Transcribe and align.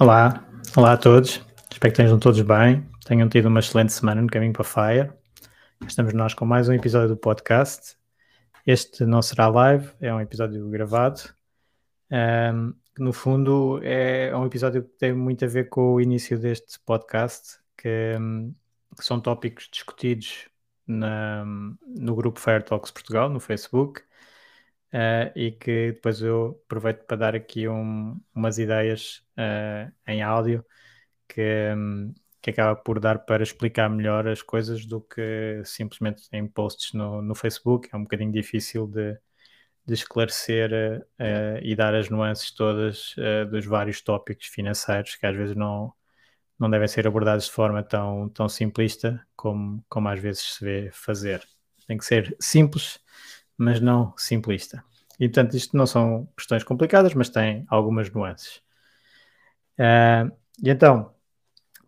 Olá, 0.00 0.44
olá 0.76 0.94
a 0.94 0.96
todos. 0.96 1.40
Espero 1.70 1.78
que 1.78 1.86
estejam 1.86 2.18
todos 2.18 2.40
bem. 2.40 2.84
Tenham 3.06 3.28
tido 3.28 3.46
uma 3.46 3.60
excelente 3.60 3.92
semana 3.92 4.20
no 4.20 4.26
caminho 4.26 4.52
para 4.52 4.64
Fire. 4.64 5.12
Estamos 5.86 6.12
nós 6.12 6.34
com 6.34 6.44
mais 6.44 6.68
um 6.68 6.72
episódio 6.72 7.10
do 7.10 7.16
podcast. 7.16 7.96
Este 8.66 9.04
não 9.04 9.22
será 9.22 9.46
live, 9.46 9.88
é 10.00 10.12
um 10.12 10.20
episódio 10.20 10.68
gravado. 10.68 11.20
Um, 12.10 12.74
no 12.98 13.12
fundo, 13.12 13.78
é 13.84 14.36
um 14.36 14.44
episódio 14.44 14.82
que 14.82 14.98
tem 14.98 15.12
muito 15.12 15.44
a 15.44 15.48
ver 15.48 15.68
com 15.68 15.94
o 15.94 16.00
início 16.00 16.40
deste 16.40 16.80
podcast, 16.80 17.60
que, 17.76 18.14
que 18.98 19.04
são 19.04 19.20
tópicos 19.20 19.68
discutidos 19.70 20.48
na, 20.84 21.44
no 21.86 22.16
grupo 22.16 22.40
Fire 22.40 22.64
Talks 22.64 22.90
Portugal, 22.90 23.28
no 23.28 23.38
Facebook 23.38 24.02
uh, 24.94 25.30
e 25.36 25.50
que 25.52 25.92
depois 25.92 26.22
eu 26.22 26.60
aproveito 26.66 27.04
para 27.04 27.16
dar 27.16 27.34
aqui 27.34 27.68
um, 27.68 28.18
umas 28.34 28.58
ideias 28.58 29.22
uh, 29.36 29.92
em 30.06 30.22
áudio 30.22 30.64
que, 31.28 31.72
um, 31.76 32.14
que 32.40 32.50
acaba 32.50 32.76
por 32.76 33.00
dar 33.00 33.20
para 33.20 33.42
explicar 33.42 33.90
melhor 33.90 34.28
as 34.28 34.42
coisas 34.42 34.86
do 34.86 35.00
que 35.00 35.62
simplesmente 35.64 36.28
em 36.32 36.46
posts 36.46 36.92
no, 36.92 37.20
no 37.20 37.34
Facebook. 37.34 37.88
É 37.92 37.96
um 37.96 38.02
bocadinho 38.02 38.32
difícil 38.32 38.86
de, 38.86 39.18
de 39.86 39.94
esclarecer 39.94 40.70
uh, 41.20 41.58
e 41.62 41.74
dar 41.74 41.94
as 41.94 42.08
nuances 42.08 42.52
todas 42.52 43.14
dos 43.50 43.66
vários 43.66 44.00
tópicos 44.00 44.46
financeiros 44.46 45.16
que 45.16 45.26
às 45.26 45.36
vezes 45.36 45.56
não, 45.56 45.92
não 46.58 46.70
devem 46.70 46.88
ser 46.88 47.06
abordados 47.06 47.46
de 47.46 47.52
forma 47.52 47.82
tão, 47.82 48.28
tão 48.30 48.48
simplista 48.48 49.26
como, 49.36 49.84
como 49.88 50.08
às 50.08 50.20
vezes 50.20 50.54
se 50.54 50.64
vê 50.64 50.90
fazer. 50.92 51.42
Tem 51.86 51.98
que 51.98 52.04
ser 52.04 52.36
simples 52.40 53.03
mas 53.56 53.80
não 53.80 54.14
simplista. 54.16 54.84
E 55.18 55.28
portanto, 55.28 55.54
isto 55.54 55.76
não 55.76 55.86
são 55.86 56.28
questões 56.36 56.64
complicadas, 56.64 57.14
mas 57.14 57.28
têm 57.28 57.64
algumas 57.68 58.10
nuances. 58.10 58.62
Uh, 59.78 60.30
e 60.62 60.70
então, 60.70 61.14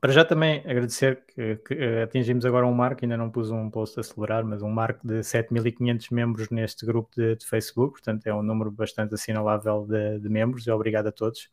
para 0.00 0.12
já 0.12 0.24
também 0.24 0.60
agradecer 0.60 1.24
que, 1.26 1.56
que 1.56 1.74
atingimos 2.02 2.44
agora 2.44 2.66
um 2.66 2.72
marco, 2.72 3.04
ainda 3.04 3.16
não 3.16 3.30
pus 3.30 3.50
um 3.50 3.70
post 3.70 3.98
a 3.98 4.00
acelerar, 4.02 4.44
mas 4.44 4.62
um 4.62 4.70
marco 4.70 5.06
de 5.06 5.20
7.500 5.20 6.12
membros 6.12 6.50
neste 6.50 6.84
grupo 6.86 7.10
de, 7.16 7.36
de, 7.36 7.46
Facebook, 7.46 7.94
portanto 7.94 8.26
é 8.26 8.34
um 8.34 8.42
número 8.42 8.70
bastante 8.70 9.14
assinalável 9.14 9.86
de, 9.86 10.20
de, 10.20 10.28
membros 10.28 10.66
e 10.66 10.70
obrigado 10.70 11.08
a 11.08 11.12
todos 11.12 11.50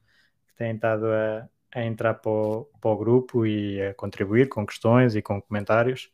que 0.48 0.56
têm 0.56 0.76
estado 0.76 1.08
a, 1.08 1.48
a 1.74 1.84
entrar 1.84 2.16
para 2.16 2.32
o, 2.32 2.66
para 2.80 2.92
o 2.92 2.98
grupo 2.98 3.46
e 3.46 3.82
a 3.82 3.94
contribuir 3.94 4.50
com 4.50 4.66
questões 4.66 5.16
e 5.16 5.22
com 5.22 5.42
comentários. 5.42 6.12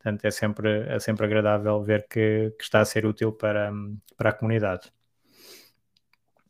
Portanto, 0.00 0.24
é 0.24 0.30
sempre, 0.30 0.86
é 0.88 0.98
sempre 0.98 1.26
agradável 1.26 1.82
ver 1.82 2.06
que, 2.08 2.54
que 2.58 2.64
está 2.64 2.80
a 2.80 2.84
ser 2.86 3.04
útil 3.04 3.32
para, 3.32 3.70
para 4.16 4.30
a 4.30 4.32
comunidade. 4.32 4.90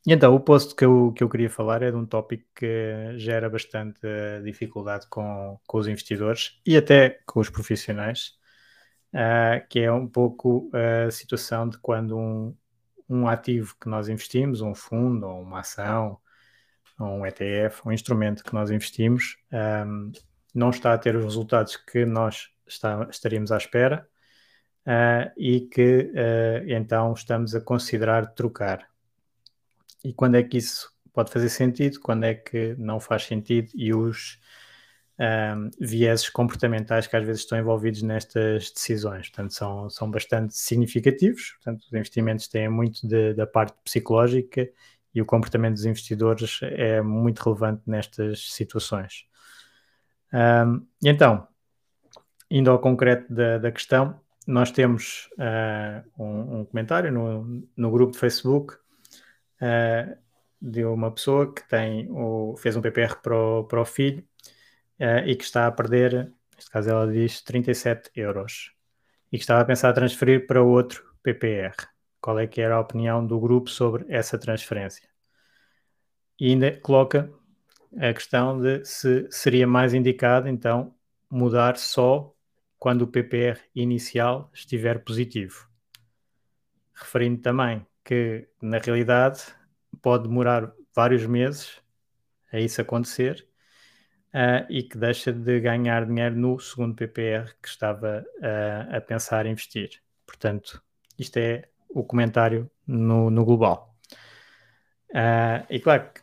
E 0.07 0.13
então, 0.13 0.35
o 0.35 0.41
post 0.41 0.75
que 0.77 0.85
eu, 0.85 1.13
que 1.13 1.23
eu 1.25 1.29
queria 1.29 1.51
falar 1.51 1.83
é 1.83 1.91
de 1.91 1.97
um 1.97 2.07
tópico 2.07 2.45
que 2.55 3.19
gera 3.19 3.51
bastante 3.51 3.99
uh, 4.07 4.43
dificuldade 4.43 5.07
com, 5.11 5.59
com 5.67 5.79
os 5.79 5.89
investidores 5.89 6.61
e 6.65 6.77
até 6.77 7.21
com 7.27 7.41
os 7.41 7.51
profissionais, 7.51 8.39
uh, 9.13 9.67
que 9.69 9.81
é 9.81 9.93
um 9.93 10.07
pouco 10.07 10.71
a 10.73 11.11
situação 11.11 11.69
de 11.69 11.77
quando 11.79 12.17
um, 12.17 12.57
um 13.09 13.27
ativo 13.29 13.75
que 13.81 13.89
nós 13.89 14.09
investimos, 14.09 14.61
um 14.61 14.75
fundo, 14.77 15.27
ou 15.27 15.43
uma 15.43 15.61
ação, 15.61 16.19
ou 17.01 17.09
um 17.09 17.27
ETF, 17.27 17.83
um 17.87 17.93
instrumento 17.93 18.45
que 18.45 18.55
nós 18.55 18.71
investimos, 18.71 19.39
um, 19.53 19.57
ehm, 19.57 20.13
não 20.55 20.71
está 20.71 20.95
a 20.95 20.99
ter 20.99 21.17
os 21.17 21.25
resultados 21.25 21.77
que 21.77 22.05
nós 22.05 22.51
está, 22.73 23.07
estaríamos 23.11 23.53
à 23.53 23.57
espera 23.57 24.07
uh, 24.87 25.31
e 25.37 25.63
que 25.63 26.13
uh, 26.13 26.69
então 26.69 27.13
estamos 27.13 27.55
a 27.55 27.61
considerar 27.61 28.35
trocar. 28.35 28.89
E 30.05 30.13
quando 30.13 30.37
é 30.37 30.43
que 30.43 30.59
isso 30.59 30.91
pode 31.13 31.31
fazer 31.31 31.49
sentido, 31.49 32.01
quando 32.01 32.25
é 32.25 32.35
que 32.35 32.75
não 32.79 33.01
faz 33.01 33.25
sentido 33.25 33.71
e 33.75 33.93
os 33.93 34.39
um, 35.19 35.23
ah, 35.23 35.71
vieses 35.79 36.31
comportamentais 36.31 37.07
que 37.07 37.15
às 37.15 37.27
vezes 37.27 37.43
estão 37.43 37.59
envolvidos 37.59 38.01
nestas 38.01 38.71
decisões. 38.71 39.29
Portanto, 39.29 39.53
são, 39.53 39.91
são 39.91 40.11
bastante 40.11 40.57
significativos. 40.57 41.53
Portanto, 41.57 41.83
os 41.83 41.93
investimentos 41.93 42.49
têm 42.49 42.71
muito 42.71 43.07
de, 43.07 43.35
da 43.35 43.47
parte 43.47 43.77
psicológica 43.85 44.67
e 45.15 45.21
o 45.21 45.27
comportamento 45.27 45.75
dos 45.75 45.85
investidores 45.85 46.61
é 46.63 47.03
muito 47.03 47.43
relevante 47.43 47.83
nestas 47.87 48.53
situações. 48.53 49.27
Um, 50.33 50.87
então, 51.05 51.47
indo 52.51 52.71
ao 52.71 52.79
concreto 52.79 53.33
da, 53.33 53.59
da 53.59 53.71
questão, 53.71 54.21
nós 54.47 54.71
temos 54.71 55.29
uh, 55.39 56.23
um, 56.23 56.61
um, 56.61 56.65
comentário 56.65 57.13
no, 57.13 57.63
no 57.77 57.91
grupo 57.91 58.13
de 58.13 58.19
Facebook 58.19 58.75
uh, 58.75 60.19
de 60.61 60.85
uma 60.85 61.11
pessoa 61.13 61.53
que 61.53 61.67
tem 61.69 62.11
o, 62.11 62.57
fez 62.57 62.77
um 62.77 62.81
PPR 62.81 63.17
para 63.23 63.37
o, 63.37 63.65
para 63.65 63.81
o 63.81 63.85
filho 63.85 64.25
uh, 64.99 65.27
e 65.27 65.37
que 65.37 65.45
está 65.45 65.67
a 65.67 65.73
perder, 65.73 66.33
neste 66.55 66.71
caso 66.71 66.91
ela 66.91 67.11
diz 67.11 67.41
37 67.43 68.11
euros, 68.17 68.73
e 69.31 69.37
que 69.39 69.45
estava 69.45 69.61
a 69.61 69.65
pensar 69.65 69.93
transferir 69.93 70.47
para 70.47 70.63
outro 70.63 71.05
PPR. 71.23 71.75
Qual 72.21 72.39
é 72.39 72.47
que 72.47 72.61
era 72.61 72.75
a 72.75 72.81
opinião 72.81 73.25
do 73.25 73.39
grupo 73.39 73.71
sobre 73.71 74.05
essa 74.09 74.37
transferência? 74.37 75.09
E 76.39 76.49
ainda 76.51 76.77
coloca 76.81 77.31
a 77.99 78.13
questão 78.13 78.61
de 78.61 78.85
se 78.85 79.27
seria 79.31 79.67
mais 79.67 79.95
indicado 79.95 80.49
então 80.49 80.95
mudar 81.31 81.77
só 81.77 82.35
quando 82.81 83.03
o 83.03 83.07
PPR 83.07 83.61
inicial 83.75 84.51
estiver 84.55 85.05
positivo. 85.05 85.69
Referindo 86.95 87.43
também 87.43 87.87
que, 88.03 88.49
na 88.61 88.79
realidade, 88.79 89.43
pode 90.01 90.27
demorar 90.27 90.73
vários 90.97 91.27
meses 91.27 91.79
a 92.51 92.59
isso 92.59 92.81
acontecer 92.81 93.47
uh, 94.29 94.65
e 94.71 94.83
que 94.83 94.97
deixa 94.97 95.31
de 95.31 95.61
ganhar 95.61 96.07
dinheiro 96.07 96.35
no 96.35 96.59
segundo 96.59 96.95
PPR 96.95 97.55
que 97.63 97.69
estava 97.69 98.25
uh, 98.39 98.97
a 98.97 99.01
pensar 99.03 99.45
investir. 99.45 100.03
Portanto, 100.27 100.83
isto 101.19 101.37
é 101.37 101.69
o 101.91 102.03
comentário 102.03 102.71
no, 102.87 103.29
no 103.29 103.45
global. 103.45 103.95
Uh, 105.11 105.67
e 105.69 105.79
claro 105.79 106.11
que 106.15 106.23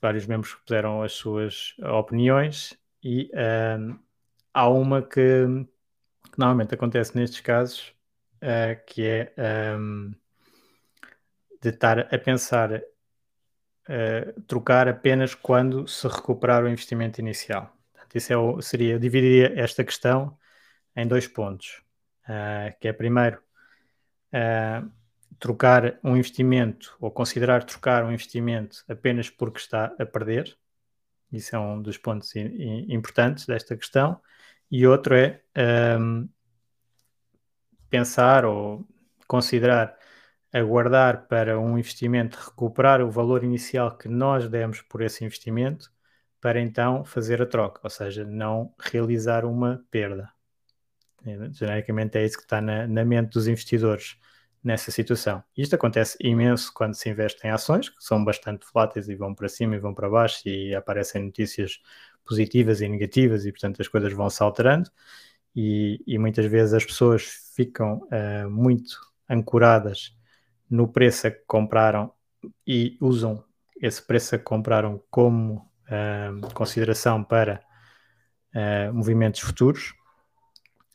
vários 0.00 0.26
membros 0.26 0.54
puseram 0.54 1.02
as 1.02 1.12
suas 1.12 1.74
opiniões 1.78 2.74
e 3.04 3.30
há 4.54 4.68
uma 4.68 5.02
que 5.02 5.46
que 6.30 6.38
normalmente 6.38 6.74
acontece 6.74 7.16
nestes 7.16 7.40
casos, 7.40 7.94
uh, 8.42 8.84
que 8.86 9.06
é 9.06 9.32
um, 9.76 10.06
ehm, 10.06 10.14
de 11.62 11.68
estar 11.68 11.98
a 11.98 12.18
pensar 12.18 12.72
uh, 12.72 12.82
trocar 14.46 14.88
apenas 14.88 15.34
quando 15.34 15.86
se 15.86 16.06
recuperar 16.08 16.64
o 16.64 16.68
investimento 16.68 17.20
inicial. 17.20 17.76
Portanto, 17.92 18.16
isso 18.16 18.32
é 18.32 18.36
o, 18.36 18.60
seria, 18.62 18.94
eu 18.94 18.98
dividiria 18.98 19.52
esta 19.60 19.84
questão 19.84 20.38
em 20.96 21.06
dois 21.06 21.26
pontos, 21.26 21.82
uh, 22.24 22.78
que 22.80 22.88
é 22.88 22.92
primeiro 22.92 23.40
trocar 25.40 25.98
um 26.04 26.16
investimento 26.16 26.96
ou 27.00 27.10
considerar 27.10 27.64
trocar 27.64 28.04
um 28.04 28.12
investimento 28.12 28.84
apenas 28.88 29.28
porque 29.28 29.58
está 29.58 29.86
a 29.98 30.06
perder. 30.06 30.56
Isso 31.32 31.56
é 31.56 31.58
um 31.58 31.82
dos 31.82 31.98
pontos 31.98 32.32
importantes 32.36 33.44
desta 33.46 33.76
questão 33.76 34.20
e 34.70 34.86
outro 34.86 35.14
é 35.14 35.42
um, 35.98 36.28
pensar 37.88 38.44
ou 38.44 38.86
considerar 39.26 39.96
aguardar 40.52 41.26
para 41.28 41.58
um 41.58 41.78
investimento 41.78 42.38
recuperar 42.38 43.00
o 43.02 43.10
valor 43.10 43.44
inicial 43.44 43.96
que 43.96 44.08
nós 44.08 44.48
demos 44.48 44.82
por 44.82 45.00
esse 45.02 45.24
investimento, 45.24 45.90
para 46.40 46.60
então 46.60 47.04
fazer 47.04 47.40
a 47.42 47.46
troca, 47.46 47.80
ou 47.84 47.90
seja, 47.90 48.24
não 48.24 48.74
realizar 48.78 49.44
uma 49.44 49.84
perda. 49.90 50.30
Genericamente 51.52 52.16
é 52.16 52.24
isso 52.24 52.38
que 52.38 52.44
está 52.44 52.60
na, 52.60 52.86
na 52.86 53.04
mente 53.04 53.30
dos 53.30 53.46
investidores 53.46 54.16
nessa 54.62 54.90
situação. 54.90 55.42
Isto 55.56 55.74
acontece 55.74 56.16
imenso 56.20 56.72
quando 56.74 56.94
se 56.94 57.08
investe 57.08 57.46
em 57.46 57.50
ações, 57.50 57.88
que 57.88 58.02
são 58.02 58.24
bastante 58.24 58.66
voláteis 58.72 59.08
e 59.08 59.14
vão 59.14 59.34
para 59.34 59.48
cima 59.48 59.76
e 59.76 59.78
vão 59.78 59.94
para 59.94 60.08
baixo 60.08 60.48
e 60.48 60.74
aparecem 60.74 61.24
notícias 61.24 61.80
positivas 62.24 62.80
e 62.80 62.88
negativas 62.88 63.46
e, 63.46 63.52
portanto, 63.52 63.80
as 63.80 63.88
coisas 63.88 64.12
vão 64.12 64.28
se 64.30 64.42
alterando 64.42 64.90
e, 65.54 66.02
e 66.06 66.18
muitas 66.18 66.46
vezes 66.46 66.74
as 66.74 66.84
pessoas 66.84 67.24
ficam 67.54 68.06
uh, 68.06 68.50
muito 68.50 68.98
ancoradas 69.28 70.14
no 70.68 70.88
preço 70.88 71.26
a 71.26 71.30
que 71.30 71.42
compraram 71.46 72.12
e 72.66 72.96
usam 73.00 73.44
esse 73.80 74.04
preço 74.06 74.34
a 74.34 74.38
que 74.38 74.44
compraram 74.44 75.02
como 75.10 75.68
uh, 75.86 76.54
consideração 76.54 77.24
para 77.24 77.60
uh, 78.54 78.94
movimentos 78.94 79.40
futuros 79.40 79.94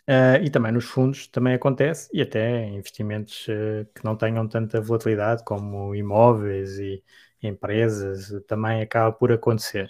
Uh, 0.07 0.37
e 0.43 0.51
também 0.51 0.71
nos 0.71 0.85
fundos 0.85 1.25
também 1.25 1.55
acontece, 1.55 2.07
e 2.13 2.21
até 2.21 2.67
investimentos 2.67 3.47
que 3.95 4.03
não 4.03 4.15
tenham 4.15 4.47
tanta 4.47 4.79
volatilidade 4.79 5.43
como 5.43 5.95
imóveis 5.95 6.77
e 6.77 7.03
empresas, 7.41 8.31
também 8.47 8.81
acaba 8.83 9.11
por 9.11 9.31
acontecer. 9.31 9.89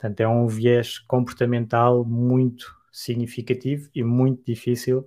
Portanto, 0.00 0.20
é 0.20 0.26
um 0.26 0.46
viés 0.46 0.98
comportamental 0.98 2.06
muito 2.06 2.74
significativo 2.90 3.90
e 3.94 4.02
muito 4.02 4.42
difícil 4.42 5.06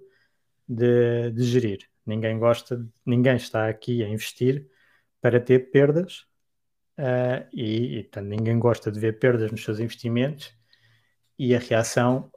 de, 0.70 1.32
de 1.32 1.44
gerir. 1.44 1.80
Ninguém 2.06 2.38
gosta, 2.38 2.86
ninguém 3.04 3.36
está 3.36 3.68
aqui 3.68 4.04
a 4.04 4.08
investir 4.08 4.70
para 5.20 5.40
ter 5.40 5.72
perdas 5.72 6.28
uh, 7.00 7.44
e, 7.52 7.98
e 7.98 8.04
portanto, 8.04 8.28
ninguém 8.28 8.60
gosta 8.60 8.92
de 8.92 9.00
ver 9.00 9.18
perdas 9.18 9.52
nos 9.52 9.64
seus 9.64 9.80
investimentos 9.80 10.54
e 11.40 11.56
a 11.56 11.60
reação 11.60 12.32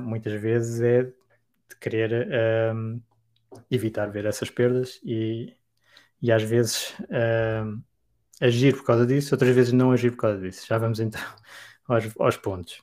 muitas 0.00 0.32
vezes 0.40 0.80
é 0.80 1.02
de 1.02 1.76
querer 1.78 2.26
um, 2.74 2.98
evitar 3.70 4.06
ver 4.06 4.24
essas 4.24 4.48
perdas 4.48 4.98
e, 5.04 5.54
e 6.22 6.32
às 6.32 6.42
vezes 6.42 6.94
agir 8.40 8.74
por 8.74 8.84
causa 8.86 9.06
disso, 9.06 9.34
outras 9.34 9.54
vezes 9.54 9.72
não 9.74 9.92
agir 9.92 10.12
por 10.12 10.22
causa 10.22 10.40
disso. 10.40 10.66
Já 10.66 10.78
vamos 10.78 10.98
então 10.98 11.20
aos, 11.92 12.12
aos 12.18 12.36
pontos. 12.36 12.82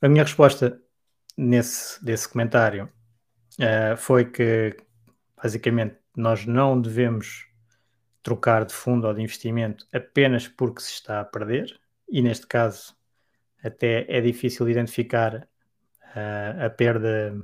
A 0.00 0.08
minha 0.08 0.22
resposta 0.22 0.80
nesse 1.36 2.04
desse 2.04 2.28
comentário 2.28 2.88
uh, 3.58 3.96
foi 3.96 4.24
que 4.24 4.76
basicamente 5.36 5.96
nós 6.16 6.46
não 6.46 6.80
devemos 6.80 7.46
trocar 8.22 8.64
de 8.64 8.72
fundo 8.72 9.06
ou 9.06 9.14
de 9.14 9.22
investimento 9.22 9.86
apenas 9.92 10.48
porque 10.48 10.80
se 10.80 10.92
está 10.92 11.20
a 11.20 11.24
perder, 11.24 11.78
e 12.08 12.22
neste 12.22 12.46
caso 12.46 12.94
até 13.62 14.06
é 14.08 14.20
difícil 14.20 14.68
identificar 14.68 15.48
a 16.64 16.70
perda 16.70 17.34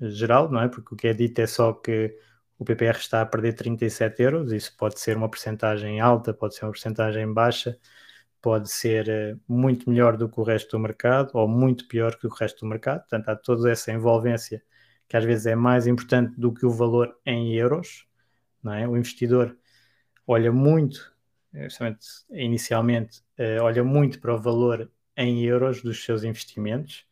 geral, 0.00 0.50
não 0.50 0.60
é? 0.60 0.68
Porque 0.68 0.94
o 0.94 0.96
que 0.96 1.08
é 1.08 1.12
dito 1.12 1.40
é 1.40 1.46
só 1.46 1.72
que 1.72 2.16
o 2.58 2.64
PPR 2.64 2.96
está 2.98 3.22
a 3.22 3.26
perder 3.26 3.54
37 3.54 4.22
euros, 4.22 4.52
isso 4.52 4.76
pode 4.76 5.00
ser 5.00 5.16
uma 5.16 5.28
porcentagem 5.28 6.00
alta, 6.00 6.32
pode 6.32 6.54
ser 6.54 6.66
uma 6.66 6.72
porcentagem 6.72 7.32
baixa, 7.32 7.78
pode 8.42 8.70
ser 8.70 9.08
eh, 9.08 9.36
muito 9.48 9.88
melhor 9.90 10.16
do 10.16 10.28
que 10.28 10.40
o 10.40 10.42
resto 10.42 10.76
do 10.76 10.80
mercado 10.80 11.30
ou 11.34 11.48
muito 11.48 11.86
pior 11.88 12.16
que 12.16 12.26
o 12.26 12.30
resto 12.30 12.60
do 12.60 12.66
mercado, 12.68 13.00
portanto 13.00 13.28
há 13.28 13.36
toda 13.36 13.70
essa 13.70 13.92
envolvência 13.92 14.62
que 15.08 15.16
às 15.16 15.24
vezes 15.24 15.46
é 15.46 15.54
mais 15.56 15.86
importante 15.86 16.38
do 16.40 16.52
que 16.52 16.64
o 16.66 16.70
valor 16.70 17.18
em 17.26 17.54
euros, 17.54 18.06
não 18.62 18.72
é? 18.74 18.88
O 18.88 18.96
investidor 18.96 19.56
olha 20.26 20.52
muito, 20.52 21.12
inicialmente, 22.30 23.22
eh, 23.36 23.60
olha 23.60 23.82
muito 23.84 24.20
para 24.20 24.34
o 24.34 24.38
valor 24.40 24.90
em 25.16 25.44
euros 25.44 25.82
dos 25.82 26.04
seus 26.04 26.22
investimentos, 26.24 27.04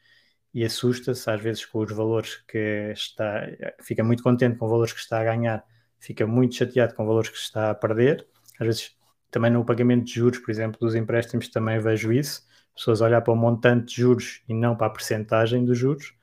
e 0.55 0.65
assusta-se 0.65 1.31
às 1.31 1.41
vezes 1.41 1.65
com 1.67 1.81
os 1.81 1.93
valores 1.93 2.37
que 2.49 2.93
está, 2.93 3.47
fica 3.83 4.03
muito 4.03 4.23
contente 4.23 4.57
com 4.59 4.69
valores 4.69 4.93
que 4.93 5.01
está 5.01 5.21
a 5.21 5.25
ganhar, 5.25 5.65
fica 5.99 6.27
muito 6.27 6.55
chateado 6.55 6.95
com 6.95 7.07
valores 7.07 7.31
que 7.31 7.37
está 7.37 7.71
a 7.71 7.75
perder. 7.75 8.27
Às 8.59 8.67
vezes 8.67 8.98
também 9.31 9.51
no 9.51 9.65
pagamento 9.65 10.05
de 10.07 10.15
juros, 10.15 10.39
por 10.39 10.51
exemplo, 10.51 10.79
dos 10.81 10.95
empréstimos 10.95 11.49
também 11.49 11.79
vejo 11.79 12.13
isso. 12.13 12.47
Pessoas 12.75 13.01
olhar 13.01 13.21
para 13.23 13.33
o 13.33 13.37
montante 13.37 13.95
de 13.95 14.03
juros 14.03 14.43
e 14.49 14.55
não 14.55 14.77
para 14.77 14.87
a 14.89 14.91
percentagem 14.91 15.65
dos 15.65 15.79
juros. 15.79 16.15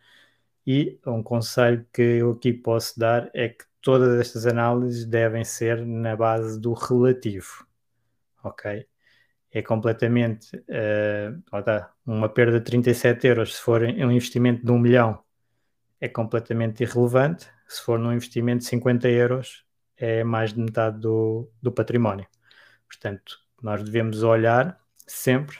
E 0.67 0.99
um 1.05 1.21
conselho 1.23 1.85
que 1.93 2.01
eu 2.01 2.31
aqui 2.31 2.53
posso 2.53 2.99
dar 2.99 3.29
é 3.33 3.49
que 3.49 3.65
todas 3.81 4.19
estas 4.19 4.47
análises 4.47 5.05
devem 5.05 5.43
ser 5.43 5.85
na 5.85 6.15
base 6.15 6.59
do 6.59 6.73
relativo. 6.73 7.65
Ok? 8.43 8.87
é 9.55 9.61
completamente 9.61 10.53
uh, 10.57 11.61
tá, 11.63 11.93
uma 12.05 12.27
perda 12.27 12.59
de 12.59 12.65
37 12.65 13.25
euros 13.25 13.55
se 13.55 13.61
for 13.61 13.81
um 13.81 14.11
investimento 14.11 14.65
de 14.65 14.69
1 14.69 14.77
milhão 14.77 15.23
é 16.01 16.09
completamente 16.09 16.83
irrelevante 16.83 17.47
se 17.65 17.81
for 17.81 17.97
num 17.97 18.11
investimento 18.11 18.59
de 18.59 18.65
50 18.65 19.07
euros 19.07 19.65
é 19.95 20.25
mais 20.25 20.51
de 20.51 20.59
metade 20.59 20.99
do, 20.99 21.49
do 21.61 21.71
património 21.71 22.27
portanto 22.87 23.39
nós 23.61 23.83
devemos 23.83 24.23
olhar 24.23 24.79
sempre 25.07 25.57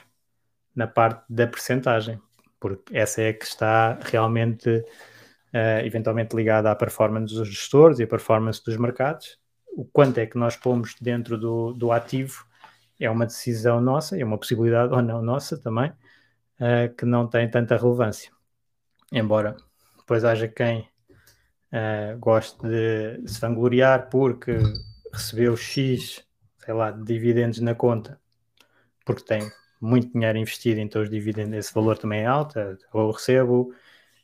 na 0.74 0.86
parte 0.86 1.24
da 1.28 1.46
percentagem 1.46 2.20
porque 2.58 2.96
essa 2.96 3.22
é 3.22 3.32
que 3.32 3.44
está 3.44 3.98
realmente 4.02 4.68
uh, 4.68 5.84
eventualmente 5.84 6.34
ligada 6.34 6.70
à 6.70 6.74
performance 6.74 7.34
dos 7.34 7.48
gestores 7.48 7.98
e 7.98 8.04
à 8.04 8.06
performance 8.06 8.62
dos 8.64 8.76
mercados 8.76 9.38
o 9.76 9.84
quanto 9.84 10.18
é 10.18 10.26
que 10.26 10.38
nós 10.38 10.56
pomos 10.56 10.96
dentro 11.00 11.36
do, 11.36 11.72
do 11.74 11.92
ativo 11.92 12.46
é 12.98 13.10
uma 13.10 13.26
decisão 13.26 13.80
nossa, 13.80 14.18
é 14.18 14.24
uma 14.24 14.38
possibilidade 14.38 14.92
ou 14.92 15.02
não 15.02 15.20
nossa 15.20 15.58
também, 15.58 15.90
uh, 15.90 16.94
que 16.96 17.04
não 17.04 17.28
tem 17.28 17.48
tanta 17.48 17.76
relevância. 17.76 18.32
Embora 19.12 19.54
depois 19.98 20.24
haja 20.24 20.48
quem 20.48 20.88
uh, 21.72 22.18
goste 22.18 22.58
de 22.66 23.28
se 23.28 23.38
vangloriar 23.38 24.08
porque 24.08 24.56
recebeu 25.12 25.56
X, 25.56 26.25
sei 26.66 26.74
lá, 26.74 26.90
de 26.90 27.04
dividendos 27.04 27.60
na 27.60 27.76
conta, 27.76 28.20
porque 29.04 29.22
tem 29.22 29.40
muito 29.80 30.12
dinheiro 30.12 30.36
investido, 30.36 30.80
então 30.80 31.00
os 31.00 31.08
dividendos, 31.08 31.54
esse 31.54 31.72
valor 31.72 31.96
também 31.96 32.22
é 32.22 32.26
alto, 32.26 32.58
ou 32.92 33.12
recebo 33.12 33.72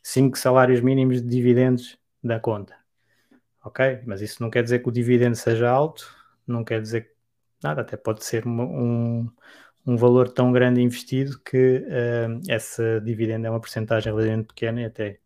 5 0.03 0.37
salários 0.37 0.81
mínimos 0.81 1.21
de 1.21 1.27
dividendos 1.29 1.97
da 2.21 2.41
conta. 2.41 2.75
Ok? 3.63 4.01
Mas 4.05 4.21
isso 4.21 4.43
não 4.43 4.49
quer 4.49 4.61
dizer 4.61 4.79
que 4.79 4.89
o 4.89 4.91
dividendo 4.91 5.37
seja 5.37 5.69
alto, 5.69 6.05
não 6.45 6.65
quer 6.65 6.81
dizer 6.81 7.13
nada, 7.63 7.81
até 7.81 7.95
pode 7.95 8.25
ser 8.25 8.45
um, 8.45 9.29
um 9.85 9.95
valor 9.95 10.29
tão 10.29 10.51
grande 10.51 10.81
investido 10.81 11.39
que 11.39 11.77
uh, 11.77 12.41
essa 12.49 12.99
dividenda 12.99 13.47
é 13.47 13.51
uma 13.51 13.61
porcentagem 13.61 14.11
relativamente 14.11 14.47
pequena 14.47 14.81
e 14.81 14.85
até 14.85 15.19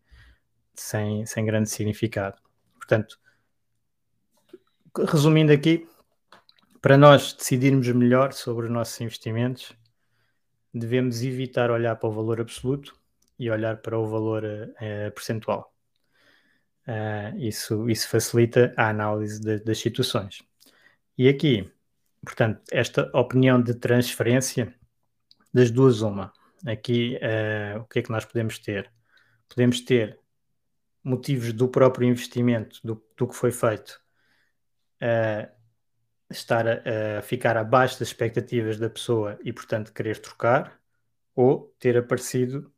sem, 0.72 1.26
sem 1.26 1.44
grande 1.44 1.68
significado. 1.68 2.38
Portanto, 2.76 3.18
resumindo 4.96 5.52
aqui, 5.52 5.84
para 6.88 6.96
nós 6.96 7.34
decidirmos 7.34 7.86
melhor 7.88 8.32
sobre 8.32 8.64
os 8.64 8.72
nossos 8.72 8.98
investimentos, 9.02 9.76
devemos 10.72 11.22
evitar 11.22 11.70
olhar 11.70 11.94
para 11.96 12.08
o 12.08 12.12
valor 12.12 12.40
absoluto 12.40 12.98
e 13.38 13.50
olhar 13.50 13.76
para 13.82 13.98
o 13.98 14.08
valor 14.08 14.42
uh, 14.42 15.12
percentual. 15.12 15.70
Uh, 16.86 17.36
isso, 17.36 17.90
isso 17.90 18.08
facilita 18.08 18.72
a 18.74 18.88
análise 18.88 19.38
de, 19.38 19.58
das 19.58 19.76
situações. 19.76 20.42
E 21.18 21.28
aqui, 21.28 21.70
portanto, 22.24 22.62
esta 22.72 23.10
opinião 23.12 23.60
de 23.60 23.74
transferência, 23.74 24.74
das 25.52 25.70
duas, 25.70 26.00
uma. 26.00 26.32
Aqui, 26.66 27.18
uh, 27.18 27.80
o 27.80 27.84
que 27.84 27.98
é 27.98 28.02
que 28.02 28.10
nós 28.10 28.24
podemos 28.24 28.58
ter? 28.58 28.90
Podemos 29.46 29.82
ter 29.82 30.18
motivos 31.04 31.52
do 31.52 31.68
próprio 31.68 32.08
investimento, 32.08 32.80
do, 32.82 33.04
do 33.14 33.28
que 33.28 33.34
foi 33.34 33.52
feito, 33.52 34.00
uh, 35.02 35.57
estar 36.30 36.66
a, 36.66 37.18
a, 37.18 37.22
ficar 37.22 37.56
abaixo 37.56 37.98
das 37.98 38.08
expectativas 38.08 38.78
da 38.78 38.90
pessoa 38.90 39.38
e, 39.44 39.52
portanto, 39.52 39.92
querer 39.92 40.18
trocar, 40.18 40.78
ou 41.34 41.74
ter 41.78 41.96
aparecido 41.96 42.72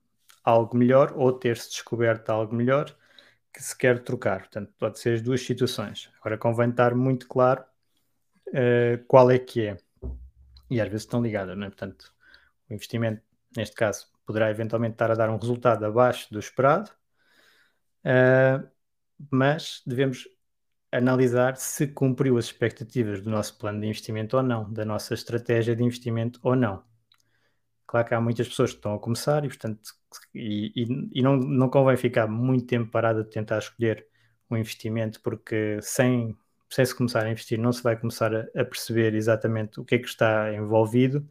algo 0.44 0.76
melhor, 0.76 1.12
ou 1.16 1.32
ter-se 1.32 1.70
descoberto 1.70 2.30
algo 2.30 2.54
melhor 2.54 2.94
que 3.52 3.62
se 3.62 3.76
quer 3.76 4.02
trocar. 4.02 4.40
Portanto, 4.40 4.72
pode 4.78 4.98
ser 4.98 5.14
as 5.14 5.22
duas 5.22 5.40
situações. 5.40 6.10
Agora, 6.20 6.38
convém 6.38 6.70
estar 6.70 6.94
muito 6.94 7.26
claro 7.26 7.64
uh, 8.48 9.04
qual 9.06 9.30
é 9.30 9.38
que 9.38 9.66
é. 9.66 9.76
E 10.70 10.80
às 10.80 10.88
vezes 10.88 11.02
estão 11.02 11.22
ligadas, 11.22 11.56
não 11.56 11.66
é? 11.66 11.70
Portanto, 11.70 12.14
o 12.68 12.74
investimento, 12.74 13.22
neste 13.56 13.74
caso, 13.74 14.06
poderá 14.24 14.50
eventualmente 14.50 14.94
estar 14.94 15.10
a 15.10 15.14
dar 15.14 15.30
um 15.30 15.36
resultado 15.36 15.84
abaixo 15.84 16.32
do 16.32 16.38
esperado, 16.38 16.90
uh, 18.04 18.68
mas 19.30 19.82
devemos 19.84 20.28
analisar 20.92 21.56
se 21.56 21.86
cumpriu 21.88 22.36
as 22.38 22.46
expectativas 22.46 23.22
do 23.22 23.30
nosso 23.30 23.58
plano 23.58 23.80
de 23.80 23.86
investimento 23.86 24.36
ou 24.36 24.42
não, 24.42 24.72
da 24.72 24.84
nossa 24.84 25.14
estratégia 25.14 25.76
de 25.76 25.82
investimento 25.84 26.40
ou 26.42 26.56
não. 26.56 26.82
Claro 27.86 28.06
que 28.06 28.14
há 28.14 28.20
muitas 28.20 28.48
pessoas 28.48 28.70
que 28.70 28.76
estão 28.76 28.94
a 28.94 29.00
começar 29.00 29.44
e, 29.44 29.48
portanto, 29.48 29.80
e, 30.34 30.72
e, 30.76 31.20
e 31.20 31.22
não, 31.22 31.36
não 31.36 31.68
convém 31.68 31.96
ficar 31.96 32.26
muito 32.28 32.66
tempo 32.66 32.90
parado 32.90 33.20
a 33.20 33.24
tentar 33.24 33.58
escolher 33.58 34.06
um 34.50 34.56
investimento, 34.56 35.20
porque 35.22 35.78
sem 35.82 36.36
sem 36.70 36.86
se 36.86 36.94
começar 36.94 37.26
a 37.26 37.30
investir, 37.30 37.58
não 37.58 37.72
se 37.72 37.82
vai 37.82 37.98
começar 37.98 38.34
a, 38.34 38.40
a 38.54 38.64
perceber 38.64 39.14
exatamente 39.14 39.80
o 39.80 39.84
que 39.84 39.96
é 39.96 39.98
que 39.98 40.06
está 40.06 40.54
envolvido. 40.54 41.28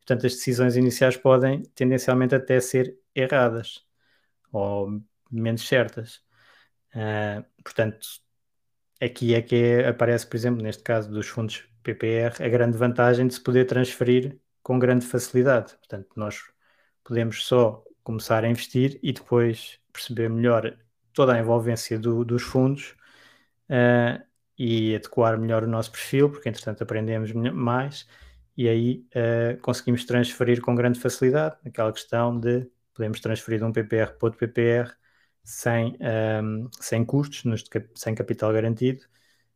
Portanto, 0.00 0.26
as 0.26 0.34
decisões 0.34 0.76
iniciais 0.76 1.16
podem 1.16 1.62
tendencialmente 1.74 2.34
até 2.34 2.60
ser 2.60 2.98
erradas 3.14 3.86
ou 4.52 5.02
menos 5.30 5.66
certas. 5.66 6.22
Uh, 6.94 7.44
portanto, 7.64 8.06
aqui 9.02 9.34
é 9.34 9.42
que 9.42 9.56
é, 9.56 9.88
aparece, 9.88 10.26
por 10.26 10.36
exemplo, 10.36 10.62
neste 10.62 10.82
caso 10.82 11.10
dos 11.10 11.26
fundos 11.28 11.64
PPR, 11.82 12.42
a 12.42 12.48
grande 12.48 12.76
vantagem 12.78 13.26
de 13.26 13.34
se 13.34 13.40
poder 13.40 13.64
transferir 13.66 14.38
com 14.62 14.78
grande 14.78 15.04
facilidade. 15.06 15.74
Portanto, 15.76 16.08
nós 16.16 16.40
podemos 17.04 17.44
só 17.44 17.82
começar 18.04 18.44
a 18.44 18.48
investir 18.48 18.98
e 19.02 19.12
depois 19.12 19.78
perceber 19.92 20.28
melhor 20.30 20.76
toda 21.12 21.34
a 21.34 21.38
envolvência 21.38 21.98
do, 21.98 22.24
dos 22.24 22.42
fundos 22.42 22.94
uh, 23.68 24.22
e 24.58 24.94
adequar 24.94 25.38
melhor 25.38 25.64
o 25.64 25.66
nosso 25.66 25.90
perfil, 25.90 26.30
porque 26.30 26.48
entretanto 26.48 26.82
aprendemos 26.82 27.32
mais 27.32 28.06
e 28.56 28.68
aí 28.68 29.06
uh, 29.16 29.60
conseguimos 29.60 30.04
transferir 30.04 30.60
com 30.60 30.74
grande 30.74 31.00
facilidade 31.00 31.56
aquela 31.66 31.92
questão 31.92 32.38
de 32.38 32.66
podemos 32.94 33.20
transferir 33.20 33.58
de 33.58 33.64
um 33.64 33.72
PPR 33.72 34.12
para 34.12 34.26
outro 34.28 34.38
PPR 34.38 34.92
sem, 35.44 35.92
um, 35.92 35.96
ehm, 36.00 36.68
sem 36.80 37.04
custos, 37.04 37.44
nos, 37.44 37.64
sem 37.94 38.14
capital 38.14 38.52
garantido 38.52 39.02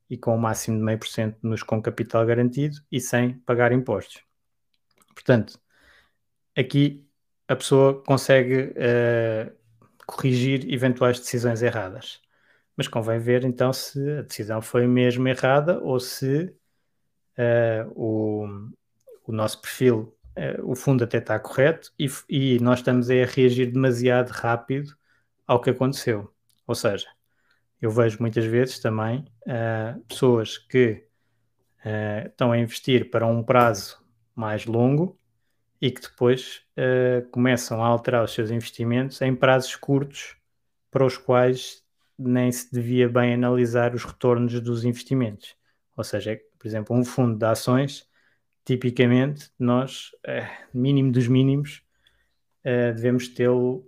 e 0.08 0.16
com 0.16 0.34
o 0.34 0.38
máximo 0.38 0.78
de 0.78 0.84
meio 0.84 0.98
por 0.98 1.08
cento 1.08 1.38
nos 1.42 1.62
com 1.62 1.80
capital 1.82 2.24
garantido 2.26 2.78
e 2.90 3.00
sem 3.00 3.38
pagar 3.40 3.72
impostos. 3.72 4.22
Portanto, 5.14 5.58
aqui 6.56 7.06
a 7.48 7.56
pessoa 7.56 8.02
consegue 8.04 8.72
uh, 8.72 9.52
corrigir 10.06 10.72
eventuais 10.72 11.18
decisões 11.18 11.62
erradas. 11.62 12.20
Mas 12.76 12.88
convém 12.88 13.18
ver 13.18 13.44
então 13.44 13.72
se 13.72 13.98
a 14.18 14.22
decisão 14.22 14.60
foi 14.60 14.86
mesmo 14.86 15.26
errada 15.28 15.80
ou 15.80 15.98
se 15.98 16.54
uh, 17.38 17.90
o, 17.94 18.46
o 19.26 19.32
nosso 19.32 19.60
perfil, 19.60 20.16
uh, 20.36 20.70
o 20.70 20.74
fundo 20.74 21.04
até 21.04 21.18
está 21.18 21.38
correto 21.38 21.92
e, 21.98 22.08
e 22.28 22.58
nós 22.60 22.80
estamos 22.80 23.10
a 23.10 23.14
reagir 23.24 23.72
demasiado 23.72 24.30
rápido 24.30 24.96
ao 25.46 25.60
que 25.60 25.70
aconteceu. 25.70 26.32
Ou 26.66 26.74
seja, 26.74 27.06
eu 27.80 27.90
vejo 27.90 28.18
muitas 28.20 28.44
vezes 28.44 28.78
também 28.78 29.24
uh, 29.46 30.00
pessoas 30.04 30.58
que 30.58 31.06
uh, 31.84 32.26
estão 32.26 32.52
a 32.52 32.58
investir 32.58 33.10
para 33.10 33.26
um 33.26 33.42
prazo 33.42 34.02
mais 34.34 34.66
longo 34.66 35.18
e 35.80 35.90
que 35.90 36.00
depois 36.00 36.62
uh, 36.76 37.28
começam 37.30 37.84
a 37.84 37.86
alterar 37.86 38.24
os 38.24 38.32
seus 38.32 38.50
investimentos 38.50 39.20
em 39.20 39.34
prazos 39.34 39.76
curtos 39.76 40.36
para 40.90 41.04
os 41.04 41.18
quais 41.18 41.84
nem 42.18 42.50
se 42.50 42.72
devia 42.72 43.08
bem 43.08 43.34
analisar 43.34 43.94
os 43.94 44.04
retornos 44.04 44.58
dos 44.60 44.84
investimentos. 44.84 45.54
Ou 45.94 46.02
seja, 46.02 46.40
por 46.58 46.66
exemplo, 46.66 46.96
um 46.96 47.04
fundo 47.04 47.38
de 47.38 47.44
ações, 47.44 48.08
tipicamente 48.64 49.50
nós, 49.58 50.12
mínimo 50.72 51.12
dos 51.12 51.28
mínimos, 51.28 51.82
devemos 52.64 53.28
tê-lo 53.28 53.86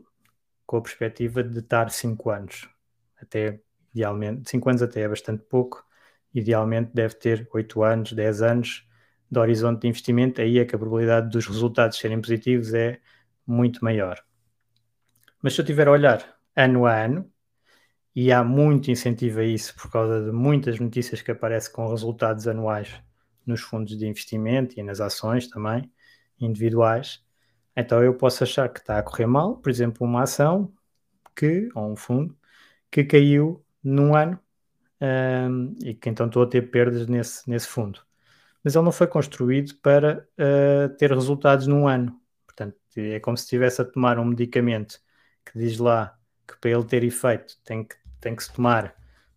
com 0.69 0.77
a 0.77 0.83
perspectiva 0.83 1.43
de 1.43 1.61
estar 1.61 1.91
5 1.91 2.29
anos, 2.29 2.69
até 3.19 3.59
idealmente, 3.95 4.51
5 4.51 4.69
anos 4.69 4.83
até 4.83 5.01
é 5.01 5.09
bastante 5.09 5.43
pouco, 5.45 5.83
idealmente 6.35 6.91
deve 6.93 7.15
ter 7.15 7.49
8 7.55 7.83
anos, 7.83 8.13
10 8.13 8.43
anos 8.43 8.87
de 9.31 9.39
horizonte 9.39 9.81
de 9.81 9.89
investimento, 9.89 10.43
aí 10.43 10.59
é 10.59 10.67
que 10.67 10.75
a 10.75 10.79
probabilidade 10.79 11.31
dos 11.31 11.47
resultados 11.47 11.97
serem 11.97 12.21
positivos 12.21 12.75
é 12.75 13.01
muito 13.47 13.83
maior. 13.83 14.23
Mas 15.43 15.55
se 15.55 15.61
eu 15.63 15.65
tiver 15.65 15.89
a 15.89 15.91
olhar 15.91 16.39
ano 16.55 16.85
a 16.85 17.03
ano, 17.03 17.33
e 18.15 18.31
há 18.31 18.45
muito 18.45 18.91
incentivo 18.91 19.41
a 19.41 19.45
isso 19.45 19.75
por 19.75 19.91
causa 19.91 20.23
de 20.23 20.33
muitas 20.33 20.79
notícias 20.79 21.23
que 21.23 21.31
aparecem 21.31 21.73
com 21.73 21.89
resultados 21.89 22.47
anuais 22.47 22.93
nos 23.47 23.63
fundos 23.63 23.97
de 23.97 24.07
investimento 24.07 24.79
e 24.79 24.83
nas 24.83 25.01
ações 25.01 25.49
também, 25.49 25.91
individuais, 26.39 27.25
então 27.81 28.03
eu 28.03 28.15
posso 28.15 28.45
achar 28.45 28.69
que 28.69 28.81
está 28.81 28.99
a 28.99 29.03
correr 29.03 29.27
mal, 29.27 29.57
por 29.59 29.71
exemplo, 29.71 30.07
uma 30.07 30.23
ação 30.23 30.73
que, 31.37 31.69
ou 31.75 31.93
um 31.93 31.97
fundo, 31.97 32.37
que 32.91 33.05
caiu 33.05 33.65
num 33.83 34.15
ano 34.15 34.39
um, 35.01 35.77
e 35.85 35.95
que 35.95 36.09
então 36.09 36.27
estou 36.27 36.43
a 36.43 36.47
ter 36.47 36.71
perdas 36.71 37.07
nesse, 37.07 37.49
nesse 37.49 37.69
fundo. 37.69 38.01
Mas 38.65 38.75
ele 38.75 38.85
não 38.85 38.93
foi 38.93 39.07
construído 39.07 39.77
para 39.77 40.27
uh, 40.39 40.97
ter 40.97 41.13
resultados 41.13 41.67
num 41.67 41.87
ano. 41.87 42.21
Portanto, 42.47 42.77
é 42.97 43.21
como 43.21 43.37
se 43.37 43.45
estivesse 43.45 43.81
a 43.81 43.85
tomar 43.85 44.19
um 44.19 44.25
medicamento 44.25 45.01
que 45.45 45.59
diz 45.59 45.79
lá 45.79 46.19
que 46.47 46.57
para 46.59 46.71
ele 46.71 46.85
ter 46.85 47.05
efeito 47.05 47.57
tem 47.65 47.85
que, 47.85 47.97
tem 48.21 48.35
que 48.35 48.43
se 48.45 48.53
tomar 48.53 48.95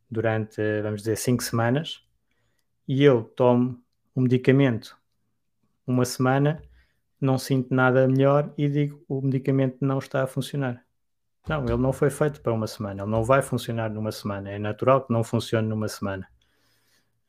durante, 0.09 0.61
vamos 0.81 1.01
dizer, 1.01 1.15
cinco 1.17 1.43
semanas, 1.43 2.03
e 2.87 3.03
eu 3.03 3.23
tomo 3.23 3.81
um 4.15 4.21
medicamento 4.21 4.97
uma 5.87 6.05
semana, 6.05 6.61
não 7.21 7.37
sinto 7.37 7.73
nada 7.73 8.07
melhor 8.07 8.53
e 8.57 8.67
digo 8.67 9.03
o 9.07 9.21
medicamento 9.21 9.77
não 9.81 9.99
está 9.99 10.23
a 10.23 10.27
funcionar. 10.27 10.83
Não, 11.47 11.63
ele 11.65 11.77
não 11.77 11.93
foi 11.93 12.09
feito 12.09 12.41
para 12.41 12.53
uma 12.53 12.67
semana, 12.67 13.03
ele 13.03 13.11
não 13.11 13.23
vai 13.23 13.41
funcionar 13.41 13.89
numa 13.89 14.11
semana. 14.11 14.51
É 14.51 14.59
natural 14.59 15.05
que 15.05 15.13
não 15.13 15.23
funcione 15.23 15.67
numa 15.67 15.87
semana. 15.87 16.27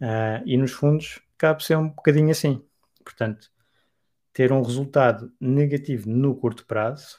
Uh, 0.01 0.43
e 0.45 0.57
nos 0.57 0.73
fundos 0.73 1.21
cabe 1.39 1.65
ser 1.65 1.77
um 1.77 1.89
bocadinho 1.89 2.31
assim. 2.31 2.65
Portanto, 3.05 3.51
ter 4.33 4.53
um 4.53 4.63
resultado 4.63 5.33
negativo 5.41 6.09
no 6.09 6.35
curto 6.35 6.67
prazo 6.67 7.19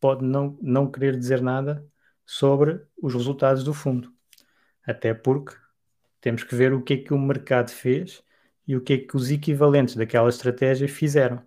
pode 0.00 0.24
não, 0.24 0.58
não 0.60 0.90
querer 0.90 1.16
dizer 1.16 1.40
nada 1.40 1.86
sobre 2.24 2.84
os 3.00 3.14
resultados 3.14 3.64
do 3.64 3.72
fundo. 3.72 4.12
Até 4.86 5.14
porque 5.14 5.54
temos 6.20 6.42
que 6.44 6.54
ver 6.54 6.72
o 6.72 6.82
que 6.82 6.94
é 6.94 6.96
que 6.98 7.14
o 7.14 7.18
mercado 7.18 7.70
fez 7.70 8.22
e 8.66 8.76
o 8.76 8.80
que 8.80 8.92
é 8.94 8.98
que 8.98 9.16
os 9.16 9.30
equivalentes 9.30 9.96
daquela 9.96 10.28
estratégia 10.28 10.88
fizeram. 10.88 11.42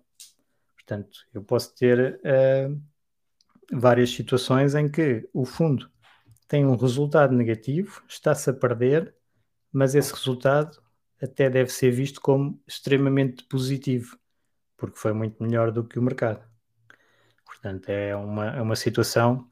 Portanto, 0.90 1.24
eu 1.32 1.44
posso 1.44 1.72
ter 1.76 2.20
uh, 2.24 2.82
várias 3.72 4.10
situações 4.10 4.74
em 4.74 4.88
que 4.90 5.28
o 5.32 5.44
fundo 5.44 5.88
tem 6.48 6.66
um 6.66 6.74
resultado 6.74 7.32
negativo, 7.32 8.02
está-se 8.08 8.50
a 8.50 8.52
perder, 8.52 9.14
mas 9.72 9.94
esse 9.94 10.12
resultado 10.12 10.82
até 11.22 11.48
deve 11.48 11.70
ser 11.70 11.92
visto 11.92 12.20
como 12.20 12.60
extremamente 12.66 13.44
positivo, 13.44 14.18
porque 14.76 14.98
foi 14.98 15.12
muito 15.12 15.40
melhor 15.40 15.70
do 15.70 15.84
que 15.84 15.96
o 15.96 16.02
mercado. 16.02 16.44
Portanto, 17.44 17.88
é 17.88 18.16
uma, 18.16 18.56
é 18.56 18.60
uma 18.60 18.74
situação 18.74 19.48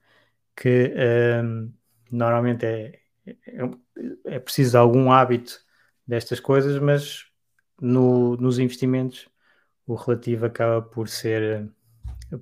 que 0.56 0.92
um, 1.44 1.72
normalmente 2.10 2.66
é, 2.66 3.00
é, 3.24 3.34
é, 4.24 4.38
preciso 4.40 4.76
algum 4.76 5.12
hábito 5.12 5.60
destas 6.04 6.40
coisas, 6.40 6.80
mas 6.80 7.26
no, 7.80 8.36
nos 8.38 8.58
investimentos 8.58 9.28
o 9.88 9.94
relativo 9.94 10.46
acaba 10.46 10.82
por 10.82 11.08
ser 11.08 11.68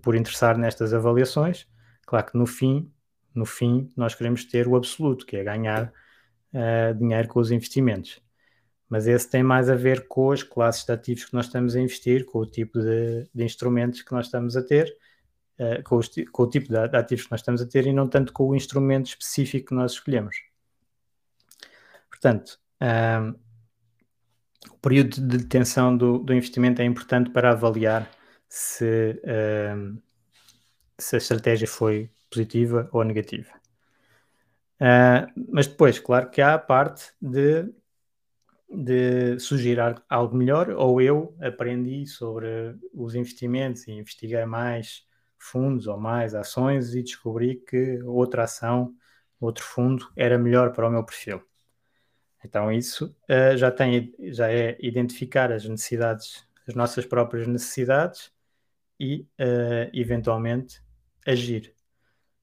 por 0.03 0.17
interessar 0.17 0.59
nestas 0.59 0.93
avaliações. 0.93 1.67
Claro 2.05 2.27
que 2.27 2.37
no 2.37 2.45
fim, 2.45 2.91
no 3.33 3.47
fim, 3.47 3.89
nós 3.97 4.15
queremos 4.15 4.45
ter 4.45 4.67
o 4.67 4.75
absoluto, 4.75 5.25
que 5.25 5.37
é 5.37 5.45
ganhar 5.45 5.93
uh, 6.53 6.95
dinheiro 6.99 7.29
com 7.29 7.39
os 7.39 7.53
investimentos. 7.53 8.21
Mas 8.89 9.07
esse 9.07 9.31
tem 9.31 9.45
mais 9.45 9.71
a 9.71 9.77
ver 9.77 10.09
com 10.09 10.33
as 10.33 10.43
classes 10.43 10.85
de 10.85 10.93
ativos 10.93 11.25
que 11.25 11.35
nós 11.35 11.47
estamos 11.47 11.77
a 11.77 11.81
investir, 11.81 12.25
com 12.25 12.41
o 12.41 12.47
tipo 12.47 12.81
de, 12.81 13.29
de 13.33 13.45
instrumentos 13.45 14.03
que 14.03 14.13
nós 14.13 14.27
estamos 14.27 14.57
a 14.57 14.63
ter, 14.63 14.93
uh, 15.61 15.83
com, 15.85 15.97
os, 15.97 16.11
com, 16.33 16.43
o 16.43 16.49
tipo 16.49 16.69
de 16.69 16.97
ativos 16.97 17.27
que 17.27 17.31
nós 17.31 17.41
estamos 17.41 17.63
a 17.63 17.67
ter 17.67 17.87
e 17.87 17.93
não 17.93 18.09
tanto 18.09 18.33
com 18.33 18.49
o 18.49 18.57
instrumento 18.57 19.07
específico 19.07 19.69
que 19.69 19.75
nós 19.75 19.93
escolhemos. 19.93 20.37
Portanto, 22.11 22.59
um, 22.83 23.46
o 24.71 24.79
período 24.79 25.21
de 25.21 25.39
detenção 25.39 25.97
do, 25.97 26.19
do 26.19 26.35
investimento 26.35 26.81
é 26.83 26.85
importante 26.85 27.31
para 27.31 27.51
avaliar 27.53 28.11
se, 28.49 29.21
uh, 29.25 30.03
se 30.99 31.17
a 31.17 31.19
estratégia 31.19 31.67
foi 31.67 32.11
positiva 32.31 32.89
ou 32.93 33.05
negativa. 33.05 33.51
Uh, 34.81 35.27
mas 35.51 35.67
depois, 35.67 35.99
claro 35.99 36.31
que 36.31 36.43
há 36.43 36.55
a 36.55 36.59
parte 36.59 37.13
de, 37.21 37.73
de 38.69 39.39
sugerir 39.39 39.81
algo 40.09 40.37
melhor, 40.37 40.71
ou 40.71 41.01
eu 41.01 41.37
aprendi 41.41 42.07
sobre 42.07 42.77
os 42.93 43.15
investimentos 43.15 43.87
e 43.89 43.93
investiguei 43.93 44.45
mais 44.45 45.07
fundos 45.39 45.87
ou 45.87 45.99
mais 45.99 46.35
ações 46.35 46.95
e 46.95 47.03
descobri 47.03 47.57
que 47.57 48.03
outra 48.03 48.45
ação, 48.45 48.95
outro 49.41 49.65
fundo 49.65 50.11
era 50.17 50.39
melhor 50.39 50.73
para 50.73 50.89
o 50.89 50.91
meu 50.91 51.05
perfil. 51.05 51.43
Então 52.47 52.71
isso 52.71 53.15
uh, 53.29 53.57
já 53.57 53.71
tem, 53.71 54.15
já 54.33 54.51
é 54.51 54.79
identificar 54.81 55.51
as 55.53 55.65
necessidades, 55.65 56.47
as 56.67 56.75
nossas 56.75 57.05
próprias 57.05 57.47
necessidades 57.49 58.33
e 59.01 59.23
uh, 59.41 59.91
eventualmente 59.93 60.81
agir. 61.27 61.75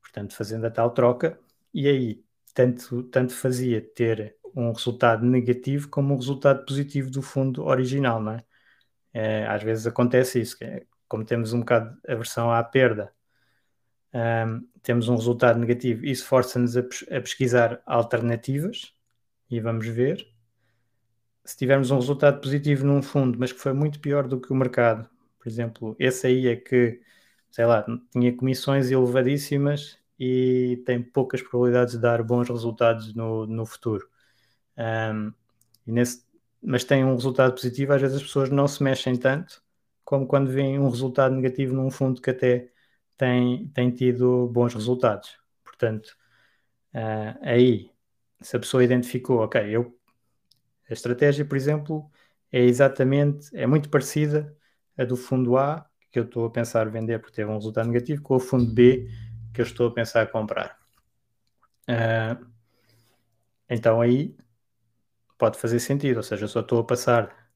Portanto, 0.02 0.36
fazendo 0.36 0.66
a 0.66 0.72
tal 0.72 0.92
troca, 0.92 1.40
e 1.74 1.88
aí 1.88 2.24
tanto, 2.54 3.04
tanto 3.04 3.34
fazia 3.34 3.82
ter 3.82 4.36
um 4.56 4.72
resultado 4.74 5.26
negativo 5.26 5.88
como 5.90 6.14
um 6.14 6.18
resultado 6.18 6.66
positivo 6.66 7.10
do 7.10 7.22
fundo 7.22 7.64
original, 7.64 8.22
não 8.22 8.34
é? 8.34 8.46
é 9.14 9.48
às 9.48 9.64
vezes 9.64 9.88
acontece 9.88 10.42
isso, 10.42 10.58
é, 10.62 10.86
como 11.08 11.26
temos 11.26 11.54
um 11.54 11.60
bocado 11.62 11.96
de 12.06 12.12
aversão 12.12 12.52
à 12.52 12.64
perda, 12.64 13.12
um, 14.14 14.68
temos 14.84 15.08
um 15.10 15.16
resultado 15.16 15.60
negativo, 15.60 16.06
isso 16.06 16.26
força-nos 16.26 16.78
a, 16.78 16.82
a 16.82 17.22
pesquisar 17.22 17.82
alternativas 17.86 18.94
e 19.58 19.60
vamos 19.62 19.88
ver. 19.88 20.28
se 21.46 21.58
tivermos 21.58 21.92
um 21.92 21.96
resultado 21.98 22.40
positivo 22.42 22.86
num 22.86 23.02
fundo, 23.02 23.38
mas 23.40 23.52
que 23.52 23.60
foi 23.60 23.74
muito 23.74 24.00
pior 24.00 24.28
do 24.28 24.40
que 24.40 24.52
o 24.52 24.56
mercado, 24.56 25.10
por 25.40 25.48
exemplo, 25.50 25.96
esse 26.00 26.28
aí 26.28 26.48
é 26.48 26.56
que, 26.56 27.02
sei 27.52 27.66
lá, 27.66 27.86
tinha 28.12 28.36
comissões 28.36 28.90
elevadíssimas 28.92 30.00
e 30.20 30.82
tem 30.86 31.02
poucas 31.04 31.42
probabilidades 31.42 31.94
de 31.96 32.00
dar 32.02 32.24
bons 32.24 32.50
resultados 32.50 33.14
no, 33.14 33.46
no 33.46 33.66
futuro. 33.66 34.08
Um, 34.78 35.34
nesse, 35.86 36.26
mas 36.62 36.84
tem 36.86 37.04
um 37.06 37.16
resultado 37.16 37.54
positivo, 37.54 37.94
às 37.94 38.02
vezes 38.02 38.18
as 38.18 38.24
pessoas 38.24 38.50
não 38.50 38.68
se 38.68 38.84
mexem 38.84 39.18
tanto 39.18 39.64
como 40.06 40.28
quando 40.28 40.52
vem 40.52 40.80
um 40.80 40.90
resultado 40.90 41.36
negativo 41.36 41.74
num 41.76 41.92
fundo 41.92 42.22
que 42.22 42.30
até 42.32 42.72
tem, 43.18 43.68
tem 43.70 43.92
tido 43.92 44.48
bons 44.50 44.74
resultados. 44.74 45.38
Portanto, 45.64 46.16
uh, 46.96 47.40
aí, 47.44 47.92
se 48.44 48.56
a 48.56 48.60
pessoa 48.60 48.84
identificou, 48.84 49.40
ok, 49.40 49.62
eu, 49.70 49.98
a 50.90 50.94
estratégia, 50.94 51.46
por 51.46 51.56
exemplo, 51.56 52.10
é 52.52 52.62
exatamente, 52.62 53.50
é 53.56 53.66
muito 53.66 53.90
parecida 53.90 54.56
a 54.98 55.04
do 55.04 55.18
fundo 55.18 55.58
A, 55.58 55.90
que 56.12 56.20
eu 56.20 56.24
estou 56.26 56.46
a 56.46 56.52
pensar 56.52 56.90
vender 56.90 57.20
porque 57.20 57.36
teve 57.36 57.50
um 57.50 57.56
resultado 57.56 57.88
negativo, 57.88 58.22
com 58.22 58.36
o 58.36 58.40
fundo 58.40 58.72
B, 58.72 59.10
que 59.54 59.62
eu 59.62 59.66
estou 59.66 59.88
a 59.88 59.94
pensar 59.94 60.32
comprar. 60.32 60.78
Uh, 61.90 62.46
então 63.70 64.00
aí 64.00 64.36
pode 65.38 65.58
fazer 65.58 65.80
sentido, 65.80 66.18
ou 66.18 66.24
seja, 66.24 66.46
eu 66.46 66.50
só 66.50 66.60
estou 66.62 66.80
a 66.80 66.84
passar 66.86 67.52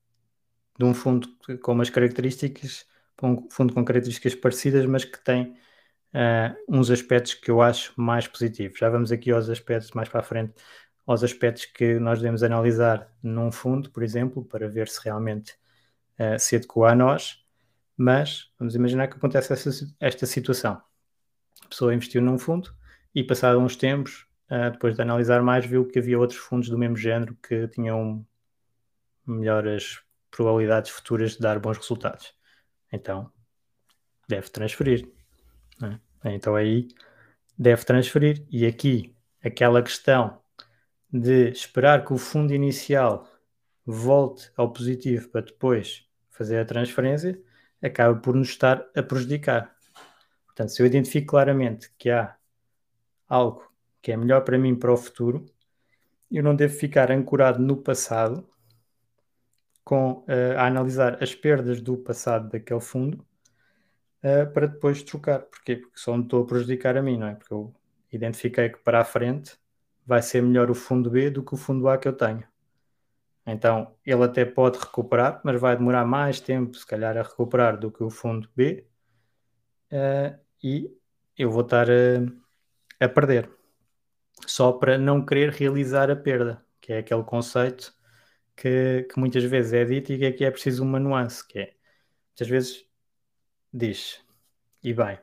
de 0.78 0.86
um 0.86 0.94
fundo 0.94 1.28
com 1.62 1.72
umas 1.72 1.90
características 1.90 2.86
para 3.16 3.30
um 3.30 3.50
fundo 3.50 3.74
com 3.74 3.84
características 3.84 4.36
parecidas, 4.36 4.86
mas 4.86 5.06
que 5.06 5.24
tem 5.24 5.56
uh, 6.14 6.56
uns 6.68 6.90
aspectos 6.90 7.34
que 7.34 7.52
eu 7.52 7.62
acho 7.62 7.94
mais 8.00 8.28
positivos. 8.28 8.80
Já 8.80 8.90
vamos 8.90 9.12
aqui 9.12 9.32
aos 9.32 9.50
aspectos 9.50 9.92
mais 9.92 10.10
para 10.10 10.22
a 10.22 10.24
frente, 10.24 10.54
aos 11.06 11.24
aspectos 11.24 11.66
que 11.66 12.00
nós 12.00 12.20
devemos 12.20 12.44
analisar 12.44 13.12
num 13.24 13.52
fundo, 13.52 13.90
por 13.92 14.04
exemplo, 14.04 14.44
para 14.44 14.68
ver 14.68 14.88
se 14.88 15.04
realmente 15.04 15.54
uh, 16.20 16.40
se 16.40 16.56
adequa 16.56 16.92
a 16.92 16.96
nós, 16.96 17.44
mas 17.96 18.52
vamos 18.60 18.76
imaginar 18.76 19.08
que 19.08 19.18
acontece 19.18 19.54
essa, 19.54 19.70
esta 20.00 20.26
situação. 20.26 20.82
A 21.64 21.68
pessoa 21.70 21.94
investiu 21.94 22.22
num 22.22 22.38
fundo 22.38 22.74
e, 23.14 23.24
passado 23.24 23.60
uns 23.60 23.76
tempos, 23.76 24.28
uh, 24.52 24.72
depois 24.72 24.96
de 24.96 25.02
analisar 25.02 25.42
mais, 25.42 25.66
viu 25.66 25.88
que 25.88 26.00
havia 26.00 26.20
outros 26.20 26.40
fundos 26.40 26.70
do 26.70 26.78
mesmo 26.78 26.98
género 26.98 27.36
que 27.36 27.68
tinham 27.70 28.26
melhores 29.26 30.02
probabilidades 30.30 30.92
futuras 30.92 31.34
de 31.34 31.40
dar 31.40 31.60
bons 31.60 31.78
resultados. 31.78 32.34
Então, 32.92 33.32
deve 34.28 34.50
transferir. 34.50 35.17
Né? 35.82 36.00
Então 36.26 36.56
aí 36.56 36.88
deve 37.58 37.84
transferir. 37.86 38.46
E 38.50 38.66
aqui, 38.66 39.16
aquela 39.44 39.82
questão 39.82 40.42
de 41.12 41.50
esperar 41.50 42.06
que 42.06 42.14
o 42.14 42.18
fundo 42.18 42.54
inicial 42.54 43.28
volte 43.86 44.52
ao 44.58 44.72
positivo 44.72 45.30
para 45.30 45.42
depois 45.42 46.06
fazer 46.30 46.60
a 46.60 46.66
transferência, 46.66 47.42
acaba 47.82 48.20
por 48.20 48.36
nos 48.36 48.50
estar 48.50 48.86
a 48.96 49.02
prejudicar. 49.02 49.76
Portanto, 50.46 50.70
se 50.70 50.82
eu 50.82 50.86
identifico 50.86 51.28
claramente 51.28 51.92
que 51.98 52.10
há 52.10 52.36
algo 53.28 53.72
que 54.02 54.12
é 54.12 54.18
melhor 54.18 54.42
para 54.42 54.58
mim 54.58 54.76
para 54.76 54.92
o 54.92 54.98
futuro, 54.98 55.46
eu 56.30 56.44
não 56.44 56.56
devo 56.56 56.74
ficar 56.76 57.12
ancorado 57.12 57.60
no 57.60 57.78
passado 57.78 58.48
com, 59.84 60.24
uh, 60.28 60.58
a 60.58 60.68
analisar 60.68 61.22
as 61.24 61.34
perdas 61.34 61.82
do 61.82 61.98
passado 61.98 62.50
daquele 62.50 62.82
fundo 62.82 63.26
uh, 64.24 64.52
para 64.54 64.68
depois 64.68 65.04
trocar. 65.04 65.40
Porquê? 65.40 65.78
Porque 65.78 66.00
só 66.00 66.16
me 66.16 66.24
estou 66.24 66.44
a 66.44 66.48
prejudicar 66.48 66.98
a 66.98 67.02
mim, 67.02 67.18
não 67.18 67.28
é? 67.28 67.36
Porque 67.36 67.54
eu 67.54 67.74
identifiquei 68.12 68.70
que 68.70 68.80
para 68.80 69.02
a 69.02 69.06
frente 69.06 69.58
vai 70.06 70.22
ser 70.22 70.42
melhor 70.42 70.70
o 70.72 70.76
fundo 70.76 71.10
B 71.10 71.30
do 71.30 71.44
que 71.44 71.54
o 71.54 71.58
fundo 71.58 71.88
A 71.90 71.98
que 71.98 72.08
eu 72.08 72.14
tenho. 72.14 72.44
Então, 73.46 73.96
ele 74.06 74.24
até 74.24 74.44
pode 74.46 74.78
recuperar, 74.78 75.42
mas 75.44 75.60
vai 75.60 75.76
demorar 75.76 76.06
mais 76.06 76.40
tempo, 76.40 76.76
se 76.78 76.86
calhar, 76.86 77.18
a 77.18 77.22
recuperar 77.22 77.80
do 77.80 77.92
que 77.92 78.04
o 78.04 78.10
fundo 78.10 78.50
B. 78.56 78.86
Uh, 79.92 80.38
e 80.62 80.94
eu 81.38 81.50
vou 81.50 81.62
estar 81.62 81.88
a, 81.90 83.06
a 83.06 83.10
perder. 83.10 83.50
Só 84.46 84.72
para 84.74 84.98
não 84.98 85.26
querer 85.26 85.52
realizar 85.52 86.12
a 86.12 86.16
perda, 86.16 86.66
que 86.82 86.94
é 86.94 87.00
aquele 87.00 87.24
conceito 87.24 87.94
que, 88.56 89.08
que 89.12 89.20
muitas 89.20 89.44
vezes 89.44 89.74
é 89.74 89.86
dito 89.86 90.12
e 90.12 90.18
que 90.18 90.26
aqui 90.26 90.46
é 90.46 90.52
preciso 90.52 90.84
uma 90.84 91.00
nuance, 91.00 91.48
que 91.48 91.60
é, 91.60 91.74
muitas 92.32 92.48
vezes 92.50 92.87
diz, 93.74 94.22
e 94.84 94.94
bem, 94.94 95.20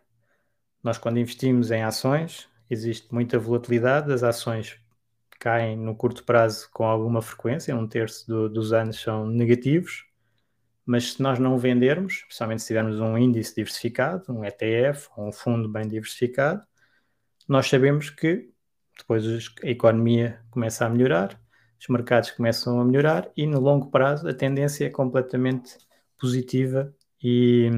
nós 0.82 0.98
quando 0.98 1.18
investimos 1.18 1.70
em 1.70 1.82
ações, 1.82 2.48
existe 2.68 3.12
muita 3.12 3.38
volatilidade, 3.38 4.12
as 4.12 4.22
ações 4.22 4.78
caem 5.40 5.76
no 5.76 5.94
curto 5.94 6.24
prazo 6.24 6.68
com 6.72 6.84
alguma 6.84 7.20
frequência, 7.20 7.76
um 7.76 7.86
terço 7.86 8.26
do, 8.26 8.48
dos 8.48 8.72
anos 8.72 9.00
são 9.00 9.26
negativos, 9.26 10.06
mas 10.86 11.14
se 11.14 11.22
nós 11.22 11.38
não 11.38 11.58
vendermos, 11.58 12.14
especialmente 12.14 12.62
se 12.62 12.68
tivermos 12.68 13.00
um 13.00 13.16
índice 13.16 13.54
diversificado, 13.54 14.32
um 14.32 14.44
ETF, 14.44 15.08
um 15.16 15.32
fundo 15.32 15.68
bem 15.68 15.88
diversificado, 15.88 16.62
nós 17.48 17.68
sabemos 17.68 18.10
que 18.10 18.50
depois 18.96 19.24
a 19.62 19.68
economia 19.68 20.40
começa 20.50 20.86
a 20.86 20.88
melhorar, 20.88 21.40
os 21.80 21.88
mercados 21.88 22.30
começam 22.30 22.80
a 22.80 22.84
melhorar 22.84 23.30
e 23.36 23.46
no 23.46 23.60
longo 23.60 23.90
prazo 23.90 24.28
a 24.28 24.34
tendência 24.34 24.86
é 24.86 24.90
completamente 24.90 25.76
positiva 26.18 26.94
e, 27.22 27.70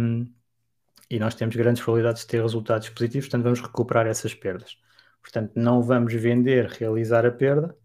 e 1.11 1.19
nós 1.19 1.35
temos 1.35 1.55
grandes 1.57 1.83
probabilidades 1.83 2.23
de 2.23 2.29
ter 2.29 2.43
resultados 2.43 2.89
positivos, 2.89 3.27
portanto 3.27 3.45
vamos 3.45 3.61
recuperar 3.61 4.07
essas 4.07 4.35
perdas. 4.35 4.79
Portanto, 5.23 5.53
não 5.57 5.83
vamos 5.83 6.13
vender, 6.15 6.67
realizar 6.67 7.27
a 7.27 7.31
perda 7.31 7.77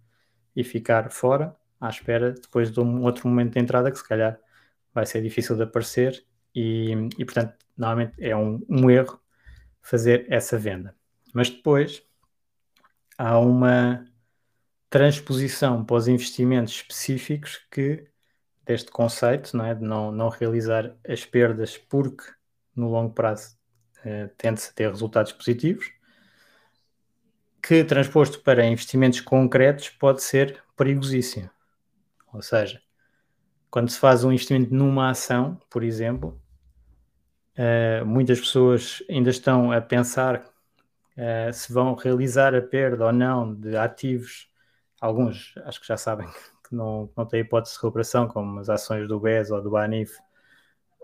e 0.56 0.64
ficar 0.64 1.10
fora 1.12 1.56
à 1.80 1.90
espera 1.90 2.34
depois 2.34 2.72
de 2.72 2.80
um 2.80 3.04
outro 3.04 3.28
momento 3.28 3.54
de 3.54 3.60
entrada 3.60 3.92
que 3.92 3.98
se 3.98 4.08
calhar 4.08 4.40
vai 4.94 5.06
ser 5.06 5.22
difícil 5.22 5.56
de 5.56 5.64
aparecer 5.64 6.24
e, 6.54 6.92
e 7.18 7.26
portanto, 7.26 7.56
normalmente 7.78 8.14
é 8.20 8.36
um, 8.36 8.64
um 8.70 8.90
erro 8.90 9.20
fazer 9.82 10.26
essa 10.30 10.58
venda. 10.58 10.96
Mas 11.34 11.50
depois 11.50 12.04
há 13.18 13.40
uma 13.40 14.06
transposição 14.90 15.84
para 15.84 15.96
os 15.96 16.08
investimentos 16.08 16.74
específicos 16.74 17.66
que 17.72 18.08
deste 18.66 18.92
conceito, 18.92 19.56
não 19.58 19.66
é? 19.66 19.74
de 19.74 19.84
não, 19.84 20.12
não 20.12 20.30
realizar 20.30 20.96
as 21.08 21.26
perdas 21.26 21.78
porque 21.78 22.24
no 22.82 22.90
longo 22.90 23.14
prazo 23.14 23.58
eh, 24.04 24.30
tende-se 24.38 24.70
a 24.72 24.74
ter 24.74 24.90
resultados 24.90 25.32
positivos, 25.32 25.92
que 27.62 27.84
transposto 27.84 28.42
para 28.42 28.66
investimentos 28.66 29.22
concretos 29.22 29.90
pode 29.90 30.24
ser 30.24 30.64
perigosíssimo. 30.76 31.50
Ou 32.34 32.42
seja, 32.42 32.82
quando 33.70 33.90
se 33.90 34.00
faz 34.00 34.24
um 34.24 34.32
investimento 34.32 34.74
numa 34.74 35.12
ação, 35.12 35.60
por 35.70 35.84
exemplo, 35.84 36.42
eh, 37.56 38.04
muitas 38.04 38.40
pessoas 38.40 39.04
ainda 39.10 39.30
estão 39.30 39.72
a 39.72 39.80
pensar 39.80 40.44
eh, 41.16 41.52
se 41.52 41.72
vão 41.72 41.94
realizar 41.96 42.56
a 42.56 42.62
perda 42.62 43.06
ou 43.06 43.12
não 43.14 43.54
de 43.54 43.78
ativos 43.78 44.52
alguns 45.02 45.56
acho 45.66 45.82
que 45.82 45.88
já 45.88 45.98
sabem 45.98 46.28
que 46.64 46.76
não, 46.76 47.10
não 47.18 47.26
têm 47.26 47.42
hipótese 47.42 47.74
de 47.74 47.82
recuperação, 47.82 48.28
como 48.28 48.60
as 48.60 48.70
ações 48.70 49.08
do 49.08 49.20
BES 49.20 49.52
ou 49.52 49.62
do 49.62 49.72
BANIF. 49.72 50.16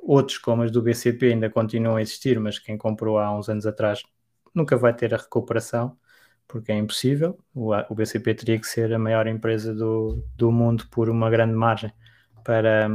Outros, 0.02 0.38
como 0.38 0.64
as 0.64 0.72
do 0.72 0.82
BCP, 0.82 1.34
ainda 1.34 1.50
continuam 1.50 1.98
a 1.98 2.02
existir, 2.02 2.40
mas 2.40 2.60
quem 2.60 2.78
comprou 2.78 3.18
há 3.20 3.36
uns 3.38 3.50
anos 3.50 3.66
atrás 3.66 4.04
nunca 4.54 4.78
vai 4.78 4.94
ter 4.94 5.14
a 5.14 5.18
recuperação, 5.18 5.98
porque 6.48 6.72
é 6.72 6.78
impossível. 6.78 7.38
O, 7.54 7.74
o 7.74 7.96
BCP 7.96 8.34
teria 8.36 8.60
que 8.60 8.68
ser 8.68 8.94
a 8.94 9.00
maior 9.00 9.28
empresa 9.28 9.74
do, 9.74 10.24
do 10.36 10.52
mundo 10.52 10.88
por 10.90 11.10
uma 11.10 11.30
grande 11.30 11.54
margem 11.54 11.92
para, 12.44 12.90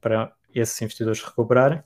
para 0.00 0.32
esses 0.54 0.80
investidores 0.82 1.22
recuperarem. 1.22 1.82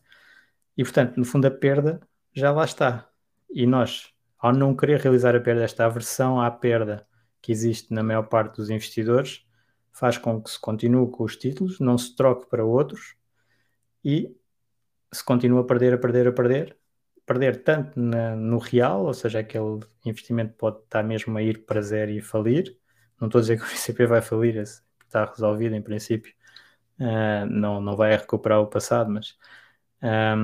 E, 0.77 0.83
portanto, 0.83 1.16
no 1.16 1.24
fundo, 1.24 1.46
a 1.46 1.50
perda 1.50 2.00
já 2.33 2.50
lá 2.50 2.64
está. 2.64 3.09
E 3.50 3.66
nós, 3.66 4.12
ao 4.38 4.53
não 4.53 4.74
querer 4.74 5.00
realizar 5.00 5.37
a 5.37 5.40
perda, 5.40 5.62
esta 5.62 5.87
aversão 5.87 6.40
à 6.40 6.50
perda, 6.50 7.07
que 7.40 7.53
existe 7.53 7.92
na 7.92 8.03
maior 8.03 8.22
parte 8.24 8.57
dos 8.57 8.70
investidores 8.70 9.46
faz 9.92 10.16
com 10.16 10.42
que 10.42 10.50
se 10.50 10.59
continue 10.59 11.11
com 11.11 11.24
os 11.24 11.37
títulos, 11.37 11.79
não 11.79 11.96
se 11.96 12.16
troque 12.16 12.48
para 12.48 12.64
outros 12.64 13.14
e 14.05 14.35
se 15.14 15.24
continua 15.24 15.62
a 15.62 15.64
perder, 15.64 15.94
a 15.94 15.98
perder, 15.98 16.29
a 16.29 16.33
perder, 16.33 16.77
perder 17.27 17.62
tanto 17.62 17.98
na, 17.98 18.37
no 18.37 18.59
real, 18.59 19.05
ou 19.07 19.14
seja, 19.14 19.40
aquele 19.40 19.81
investimento 20.05 20.55
pode 20.55 20.79
estar 20.83 21.03
mesmo 21.03 21.37
a 21.38 21.42
ir 21.42 21.64
para 21.64 21.81
zero 21.83 22.11
e 22.11 22.20
falir. 22.20 22.77
Não 23.20 23.29
estou 23.29 23.38
a 23.38 23.42
dizer 23.42 23.59
que 23.59 23.64
o 23.64 23.66
ICP 23.74 24.07
vai 24.07 24.22
falir, 24.22 24.57
está 24.57 25.24
resolvido 25.24 25.74
em 25.74 25.83
princípio, 25.83 26.35
uh, 27.00 27.46
não, 27.46 27.81
não 27.81 27.96
vai 27.96 28.16
recuperar 28.16 28.61
o 28.61 28.66
passado, 28.66 29.11
mas 29.11 29.37
um, 30.03 30.09
ah, 30.09 30.37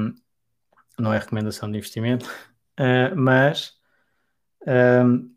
não 0.99 1.13
é 1.13 1.19
recomendação 1.19 1.71
de 1.71 1.79
investimento, 1.79 2.27
uh, 2.79 3.17
mas 3.17 3.79
um, 4.67 5.35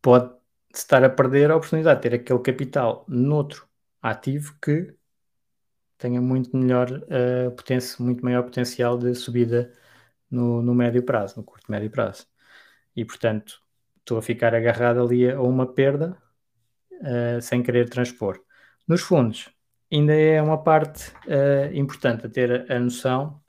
pode 0.00 0.32
estar 0.74 1.04
a 1.04 1.10
perder 1.10 1.50
a 1.50 1.56
oportunidade 1.56 2.00
de 2.00 2.08
ter 2.10 2.16
aquele 2.16 2.38
capital 2.40 3.04
noutro 3.08 3.68
ativo 4.00 4.56
que 4.60 4.94
tenha 6.02 6.20
muito 6.20 6.56
melhor 6.56 6.90
uh, 6.90 7.50
potência, 7.52 8.02
muito 8.04 8.24
maior 8.24 8.42
potencial 8.42 8.98
de 8.98 9.14
subida 9.14 9.72
no, 10.30 10.60
no 10.62 10.74
médio 10.74 11.02
prazo, 11.04 11.36
no 11.38 11.44
curto 11.44 11.70
médio 11.70 11.90
prazo. 11.90 12.26
E 12.96 13.04
portanto 13.04 13.62
estou 14.00 14.18
a 14.18 14.22
ficar 14.22 14.54
agarrado 14.54 15.00
ali 15.00 15.30
a 15.30 15.40
uma 15.40 15.66
perda 15.66 16.16
uh, 16.92 17.40
sem 17.40 17.62
querer 17.62 17.88
transpor. 17.88 18.40
Nos 18.88 19.00
fundos 19.02 19.48
ainda 19.92 20.14
é 20.14 20.42
uma 20.42 20.62
parte 20.62 21.10
uh, 21.26 21.72
importante 21.72 22.26
a 22.26 22.28
ter 22.28 22.68
a, 22.70 22.76
a 22.76 22.80
noção, 22.80 23.40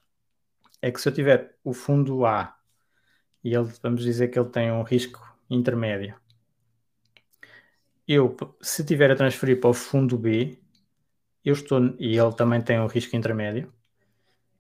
é 0.82 0.92
que 0.92 1.02
se 1.02 1.10
eu 1.10 1.14
tiver 1.14 1.58
o 1.64 1.74
fundo 1.74 2.26
A 2.26 2.56
e 3.44 3.56
ele, 3.56 3.70
vamos 3.82 4.04
dizer 4.04 4.30
que 4.30 4.40
ele 4.40 4.50
tem 4.50 4.72
um 4.72 4.84
risco 4.84 5.20
intermédio, 5.50 6.16
eu, 8.08 8.36
se 8.62 8.86
tiver 8.86 9.12
a 9.12 9.16
transferir 9.16 9.60
para 9.60 9.70
o 9.70 9.74
fundo 9.74 10.18
B, 10.18 10.63
eu 11.44 11.54
estou, 11.54 11.96
e 12.00 12.18
ele 12.18 12.34
também 12.34 12.62
tem 12.62 12.80
um 12.80 12.88
risco 12.88 13.16
intermédio, 13.16 13.72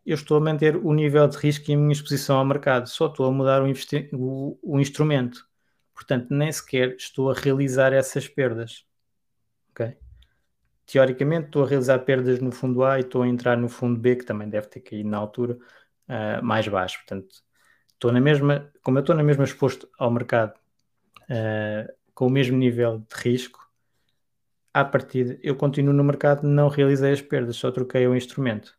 eu 0.05 0.15
estou 0.15 0.37
a 0.37 0.39
manter 0.39 0.75
o 0.75 0.93
nível 0.93 1.27
de 1.27 1.37
risco 1.37 1.71
e 1.71 1.73
a 1.73 1.77
minha 1.77 1.93
exposição 1.93 2.37
ao 2.37 2.45
mercado, 2.45 2.87
só 2.89 3.07
estou 3.07 3.25
a 3.25 3.31
mudar 3.31 3.61
o, 3.63 3.71
o, 4.13 4.59
o 4.61 4.79
instrumento. 4.79 5.47
Portanto, 5.93 6.27
nem 6.31 6.51
sequer 6.51 6.95
estou 6.95 7.31
a 7.31 7.33
realizar 7.33 7.93
essas 7.93 8.27
perdas. 8.27 8.85
Ok? 9.71 9.95
Teoricamente, 10.85 11.45
estou 11.45 11.63
a 11.63 11.67
realizar 11.67 11.99
perdas 11.99 12.41
no 12.41 12.51
fundo 12.51 12.83
A 12.83 12.97
e 12.97 13.01
estou 13.01 13.21
a 13.21 13.27
entrar 13.27 13.57
no 13.57 13.69
fundo 13.69 13.99
B, 13.99 14.17
que 14.17 14.25
também 14.25 14.49
deve 14.49 14.67
ter 14.67 14.81
caído 14.81 15.07
na 15.07 15.17
altura 15.17 15.57
uh, 16.09 16.43
mais 16.43 16.67
baixo. 16.67 16.97
Portanto, 16.97 17.33
estou 17.93 18.11
na 18.11 18.19
mesma, 18.19 18.69
como 18.83 18.97
eu 18.97 19.01
estou 19.01 19.15
na 19.15 19.23
mesma 19.23 19.45
exposto 19.45 19.87
ao 19.97 20.11
mercado 20.11 20.53
uh, 21.21 21.93
com 22.13 22.27
o 22.27 22.29
mesmo 22.29 22.57
nível 22.57 22.99
de 22.99 23.15
risco, 23.15 23.62
à 24.73 24.83
partida 24.83 25.37
eu 25.43 25.55
continuo 25.55 25.93
no 25.93 26.03
mercado, 26.03 26.47
não 26.47 26.67
realizei 26.67 27.11
as 27.13 27.21
perdas, 27.21 27.55
só 27.57 27.71
troquei 27.71 28.07
o 28.07 28.15
instrumento. 28.15 28.77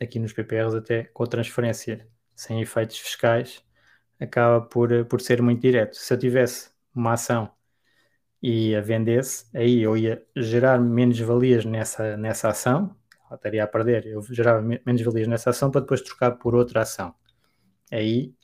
Aqui 0.00 0.18
nos 0.18 0.32
PPRs, 0.32 0.74
até 0.74 1.04
com 1.04 1.22
a 1.24 1.26
transferência 1.26 2.08
sem 2.34 2.60
efeitos 2.62 2.98
fiscais, 2.98 3.62
acaba 4.18 4.60
por, 4.62 5.04
por 5.06 5.20
ser 5.20 5.42
muito 5.42 5.60
direto. 5.60 5.94
Se 5.96 6.12
eu 6.14 6.18
tivesse 6.18 6.70
uma 6.94 7.12
ação 7.12 7.50
e 8.42 8.74
a 8.74 8.80
vendesse, 8.80 9.46
aí 9.54 9.80
eu 9.82 9.96
ia 9.96 10.24
gerar 10.34 10.78
menos 10.78 11.18
valias 11.20 11.64
nessa, 11.64 12.16
nessa 12.16 12.48
ação, 12.48 12.96
estaria 13.32 13.62
a 13.62 13.66
perder, 13.66 14.06
eu 14.06 14.22
gerava 14.22 14.62
menos 14.62 15.02
valias 15.02 15.28
nessa 15.28 15.50
ação 15.50 15.70
para 15.70 15.82
depois 15.82 16.00
trocar 16.00 16.32
por 16.32 16.54
outra 16.54 16.82
ação. 16.82 17.14
Aí 17.92 18.34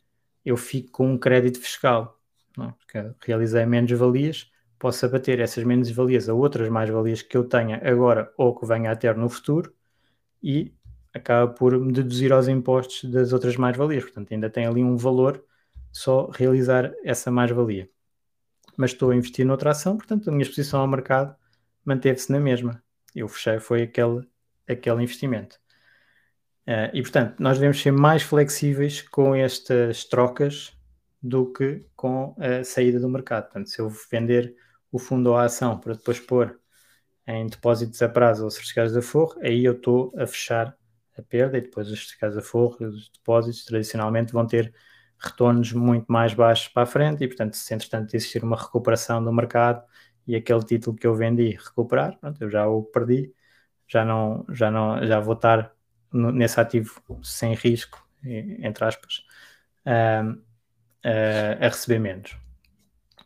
eu 0.44 0.56
fico 0.56 0.90
com 0.92 1.12
um 1.12 1.18
crédito 1.18 1.58
fiscal, 1.60 2.20
não? 2.56 2.68
É? 2.68 2.72
porque 2.72 3.26
realizei 3.26 3.66
menos 3.66 3.90
valias, 3.92 4.50
posso 4.78 5.06
abater 5.06 5.40
essas 5.40 5.64
menos 5.64 5.90
valias 5.90 6.28
a 6.28 6.34
outras 6.34 6.68
mais-valias 6.68 7.22
que 7.22 7.36
eu 7.36 7.44
tenha 7.44 7.80
agora 7.84 8.32
ou 8.36 8.54
que 8.54 8.66
venha 8.66 8.90
a 8.90 8.96
ter 8.96 9.16
no 9.16 9.28
futuro 9.28 9.72
e 10.42 10.74
acaba 11.14 11.52
por 11.52 11.78
me 11.78 11.92
deduzir 11.92 12.32
aos 12.32 12.48
impostos 12.48 13.10
das 13.10 13.32
outras 13.32 13.56
mais-valias. 13.56 14.04
Portanto, 14.04 14.32
ainda 14.32 14.50
tem 14.50 14.66
ali 14.66 14.84
um 14.84 14.96
valor 14.96 15.42
só 15.90 16.28
realizar 16.30 16.92
essa 17.02 17.30
mais-valia. 17.30 17.88
Mas 18.76 18.90
estou 18.90 19.10
a 19.10 19.16
investir 19.16 19.46
noutra 19.46 19.70
ação, 19.70 19.96
portanto, 19.96 20.28
a 20.28 20.32
minha 20.32 20.42
exposição 20.42 20.80
ao 20.80 20.86
mercado 20.86 21.34
manteve-se 21.84 22.30
na 22.30 22.38
mesma. 22.38 22.82
Eu 23.14 23.28
fechei, 23.28 23.58
foi 23.58 23.82
aquele, 23.82 24.28
aquele 24.68 25.02
investimento. 25.02 25.58
Uh, 26.66 26.90
e, 26.92 27.00
portanto, 27.00 27.36
nós 27.38 27.58
devemos 27.58 27.80
ser 27.80 27.92
mais 27.92 28.22
flexíveis 28.22 29.00
com 29.00 29.34
estas 29.34 30.04
trocas 30.04 30.76
do 31.22 31.50
que 31.52 31.86
com 31.96 32.36
a 32.38 32.62
saída 32.62 33.00
do 33.00 33.08
mercado. 33.08 33.44
Portanto, 33.44 33.70
se 33.70 33.80
eu 33.80 33.88
vender 34.10 34.54
o 34.96 34.98
fundo 34.98 35.30
ou 35.30 35.36
a 35.36 35.44
ação 35.44 35.78
para 35.78 35.94
depois 35.94 36.18
pôr 36.18 36.58
em 37.26 37.46
depósitos 37.46 38.00
a 38.02 38.08
prazo 38.08 38.44
ou 38.44 38.50
certificados 38.50 38.92
de 38.92 38.98
aforro, 38.98 39.38
aí 39.42 39.64
eu 39.64 39.72
estou 39.74 40.12
a 40.16 40.26
fechar 40.26 40.76
a 41.18 41.22
perda 41.22 41.58
e 41.58 41.60
depois 41.60 41.88
os 41.88 41.98
certificados 41.98 42.36
de 42.36 42.42
aforro 42.42 42.76
e 42.80 42.84
os 42.84 43.10
depósitos 43.10 43.64
tradicionalmente 43.64 44.32
vão 44.32 44.46
ter 44.46 44.72
retornos 45.18 45.72
muito 45.72 46.06
mais 46.08 46.34
baixos 46.34 46.68
para 46.68 46.82
a 46.84 46.86
frente 46.86 47.24
e, 47.24 47.28
portanto, 47.28 47.54
se 47.54 47.74
entretanto 47.74 48.14
existir 48.14 48.44
uma 48.44 48.56
recuperação 48.56 49.24
do 49.24 49.32
mercado 49.32 49.82
e 50.26 50.36
aquele 50.36 50.62
título 50.62 50.96
que 50.96 51.06
eu 51.06 51.14
vendi 51.14 51.50
recuperar, 51.50 52.18
pronto, 52.18 52.40
eu 52.42 52.50
já 52.50 52.66
o 52.66 52.82
perdi, 52.82 53.32
já 53.88 54.04
não, 54.04 54.44
já 54.50 54.70
não, 54.70 55.04
já 55.06 55.20
vou 55.20 55.34
estar 55.34 55.72
no, 56.12 56.30
nesse 56.30 56.60
ativo 56.60 57.00
sem 57.22 57.54
risco, 57.54 58.06
entre 58.24 58.84
aspas, 58.84 59.24
a, 59.84 60.20
a, 61.04 61.66
a 61.66 61.68
receber 61.68 61.98
menos. 61.98 62.36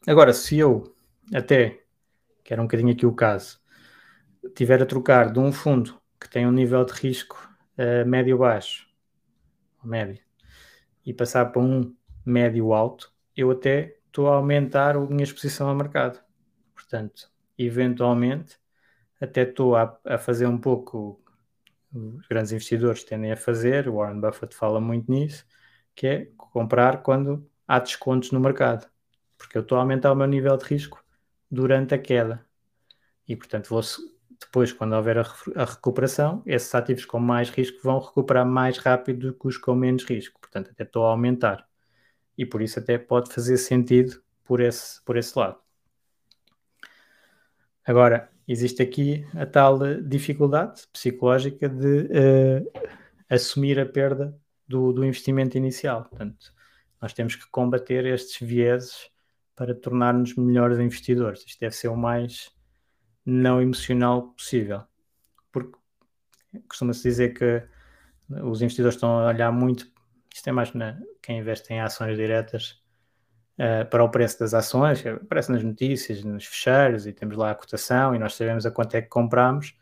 Agora, 0.07 0.33
se 0.33 0.59
eu 0.59 0.95
até, 1.35 1.83
que 2.43 2.53
era 2.53 2.61
um 2.61 2.67
bocadinho 2.67 2.93
aqui 2.93 3.07
o 3.07 3.15
caso, 3.15 3.61
tiver 4.55 4.83
a 4.83 4.87
trocar 4.87 5.33
de 5.33 5.39
um 5.39 5.53
fundo 5.53 6.01
que 6.21 6.29
tem 6.29 6.47
um 6.47 6.53
nível 6.53 6.85
de 6.85 6.93
risco 6.93 7.49
uh, 7.79 8.07
médio-baixo, 8.09 8.87
médio, 9.83 10.23
e 11.05 11.13
passar 11.13 11.47
para 11.47 11.63
um 11.63 11.95
médio 12.25 12.73
alto, 12.73 13.13
eu 13.37 13.51
até 13.51 13.97
estou 14.07 14.29
a 14.29 14.37
aumentar 14.37 14.97
a 14.97 15.01
minha 15.01 15.25
exposição 15.25 15.69
ao 15.69 15.75
mercado. 15.75 16.21
Portanto, 16.75 17.31
eventualmente, 17.57 18.59
até 19.21 19.43
estou 19.43 19.77
a, 19.77 19.99
a 20.05 20.19
fazer 20.19 20.47
um 20.47 20.59
pouco 20.59 21.23
os 21.93 22.27
grandes 22.29 22.53
investidores 22.53 23.03
tendem 23.03 23.33
a 23.33 23.37
fazer, 23.37 23.89
o 23.89 23.97
Warren 23.97 24.21
Buffett 24.21 24.55
fala 24.55 24.81
muito 24.81 25.11
nisso, 25.11 25.45
que 25.95 26.07
é 26.07 26.29
comprar 26.37 27.03
quando 27.03 27.49
há 27.67 27.79
descontos 27.79 28.31
no 28.31 28.41
mercado, 28.41 28.89
porque 29.37 29.59
eu 29.59 29.63
estou 29.63 29.77
a 29.77 29.81
aumentar 29.81 30.13
o 30.13 30.15
meu 30.15 30.27
nível 30.27 30.57
de 30.57 30.65
risco 30.65 31.03
durante 31.51 31.95
a 31.95 31.99
queda. 31.99 32.45
E, 33.27 33.37
portanto, 33.37 33.69
vou, 33.69 33.83
depois, 34.41 34.73
quando 34.73 34.95
houver 34.95 35.19
a, 35.19 35.27
a, 35.57 35.65
recuperação, 35.65 36.43
esses 36.47 36.75
ativos 36.75 37.05
com 37.05 37.19
mais 37.19 37.51
risco 37.51 37.79
vão 37.83 37.99
recuperar 37.99 38.47
mais 38.47 38.79
rápido 38.79 39.33
do 39.33 39.39
que 39.39 39.49
os 39.49 39.59
com 39.59 39.75
menos 39.75 40.05
risco. 40.05 40.41
Portanto, 40.41 40.71
até 40.71 40.85
estou 40.85 41.07
a 41.07 41.11
aumentar. 41.11 41.69
E 42.37 42.47
por 42.47 42.63
isso 42.63 42.79
até 42.79 42.99
pode 42.99 43.33
fazer 43.33 43.57
sentido 43.59 44.23
por 44.45 44.61
esse, 44.61 45.03
por 45.05 45.17
esse 45.17 45.39
lado. 45.39 45.59
Agora, 47.85 48.31
existe 48.47 48.83
aqui 48.83 49.27
a 49.35 49.47
tal 49.47 49.79
dificuldade 50.03 50.83
psicológica 50.93 51.69
de 51.69 52.03
uh, 52.03 52.73
assumir 53.29 53.79
a 53.79 53.87
perda 53.87 54.37
do, 54.67 54.93
do 54.93 55.05
investimento 55.05 55.57
inicial. 55.57 56.05
Portanto, 56.05 56.53
nós 57.01 57.13
temos 57.13 57.35
que 57.35 57.49
combater 57.51 58.05
estes 58.07 58.47
vieses 58.47 59.11
para 59.61 59.75
tornar-nos 59.75 60.35
melhores 60.37 60.79
investidores. 60.79 61.45
Isto 61.47 61.61
deve 61.61 61.77
ser 61.77 61.89
o 61.89 61.95
mais 61.95 62.51
não 63.27 63.61
emocional 63.61 64.29
possível. 64.29 64.85
Porque 65.53 65.77
costuma-se 66.67 67.03
dizer 67.03 67.35
que 67.35 67.63
os 68.43 68.63
investidores 68.63 68.95
estão 68.95 69.19
a 69.19 69.27
olhar 69.27 69.53
muito, 69.53 69.87
isto 70.35 70.49
é 70.49 70.53
mais 70.53 70.73
na, 70.73 70.99
quem 71.21 71.41
investe 71.41 71.75
em 71.75 71.79
ações 71.79 72.17
diretas, 72.17 72.83
uh, 73.59 73.85
para 73.91 74.03
o 74.03 74.09
preço 74.09 74.39
das 74.39 74.55
ações, 74.55 75.05
aparece 75.07 75.53
nas 75.53 75.63
notícias, 75.63 76.25
nos 76.25 76.47
fecheiros, 76.47 77.07
e 77.07 77.13
temos 77.13 77.37
lá 77.37 77.51
a 77.51 77.55
cotação, 77.55 78.15
e 78.15 78.19
nós 78.19 78.37
sabemos 78.37 78.65
a 78.65 78.71
quanto 78.71 78.95
é 78.95 79.03
que 79.03 79.09
compramos. 79.09 79.77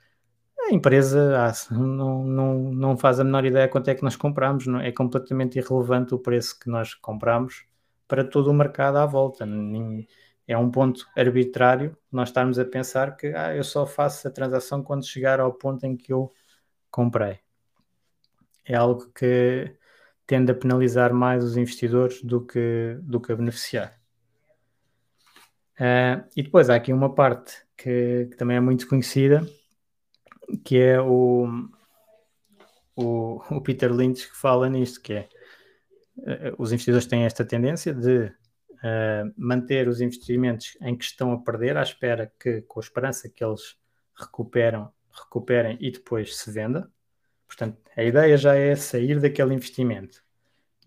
A 0.69 0.75
empresa 0.75 1.55
não, 1.71 2.25
não, 2.25 2.55
não 2.73 2.97
faz 2.97 3.21
a 3.21 3.25
menor 3.25 3.45
ideia 3.45 3.69
quanto 3.69 3.87
é 3.91 3.95
que 3.95 4.03
nós 4.03 4.17
compramos, 4.17 4.67
não, 4.67 4.81
é 4.81 4.91
completamente 4.91 5.57
irrelevante 5.57 6.17
o 6.17 6.19
preço 6.19 6.59
que 6.59 6.69
nós 6.69 6.95
compramos 6.95 7.69
para 8.09 8.25
todo 8.25 8.51
o 8.51 8.55
mercado 8.55 8.97
à 8.97 9.07
volta. 9.07 9.47
É 10.47 10.57
um 10.57 10.71
ponto 10.71 11.07
arbitrário 11.15 11.97
nós 12.11 12.31
estarmos 12.31 12.59
a 12.59 12.65
pensar 12.65 13.17
que 13.17 13.29
ah, 13.29 13.55
eu 13.55 13.63
só 13.63 13.87
faço 13.87 14.27
a 14.27 14.31
transação 14.31 14.83
quando 14.83 15.07
chegar 15.07 15.39
ao 15.39 15.53
ponto 15.53 15.85
em 15.85 15.95
que 15.95 16.13
eu 16.13 16.33
comprei. 16.91 17.39
É 18.65 18.75
algo 18.75 19.11
que 19.13 19.77
tende 20.27 20.51
a 20.51 20.55
penalizar 20.55 21.13
mais 21.13 21.45
os 21.45 21.57
investidores 21.57 22.23
do 22.23 22.45
que, 22.45 22.99
do 23.03 23.21
que 23.21 23.31
a 23.31 23.37
beneficiar. 23.37 23.99
Uh, 25.79 26.27
e 26.35 26.43
depois 26.43 26.69
há 26.69 26.75
aqui 26.75 26.93
uma 26.93 27.15
parte 27.15 27.65
que, 27.77 28.27
que, 28.31 28.37
também 28.37 28.57
é 28.57 28.61
muito 28.61 28.89
conhecida, 28.89 29.47
que 30.65 30.77
é 30.77 31.01
o, 31.01 31.47
o, 32.97 33.41
o 33.51 33.61
Peter 33.61 33.93
Lynch 33.93 34.29
que 34.29 34.37
fala 34.37 34.69
nisto, 34.69 35.01
que 35.01 35.13
é 35.13 35.29
os 36.59 36.73
investidores 36.73 37.07
têm 37.07 37.25
esta 37.25 37.45
tendência 37.45 37.95
de 37.95 38.33
uh, 38.79 39.33
manter 39.37 39.89
os 39.89 40.01
investimentos 40.01 40.77
em 40.81 40.97
que 40.97 41.05
estão 41.05 41.33
a 41.33 41.39
perder, 41.39 41.77
à 41.77 41.83
espera 41.83 42.33
que, 42.39 42.63
com 42.63 42.81
a 42.81 42.83
esperança 42.83 43.29
que 43.29 43.45
eles 43.45 43.77
recuperam, 44.15 44.93
recuperem 45.11 45.77
e 45.81 45.91
depois 45.91 46.37
se 46.37 46.51
venda. 46.51 46.91
Portanto, 47.47 47.79
a 47.97 48.03
ideia 48.03 48.37
já 48.37 48.55
é 48.55 48.75
sair 48.77 49.21
daquele 49.21 49.55
investimento, 49.55 50.23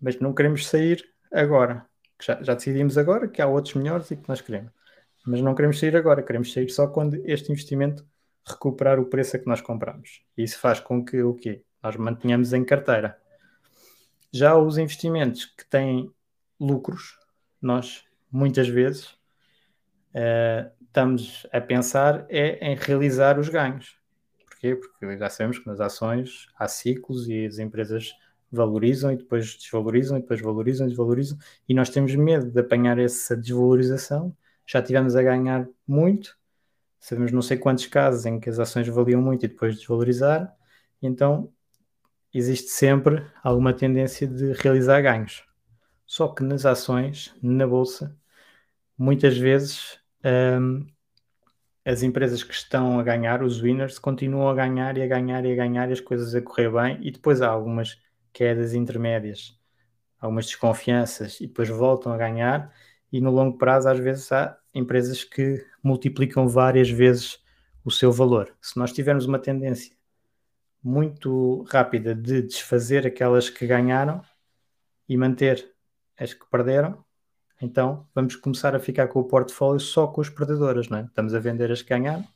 mas 0.00 0.18
não 0.20 0.32
queremos 0.32 0.66
sair 0.66 1.04
agora. 1.32 1.86
Já, 2.20 2.40
já 2.42 2.54
decidimos 2.54 2.96
agora 2.96 3.26
que 3.26 3.42
há 3.42 3.46
outros 3.46 3.74
melhores 3.74 4.10
e 4.10 4.16
que 4.16 4.28
nós 4.28 4.40
queremos, 4.40 4.70
mas 5.26 5.40
não 5.40 5.54
queremos 5.54 5.78
sair 5.78 5.96
agora, 5.96 6.22
queremos 6.22 6.52
sair 6.52 6.68
só 6.68 6.86
quando 6.86 7.20
este 7.24 7.50
investimento 7.50 8.06
recuperar 8.46 8.98
o 9.00 9.06
preço 9.06 9.36
a 9.36 9.38
que 9.38 9.46
nós 9.46 9.60
compramos. 9.60 10.22
Isso 10.36 10.58
faz 10.58 10.78
com 10.78 11.04
que 11.04 11.22
o 11.22 11.34
quê? 11.34 11.64
Nós 11.82 11.96
mantenhamos 11.96 12.52
em 12.52 12.64
carteira. 12.64 13.20
Já 14.32 14.56
os 14.56 14.78
investimentos 14.78 15.44
que 15.44 15.64
têm 15.66 16.10
lucros, 16.58 17.18
nós 17.60 18.04
muitas 18.30 18.66
vezes 18.66 19.08
uh, 20.14 20.70
estamos 20.80 21.46
a 21.52 21.60
pensar 21.60 22.24
é 22.30 22.72
em 22.72 22.74
realizar 22.74 23.38
os 23.38 23.50
ganhos. 23.50 23.96
Porquê? 24.46 24.74
Porque 24.74 25.18
já 25.18 25.28
sabemos 25.28 25.58
que 25.58 25.66
nas 25.66 25.80
ações 25.80 26.48
há 26.58 26.66
ciclos 26.66 27.28
e 27.28 27.44
as 27.44 27.58
empresas 27.58 28.14
valorizam 28.50 29.12
e 29.12 29.16
depois 29.16 29.54
desvalorizam 29.54 30.16
e 30.16 30.22
depois 30.22 30.40
valorizam 30.40 30.86
e 30.86 30.90
desvalorizam 30.90 31.38
e 31.68 31.74
nós 31.74 31.90
temos 31.90 32.14
medo 32.14 32.50
de 32.50 32.60
apanhar 32.60 32.98
essa 32.98 33.36
desvalorização. 33.36 34.34
Já 34.66 34.80
tivemos 34.82 35.14
a 35.14 35.22
ganhar 35.22 35.68
muito, 35.86 36.38
sabemos 37.00 37.32
não 37.32 37.42
sei 37.42 37.58
quantos 37.58 37.86
casos 37.86 38.24
em 38.24 38.40
que 38.40 38.48
as 38.48 38.58
ações 38.58 38.88
valiam 38.88 39.20
muito 39.20 39.44
e 39.44 39.48
depois 39.48 39.76
desvalorizaram, 39.76 40.48
então 41.02 41.52
existe 42.38 42.70
sempre 42.70 43.24
alguma 43.42 43.72
tendência 43.72 44.26
de 44.26 44.52
realizar 44.52 45.00
ganhos. 45.02 45.44
Só 46.06 46.28
que 46.28 46.42
nas 46.42 46.66
ações, 46.66 47.34
na 47.42 47.66
bolsa, 47.66 48.16
muitas 48.98 49.36
vezes 49.36 49.98
um, 50.24 50.86
as 51.84 52.02
empresas 52.02 52.42
que 52.42 52.54
estão 52.54 52.98
a 52.98 53.02
ganhar, 53.02 53.42
os 53.42 53.60
winners, 53.60 53.98
continuam 53.98 54.48
a 54.48 54.54
ganhar 54.54 54.96
e 54.96 55.02
a 55.02 55.06
ganhar 55.06 55.44
e 55.44 55.52
a 55.52 55.56
ganhar 55.56 55.88
e 55.90 55.92
as 55.92 56.00
coisas 56.00 56.34
a 56.34 56.40
correr 56.40 56.70
bem, 56.70 56.98
e 57.02 57.10
depois 57.10 57.42
há 57.42 57.48
algumas 57.48 57.98
quedas 58.32 58.72
intermédias, 58.74 59.58
algumas 60.20 60.46
desconfianças, 60.46 61.40
e 61.40 61.46
depois 61.46 61.68
voltam 61.68 62.12
a 62.12 62.16
ganhar, 62.16 62.72
e 63.12 63.20
no 63.20 63.30
longo 63.30 63.58
prazo, 63.58 63.88
às 63.88 63.98
vezes, 63.98 64.30
há 64.32 64.56
empresas 64.72 65.24
que 65.24 65.64
multiplicam 65.82 66.48
várias 66.48 66.88
vezes 66.88 67.38
o 67.84 67.90
seu 67.90 68.12
valor. 68.12 68.54
Se 68.60 68.78
nós 68.78 68.92
tivermos 68.92 69.26
uma 69.26 69.38
tendência 69.38 69.94
muito 70.82 71.62
rápida 71.64 72.14
de 72.14 72.42
desfazer 72.42 73.06
aquelas 73.06 73.48
que 73.48 73.66
ganharam 73.66 74.22
e 75.08 75.16
manter 75.16 75.72
as 76.18 76.34
que 76.34 76.48
perderam, 76.50 77.04
então 77.60 78.08
vamos 78.14 78.34
começar 78.36 78.74
a 78.74 78.80
ficar 78.80 79.08
com 79.08 79.20
o 79.20 79.24
portfólio 79.24 79.80
só 79.80 80.06
com 80.08 80.20
as 80.20 80.28
perdedoras, 80.28 80.88
não 80.88 80.98
é? 80.98 81.02
Estamos 81.04 81.34
a 81.34 81.38
vender 81.38 81.70
as 81.70 81.82
que 81.82 81.90
ganharam, 81.90 82.26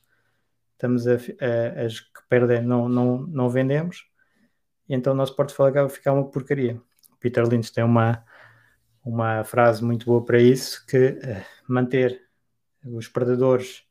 estamos 0.72 1.06
a, 1.06 1.14
a, 1.14 1.84
as 1.84 2.00
que 2.00 2.20
perdem 2.28 2.62
não, 2.62 2.88
não, 2.88 3.18
não 3.18 3.48
vendemos, 3.48 4.06
e 4.88 4.94
então 4.94 5.12
o 5.12 5.16
nosso 5.16 5.34
portfólio 5.34 5.70
acaba 5.70 5.86
a 5.86 5.90
ficar 5.90 6.12
uma 6.12 6.30
porcaria. 6.30 6.80
Peter 7.18 7.44
Lynch 7.46 7.72
tem 7.72 7.82
uma, 7.82 8.24
uma 9.04 9.42
frase 9.42 9.84
muito 9.84 10.06
boa 10.06 10.24
para 10.24 10.38
isso, 10.38 10.86
que 10.86 11.08
uh, 11.08 11.44
manter 11.68 12.22
os 12.84 13.08
perdedores 13.08 13.84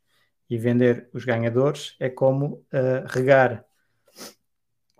e 0.49 0.57
vender 0.57 1.09
os 1.13 1.25
ganhadores 1.25 1.95
é 1.99 2.09
como 2.09 2.65
uh, 2.71 3.05
regar, 3.07 3.65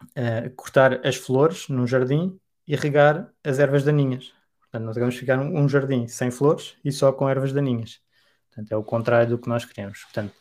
uh, 0.02 0.50
cortar 0.56 1.06
as 1.06 1.16
flores 1.16 1.68
num 1.70 1.88
jardim 1.88 2.40
e 2.68 2.76
regar 2.76 3.32
as 3.44 3.60
ervas 3.60 3.84
daninhas. 3.84 4.34
Portanto, 4.60 4.86
nós 4.86 4.96
vamos 4.98 5.16
ficar 5.16 5.40
um, 5.40 5.70
jardim 5.70 6.08
sem 6.08 6.32
flores 6.32 6.76
e 6.84 6.92
só 6.92 7.12
com 7.12 7.30
ervas 7.30 7.54
daninhas. 7.54 8.02
Portanto, 8.50 8.72
é 8.72 8.76
o 8.76 8.84
contrário 8.84 9.30
do 9.30 9.38
que 9.38 9.48
nós 9.48 9.64
queremos. 9.66 10.04
Portanto, 10.04 10.34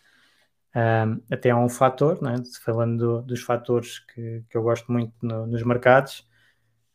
um, 0.74 1.22
até 1.30 1.50
há 1.50 1.56
um 1.56 1.68
fator, 1.68 2.20
né, 2.20 2.42
falando 2.64 2.98
do, 2.98 3.22
dos 3.22 3.42
fatores 3.42 4.00
que, 4.00 4.44
que, 4.50 4.56
eu 4.56 4.62
gosto 4.62 4.90
muito 4.90 5.12
no, 5.22 5.46
nos 5.46 5.62
mercados, 5.62 6.28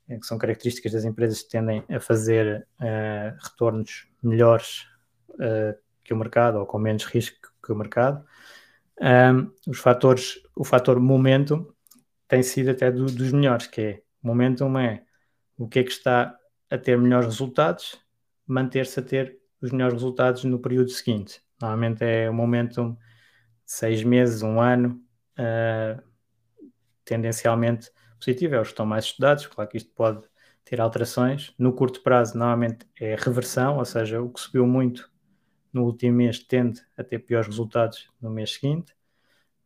é, 0.10 0.18
que 0.18 0.26
são 0.26 0.38
características 0.38 0.92
das 0.92 1.06
empresas 1.06 1.44
que 1.44 1.50
tendem 1.50 1.84
a 1.90 2.00
fazer 2.00 2.68
uh, 2.80 3.38
retornos 3.42 4.08
melhores 4.22 4.86
uh, 5.36 5.78
que 6.04 6.14
o 6.14 6.18
mercado 6.18 6.58
ou 6.58 6.66
com 6.66 6.80
menos 6.80 7.06
risco 7.06 7.38
que 7.64 7.72
o 7.72 7.76
mercado. 7.76 8.26
Um, 9.00 9.52
os 9.66 9.80
fatores, 9.80 10.42
o 10.56 10.66
fator 10.66 11.00
momento 11.00 11.74
tem 12.30 12.44
sido 12.44 12.70
até 12.70 12.90
do, 12.90 13.08
dos 13.08 13.34
melhores, 13.34 13.68
que 13.68 13.82
é 13.82 14.02
momentum 14.22 14.78
é 14.80 15.04
o 15.58 15.68
que 15.68 15.80
é 15.80 15.84
que 15.84 15.92
está 15.92 16.38
a 16.70 16.78
ter 16.78 16.98
melhores 16.98 17.28
resultados, 17.28 18.00
manter-se 18.48 19.00
a 19.00 19.04
ter 19.04 19.38
os 19.60 19.72
melhores 19.72 19.96
resultados 19.96 20.44
no 20.46 20.60
período 20.60 20.90
seguinte. 20.92 21.42
Normalmente 21.60 22.04
é 22.06 22.30
um 22.30 22.34
momento 22.34 22.92
de 22.92 22.98
seis 23.66 24.04
meses, 24.04 24.44
um 24.44 24.62
ano, 24.62 25.04
uh, 25.38 26.02
tendencialmente 27.04 27.92
positivo, 28.18 28.56
é 28.56 28.62
os 28.62 28.68
que 28.68 28.74
estão 28.74 28.86
mais 28.86 29.06
estudados, 29.06 29.48
claro 29.48 29.70
que 29.70 29.78
isto 29.78 29.92
pode 29.94 30.22
ter 30.64 30.80
alterações. 30.80 31.54
No 31.58 31.74
curto 31.74 32.02
prazo, 32.04 32.38
normalmente 32.38 32.86
é 33.00 33.16
reversão, 33.16 33.78
ou 33.78 33.86
seja, 33.86 34.22
o 34.22 34.30
que 34.30 34.40
subiu 34.40 34.68
muito 34.68 35.12
no 35.74 35.84
último 35.84 36.18
mês 36.18 36.40
tende 36.40 36.82
a 36.96 37.04
ter 37.04 37.20
piores 37.20 37.48
resultados 37.48 38.08
no 38.22 38.30
mês 38.30 38.54
seguinte, 38.54 38.94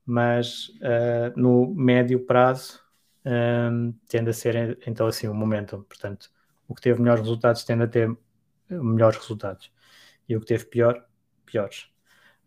mas 0.06 0.70
uh, 0.70 1.34
no 1.36 1.74
médio 1.74 2.26
prazo 2.26 2.82
um, 3.26 3.90
ah, 3.90 3.94
tende 4.08 4.30
a 4.30 4.34
ser 4.34 4.80
então 4.86 5.08
assim 5.08 5.28
o 5.28 5.34
momento. 5.34 5.86
Portanto, 5.88 6.30
o 6.68 6.76
que 6.76 6.82
teve 6.82 7.02
melhores 7.02 7.22
resultados 7.22 7.64
tende 7.64 7.84
a 7.84 7.88
ter 7.88 8.16
melhores 8.70 9.18
resultados. 9.18 9.72
E 10.28 10.36
o 10.36 10.42
que 10.42 10.46
teve 10.46 10.66
pior, 10.66 11.06
piores. 11.46 11.88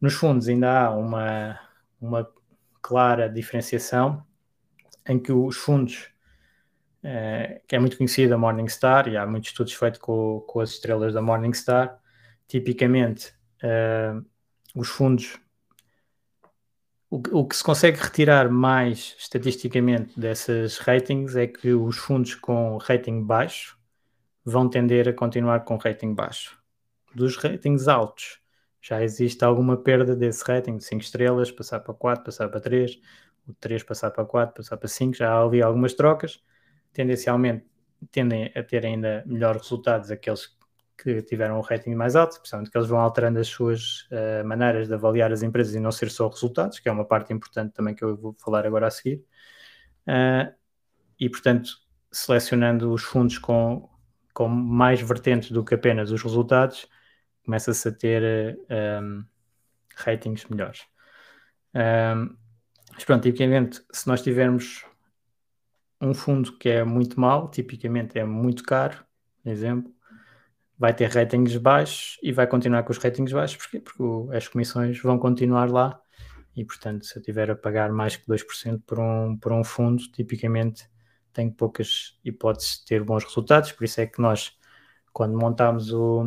Nos 0.00 0.14
fundos 0.14 0.48
ainda 0.48 0.86
há 0.86 0.90
uma, 0.90 1.58
uma 2.00 2.28
clara 2.82 3.28
diferenciação 3.28 4.24
em 5.08 5.18
que 5.18 5.32
os 5.32 5.56
fundos, 5.56 6.10
eh, 7.02 7.62
que 7.66 7.76
é 7.76 7.78
muito 7.78 7.96
conhecida 7.96 8.34
a 8.34 8.38
Morningstar, 8.38 9.08
e 9.08 9.16
há 9.16 9.26
muitos 9.26 9.50
estudos 9.50 9.72
feitos 9.72 10.00
com, 10.00 10.40
com 10.46 10.60
as 10.60 10.70
estrelas 10.70 11.14
da 11.14 11.22
Morningstar, 11.22 11.98
tipicamente 12.48 13.34
eh, 13.62 14.14
os 14.74 14.88
fundos 14.88 15.38
o, 17.08 17.46
que 17.46 17.56
se 17.56 17.62
consegue 17.62 17.98
retirar 17.98 18.50
mais 18.50 19.14
estatisticamente 19.18 20.18
dessas 20.18 20.78
ratings 20.78 21.36
é 21.36 21.46
que 21.46 21.72
os 21.72 21.96
fundos 21.96 22.34
com 22.34 22.76
rating 22.78 23.22
baixo 23.22 23.78
vão 24.44 24.68
tender 24.68 25.08
a 25.08 25.12
continuar 25.12 25.60
com 25.64 25.76
rating 25.76 26.14
baixo. 26.14 26.58
Dos 27.14 27.36
ratings 27.36 27.88
altos, 27.88 28.40
já 28.80 29.02
existe 29.02 29.44
alguma 29.44 29.76
perda 29.76 30.14
desse 30.14 30.44
rating 30.44 30.76
de 30.78 30.84
5 30.84 31.02
estrelas, 31.02 31.50
passar 31.50 31.80
para 31.80 31.94
4, 31.94 32.24
passar 32.24 32.48
para 32.48 32.60
3, 32.60 33.00
o 33.48 33.54
3 33.54 33.82
passar 33.82 34.10
para 34.10 34.24
4, 34.24 34.54
passar 34.54 34.76
para 34.76 34.88
5, 34.88 35.14
já 35.14 35.38
havia 35.38 35.64
algumas 35.64 35.94
trocas. 35.94 36.42
Tendencialmente 36.92 37.64
tendem 38.10 38.52
a 38.54 38.62
ter 38.62 38.84
ainda 38.84 39.22
melhores 39.26 39.62
resultados 39.62 40.10
aqueles 40.10 40.55
que 40.96 41.22
tiveram 41.22 41.58
um 41.58 41.60
rating 41.60 41.94
mais 41.94 42.16
alto, 42.16 42.38
principalmente 42.38 42.70
que 42.70 42.78
eles 42.78 42.88
vão 42.88 43.00
alterando 43.00 43.38
as 43.38 43.48
suas 43.48 44.02
uh, 44.10 44.44
maneiras 44.44 44.88
de 44.88 44.94
avaliar 44.94 45.32
as 45.32 45.42
empresas 45.42 45.74
e 45.74 45.80
não 45.80 45.92
ser 45.92 46.10
só 46.10 46.28
resultados, 46.28 46.78
que 46.78 46.88
é 46.88 46.92
uma 46.92 47.04
parte 47.04 47.32
importante 47.32 47.72
também 47.74 47.94
que 47.94 48.02
eu 48.04 48.16
vou 48.16 48.34
falar 48.38 48.66
agora 48.66 48.86
a 48.86 48.90
seguir. 48.90 49.24
Uh, 50.08 50.54
e, 51.18 51.28
portanto, 51.28 51.70
selecionando 52.12 52.92
os 52.92 53.02
fundos 53.02 53.38
com 53.38 53.88
com 54.36 54.48
mais 54.48 55.00
vertentes 55.00 55.50
do 55.50 55.64
que 55.64 55.74
apenas 55.74 56.10
os 56.10 56.22
resultados, 56.22 56.86
começa-se 57.42 57.88
a 57.88 57.92
ter 57.92 58.58
um, 58.68 58.74
ehm, 58.74 59.24
ratings 59.96 60.44
melhores. 60.50 60.82
Um, 61.74 61.80
ehm, 61.80 62.36
mas 62.92 63.04
pronto, 63.06 63.22
tipicamente, 63.22 63.82
se 63.90 64.06
nós 64.06 64.20
tivermos 64.20 64.84
um 66.02 66.12
fundo 66.12 66.58
que 66.58 66.68
é 66.68 66.84
muito 66.84 67.18
mau, 67.18 67.50
tipicamente 67.50 68.18
é 68.18 68.24
muito 68.24 68.62
caro, 68.62 69.06
por 69.42 69.48
exemplo, 69.48 69.95
vai 70.78 70.94
ter 70.94 71.10
ratings 71.10 71.56
baixos 71.56 72.18
e 72.22 72.32
vai 72.32 72.46
continuar 72.46 72.82
com 72.82 72.92
os 72.92 72.98
ratings 72.98 73.32
baixos, 73.32 73.56
porquê? 73.56 73.80
Porque 73.80 74.36
as 74.36 74.46
comissões 74.48 75.00
vão 75.00 75.18
continuar 75.18 75.70
lá 75.70 76.00
e, 76.54 76.64
portanto, 76.64 77.04
se 77.04 77.18
eu 77.18 77.22
tiver 77.22 77.50
a 77.50 77.56
pagar 77.56 77.90
mais 77.92 78.16
que 78.16 78.26
2% 78.26 78.82
por 78.86 78.98
um, 78.98 79.36
por 79.36 79.52
um 79.52 79.64
fundo, 79.64 80.02
tipicamente 80.10 80.88
tem 81.32 81.50
poucas 81.50 82.18
hipóteses 82.24 82.78
de 82.78 82.86
ter 82.86 83.04
bons 83.04 83.24
resultados, 83.24 83.72
por 83.72 83.84
isso 83.84 84.00
é 84.00 84.06
que 84.06 84.20
nós, 84.20 84.56
quando 85.12 85.38
montámos 85.38 85.92
o, 85.92 86.24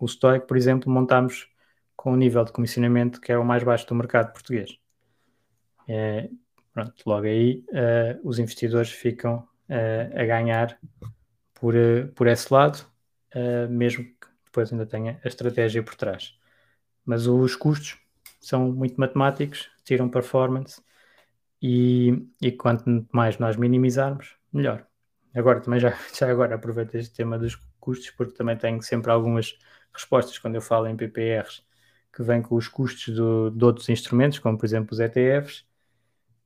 o 0.00 0.08
Stoic, 0.08 0.46
por 0.48 0.56
exemplo, 0.56 0.92
montámos 0.92 1.48
com 1.94 2.12
um 2.12 2.16
nível 2.16 2.44
de 2.44 2.50
comissionamento 2.50 3.20
que 3.20 3.30
é 3.30 3.38
o 3.38 3.44
mais 3.44 3.62
baixo 3.62 3.86
do 3.86 3.94
mercado 3.94 4.32
português. 4.32 4.76
É, 5.88 6.28
pronto, 6.72 6.94
logo 7.06 7.26
aí 7.26 7.64
uh, 7.68 8.20
os 8.28 8.40
investidores 8.40 8.90
ficam 8.90 9.46
uh, 9.68 10.20
a 10.20 10.24
ganhar 10.24 10.76
por, 11.54 11.76
uh, 11.76 12.08
por 12.14 12.26
esse 12.26 12.52
lado, 12.52 12.84
mesmo 13.68 14.04
que 14.04 14.26
depois 14.44 14.72
ainda 14.72 14.86
tenha 14.86 15.20
a 15.24 15.28
estratégia 15.28 15.82
por 15.82 15.94
trás. 15.94 16.34
Mas 17.04 17.26
os 17.26 17.56
custos 17.56 17.98
são 18.40 18.72
muito 18.72 19.00
matemáticos, 19.00 19.70
tiram 19.84 20.08
performance 20.08 20.80
e, 21.60 22.28
e 22.40 22.52
quanto 22.52 23.06
mais 23.12 23.38
nós 23.38 23.56
minimizarmos, 23.56 24.36
melhor. 24.52 24.86
Agora 25.34 25.60
também 25.60 25.80
já, 25.80 25.96
já 26.14 26.30
agora 26.30 26.54
aproveito 26.54 26.94
este 26.94 27.14
tema 27.14 27.38
dos 27.38 27.56
custos, 27.80 28.10
porque 28.10 28.34
também 28.34 28.56
tenho 28.56 28.82
sempre 28.82 29.10
algumas 29.10 29.56
respostas 29.92 30.38
quando 30.38 30.56
eu 30.56 30.62
falo 30.62 30.86
em 30.86 30.96
PPRs 30.96 31.62
que 32.12 32.22
vêm 32.22 32.42
com 32.42 32.56
os 32.56 32.68
custos 32.68 33.14
do, 33.14 33.50
de 33.50 33.64
outros 33.64 33.88
instrumentos, 33.88 34.38
como 34.38 34.58
por 34.58 34.66
exemplo 34.66 34.92
os 34.92 35.00
ETFs, 35.00 35.64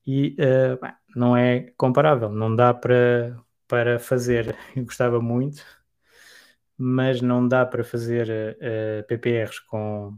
e 0.07 0.37
uh, 0.39 0.79
não 1.17 1.37
é 1.37 1.73
comparável, 1.77 2.31
não 2.31 2.55
dá 2.55 2.73
para, 2.73 3.37
para 3.67 3.99
fazer, 3.99 4.57
eu 4.77 4.85
gostava 4.85 5.21
muito, 5.21 5.65
mas 6.79 7.21
não 7.21 7.47
dá 7.47 7.65
para 7.65 7.83
fazer 7.83 8.29
uh, 8.29 8.57
eh, 8.61 9.03
PPRs 9.03 9.61
com 9.61 10.17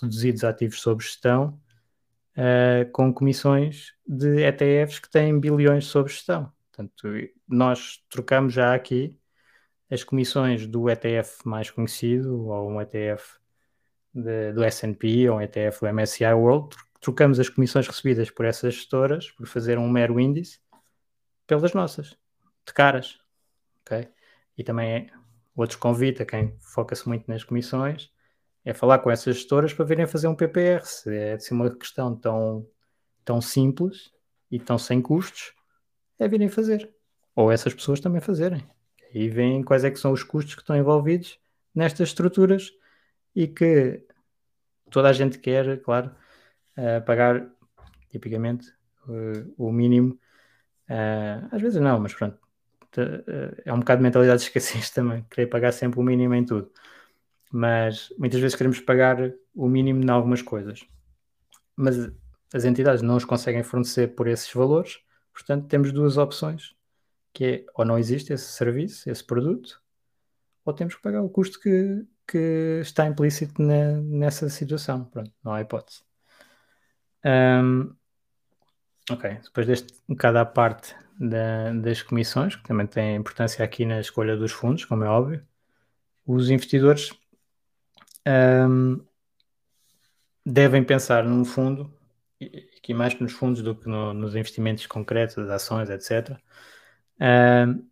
reduzidos 0.00 0.44
ativos 0.44 0.80
sob 0.80 1.02
gestão 1.02 1.60
uh, 2.36 2.90
com 2.92 3.12
comissões 3.12 3.94
de 4.06 4.42
ETFs 4.42 4.98
que 4.98 5.10
têm 5.10 5.38
bilhões 5.38 5.86
sob 5.86 6.08
gestão. 6.08 6.52
Portanto, 6.70 7.08
nós 7.48 8.04
trocamos 8.08 8.52
já 8.52 8.74
aqui 8.74 9.18
as 9.90 10.02
comissões 10.02 10.66
do 10.66 10.90
ETF 10.90 11.46
mais 11.46 11.70
conhecido, 11.70 12.48
ou 12.48 12.70
um 12.70 12.80
ETF 12.80 13.38
de, 14.12 14.52
do 14.52 14.62
S&P, 14.64 15.28
ou 15.28 15.38
um 15.38 15.40
ETF 15.40 15.80
do 15.80 15.92
MSCI 15.92 16.32
World, 16.34 16.76
trocamos 17.00 17.38
as 17.38 17.48
comissões 17.48 17.86
recebidas 17.86 18.30
por 18.30 18.44
essas 18.44 18.74
gestoras, 18.74 19.30
por 19.30 19.46
fazer 19.46 19.78
um 19.78 19.88
mero 19.88 20.18
índice, 20.18 20.58
pelas 21.46 21.72
nossas, 21.72 22.16
de 22.66 22.74
caras, 22.74 23.18
ok? 23.82 24.08
E 24.58 24.64
também 24.64 24.92
é 24.92 25.10
outro 25.56 25.78
convite 25.78 26.22
a 26.22 26.26
quem 26.26 26.56
foca-se 26.60 27.08
muito 27.08 27.24
nas 27.28 27.44
comissões, 27.44 28.10
é 28.64 28.74
falar 28.74 28.98
com 28.98 29.10
essas 29.10 29.36
gestoras 29.36 29.72
para 29.72 29.84
virem 29.84 30.06
fazer 30.06 30.28
um 30.28 30.34
PPR. 30.34 30.84
Se 30.84 31.14
é 31.14 31.34
assim, 31.34 31.54
uma 31.54 31.70
questão 31.70 32.14
tão, 32.16 32.66
tão 33.24 33.40
simples 33.40 34.10
e 34.50 34.58
tão 34.58 34.76
sem 34.76 35.00
custos, 35.00 35.54
é 36.18 36.26
virem 36.26 36.48
fazer. 36.48 36.90
Ou 37.34 37.52
essas 37.52 37.72
pessoas 37.74 38.00
também 38.00 38.20
fazerem. 38.20 38.66
E 39.14 39.28
veem 39.28 39.62
quais 39.62 39.84
é 39.84 39.90
que 39.90 39.98
são 39.98 40.12
os 40.12 40.22
custos 40.22 40.54
que 40.54 40.62
estão 40.62 40.76
envolvidos 40.76 41.38
nestas 41.74 42.08
estruturas 42.08 42.72
e 43.34 43.46
que 43.46 44.02
toda 44.90 45.08
a 45.08 45.12
gente 45.12 45.38
quer, 45.38 45.80
claro, 45.82 46.10
uh, 46.76 47.04
pagar 47.04 47.46
tipicamente 48.10 48.68
uh, 49.06 49.54
o 49.56 49.70
mínimo. 49.70 50.18
Uh, 50.88 51.48
às 51.50 51.60
vezes 51.62 51.80
não, 51.80 52.00
mas 52.00 52.14
pronto. 52.14 52.45
É 53.64 53.72
um 53.72 53.80
bocado 53.80 53.98
de 53.98 54.04
mentalidade 54.04 54.40
de 54.40 54.46
escassez 54.46 54.90
também, 54.92 55.24
querer 55.30 55.46
pagar 55.46 55.72
sempre 55.72 56.00
o 56.00 56.02
mínimo 56.02 56.34
em 56.34 56.44
tudo. 56.44 56.70
Mas 57.52 58.12
muitas 58.18 58.40
vezes 58.40 58.56
queremos 58.56 58.80
pagar 58.80 59.32
o 59.54 59.68
mínimo 59.68 60.02
em 60.02 60.10
algumas 60.10 60.42
coisas. 60.42 60.86
Mas 61.76 62.10
as 62.54 62.64
entidades 62.64 63.02
não 63.02 63.16
os 63.16 63.24
conseguem 63.24 63.62
fornecer 63.62 64.14
por 64.14 64.26
esses 64.28 64.52
valores, 64.52 65.00
portanto 65.32 65.66
temos 65.68 65.92
duas 65.92 66.16
opções, 66.16 66.74
que 67.32 67.44
é 67.44 67.66
ou 67.74 67.84
não 67.84 67.98
existe 67.98 68.32
esse 68.32 68.52
serviço, 68.52 69.10
esse 69.10 69.24
produto, 69.24 69.80
ou 70.64 70.72
temos 70.72 70.94
que 70.94 71.02
pagar 71.02 71.22
o 71.22 71.28
custo 71.28 71.60
que, 71.60 72.06
que 72.26 72.80
está 72.82 73.06
implícito 73.06 73.62
na, 73.62 74.00
nessa 74.00 74.48
situação. 74.48 75.04
Pronto, 75.04 75.32
não 75.44 75.52
há 75.52 75.60
hipótese. 75.60 76.02
Um, 77.24 77.94
ok, 79.10 79.38
depois 79.44 79.66
deste 79.66 79.94
um 80.08 80.14
bocado 80.14 80.38
à 80.38 80.44
parte 80.44 80.94
da, 81.18 81.72
das 81.72 82.02
comissões, 82.02 82.56
que 82.56 82.62
também 82.62 82.86
tem 82.86 83.16
importância 83.16 83.64
aqui 83.64 83.84
na 83.84 84.00
escolha 84.00 84.36
dos 84.36 84.52
fundos, 84.52 84.84
como 84.84 85.04
é 85.04 85.08
óbvio, 85.08 85.46
os 86.26 86.50
investidores 86.50 87.10
um, 88.68 89.00
devem 90.44 90.82
pensar 90.84 91.24
num 91.24 91.44
fundo, 91.44 91.92
aqui 92.76 92.92
mais 92.92 93.18
nos 93.18 93.32
fundos 93.32 93.62
do 93.62 93.74
que 93.74 93.88
no, 93.88 94.12
nos 94.12 94.34
investimentos 94.34 94.86
concretos, 94.86 95.38
ações, 95.48 95.88
etc. 95.90 96.36
Um, 97.20 97.88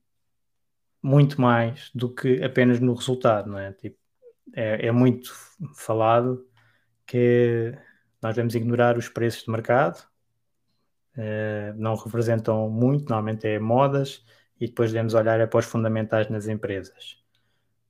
muito 1.02 1.40
mais 1.40 1.90
do 1.94 2.12
que 2.12 2.42
apenas 2.42 2.80
no 2.80 2.94
resultado, 2.94 3.50
não 3.50 3.58
é? 3.58 3.72
Tipo, 3.72 3.98
é, 4.54 4.86
é 4.86 4.92
muito 4.92 5.32
falado 5.74 6.46
que 7.06 7.76
nós 8.22 8.34
devemos 8.34 8.54
ignorar 8.54 8.96
os 8.96 9.08
preços 9.08 9.44
de 9.44 9.50
mercado, 9.50 10.06
uh, 11.16 11.74
não 11.76 11.94
representam 11.94 12.68
muito, 12.68 13.08
normalmente 13.08 13.46
é 13.46 13.58
modas, 13.58 14.24
e 14.60 14.66
depois 14.66 14.92
devemos 14.92 15.14
olhar 15.14 15.40
é 15.40 15.46
para 15.46 15.58
os 15.58 15.66
fundamentais 15.66 16.28
nas 16.30 16.46
empresas. 16.46 17.22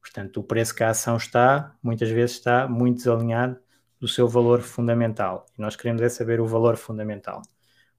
Portanto, 0.00 0.40
o 0.40 0.42
preço 0.42 0.74
que 0.74 0.84
a 0.84 0.90
ação 0.90 1.16
está, 1.16 1.74
muitas 1.82 2.10
vezes 2.10 2.36
está 2.36 2.68
muito 2.68 2.98
desalinhado 2.98 3.58
do 3.98 4.08
seu 4.08 4.28
valor 4.28 4.60
fundamental. 4.60 5.46
E 5.56 5.62
nós 5.62 5.76
queremos 5.76 6.02
é 6.02 6.08
saber 6.08 6.40
o 6.40 6.46
valor 6.46 6.76
fundamental. 6.76 7.40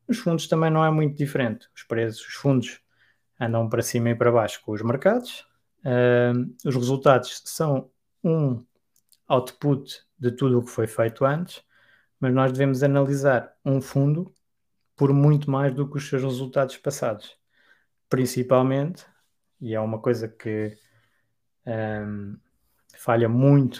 Os 0.07 0.19
fundos 0.19 0.47
também 0.47 0.69
não 0.69 0.85
é 0.85 0.91
muito 0.91 1.17
diferente. 1.17 1.67
Os 1.75 1.83
preços, 1.83 2.21
os 2.27 2.35
fundos 2.35 2.79
andam 3.39 3.67
para 3.67 3.81
cima 3.81 4.11
e 4.11 4.15
para 4.15 4.31
baixo 4.31 4.61
com 4.63 4.71
os 4.71 4.81
mercados. 4.81 5.47
Uh, 5.79 6.53
os 6.63 6.75
resultados 6.75 7.41
são 7.45 7.89
um 8.23 8.63
output 9.27 10.03
de 10.17 10.31
tudo 10.31 10.59
o 10.59 10.63
que 10.63 10.69
foi 10.69 10.87
feito 10.87 11.25
antes, 11.25 11.63
mas 12.19 12.33
nós 12.33 12.51
devemos 12.51 12.83
analisar 12.83 13.53
um 13.63 13.81
fundo 13.81 14.33
por 14.95 15.13
muito 15.13 15.49
mais 15.51 15.73
do 15.73 15.89
que 15.89 15.97
os 15.97 16.07
seus 16.07 16.23
resultados 16.23 16.77
passados. 16.77 17.37
Principalmente, 18.09 19.05
e 19.59 19.73
é 19.73 19.79
uma 19.79 19.99
coisa 19.99 20.27
que 20.27 20.77
um, 21.65 22.37
falha 22.95 23.27
muito, 23.27 23.79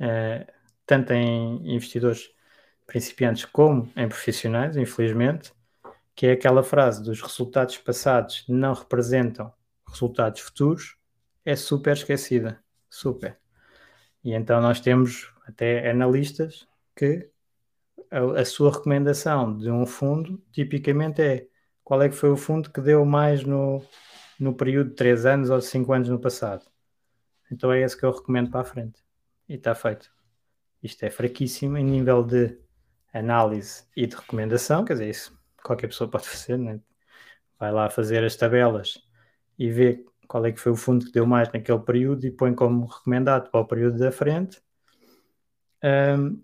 uh, 0.00 0.52
tanto 0.86 1.12
em 1.12 1.74
investidores 1.74 2.30
principiantes 2.86 3.44
como 3.44 3.92
em 3.94 4.08
profissionais, 4.08 4.76
infelizmente, 4.76 5.52
que 6.14 6.26
é 6.26 6.32
aquela 6.32 6.64
frase 6.64 7.02
dos 7.02 7.20
resultados 7.20 7.76
passados 7.78 8.44
não 8.48 8.72
representam 8.72 9.52
resultados 9.86 10.40
futuros, 10.40 10.96
é 11.44 11.54
super 11.54 11.92
esquecida. 11.92 12.62
Super. 12.90 13.38
E 14.24 14.32
então 14.32 14.60
nós 14.60 14.80
temos 14.80 15.32
até 15.46 15.88
analistas 15.90 16.66
que 16.96 17.30
a, 18.10 18.40
a, 18.40 18.44
sua 18.44 18.72
recomendação 18.72 19.56
de 19.56 19.70
um 19.70 19.86
fundo 19.86 20.42
tipicamente 20.52 21.22
é 21.22 21.48
qual 21.84 22.02
é 22.02 22.08
que 22.08 22.14
foi 22.14 22.30
o 22.30 22.36
fundo 22.36 22.70
que 22.70 22.80
deu 22.80 23.04
mais 23.04 23.44
no, 23.44 23.82
no 24.38 24.54
período 24.54 24.90
de 24.90 24.96
3 24.96 25.26
anos 25.26 25.50
ou 25.50 25.60
5 25.60 25.92
anos 25.92 26.08
no 26.08 26.18
passado. 26.18 26.64
Então 27.50 27.72
é 27.72 27.80
esse 27.80 27.96
que 27.96 28.04
eu 28.04 28.12
recomendo 28.12 28.50
para 28.50 28.60
a 28.60 28.64
frente. 28.64 29.02
E 29.48 29.54
está 29.54 29.74
feito. 29.74 30.10
Isto 30.82 31.04
é 31.04 31.10
fraquíssimo 31.10 31.78
em 31.78 31.84
nível 31.84 32.22
de 32.22 32.58
análise 33.12 33.84
e 33.96 34.06
de 34.06 34.14
recomendação, 34.16 34.84
quer 34.84 34.94
dizer, 34.94 35.08
isso 35.08 35.38
qualquer 35.62 35.88
pessoa 35.88 36.10
pode 36.10 36.28
fazer, 36.28 36.58
né? 36.58 36.80
vai 37.58 37.72
lá 37.72 37.90
fazer 37.90 38.24
as 38.24 38.36
tabelas 38.36 38.98
e 39.58 39.70
vê 39.70 40.04
qual 40.28 40.44
é 40.46 40.52
que 40.52 40.60
foi 40.60 40.72
o 40.72 40.76
fundo 40.76 41.06
que 41.06 41.12
deu 41.12 41.26
mais 41.26 41.50
naquele 41.52 41.80
período 41.80 42.24
e 42.26 42.30
põe 42.30 42.54
como 42.54 42.86
recomendado 42.86 43.50
para 43.50 43.60
o 43.60 43.66
período 43.66 43.98
da 43.98 44.12
frente. 44.12 44.60
Um, 45.82 46.42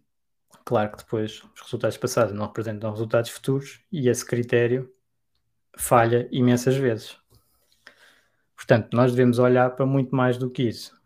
claro 0.65 0.93
que 0.93 0.99
depois 0.99 1.43
os 1.55 1.61
resultados 1.61 1.97
passados 1.97 2.33
não 2.33 2.47
representam 2.47 2.91
resultados 2.91 3.31
futuros 3.31 3.85
e 3.93 4.09
esse 4.09 4.25
critério 4.25 4.93
falha 5.77 6.29
imensas 6.33 6.77
vezes. 6.77 7.17
Portanto, 8.57 8.95
nós 8.95 9.11
devemos 9.11 9.39
olhar 9.39 9.71
para 9.71 9.85
muito 9.85 10.15
mais 10.15 10.39
do 10.39 10.51
que 10.51 10.63
isso. 10.63 10.97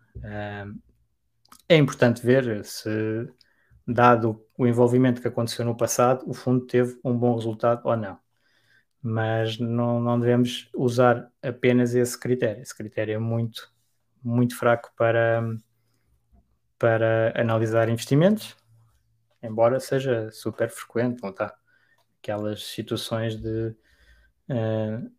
É 1.68 1.76
importante 1.76 2.24
ver 2.24 2.64
se 2.64 3.28
dado 3.86 4.44
o 4.56 4.66
envolvimento 4.66 5.20
que 5.20 5.28
aconteceu 5.28 5.64
no 5.64 5.76
passado, 5.76 6.28
o 6.28 6.34
fundo 6.34 6.66
teve 6.66 6.98
um 7.02 7.16
bom 7.16 7.34
resultado 7.34 7.80
ou 7.84 7.96
não. 7.96 8.18
Mas 9.00 9.58
não, 9.58 10.00
não 10.00 10.20
devemos 10.20 10.68
usar 10.74 11.30
apenas 11.42 11.94
esse 11.94 12.18
critério. 12.18 12.60
Esse 12.60 12.76
critério 12.76 13.14
é 13.14 13.18
muito, 13.18 13.72
muito 14.22 14.56
fraco 14.56 14.92
para, 14.96 15.42
para 16.78 17.32
analisar 17.34 17.88
investimentos, 17.88 18.56
embora 19.42 19.81
seja 19.81 20.31
super 20.31 20.70
frequente, 20.70 21.22
não 21.22 21.31
está? 21.31 21.57
Aquelas 22.22 22.64
situações 22.64 23.37
de, 23.37 23.74
uh, 24.51 25.11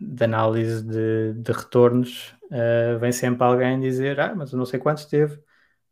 de 0.00 0.24
análise 0.24 0.82
de, 0.82 1.34
de 1.34 1.52
retornos, 1.52 2.34
uh, 2.44 2.98
vem 2.98 3.12
sempre 3.12 3.44
alguém 3.44 3.80
dizer, 3.80 4.18
ah, 4.20 4.34
mas 4.34 4.52
eu 4.52 4.58
não 4.58 4.66
sei 4.66 4.80
quantos 4.80 5.04
teve, 5.06 5.40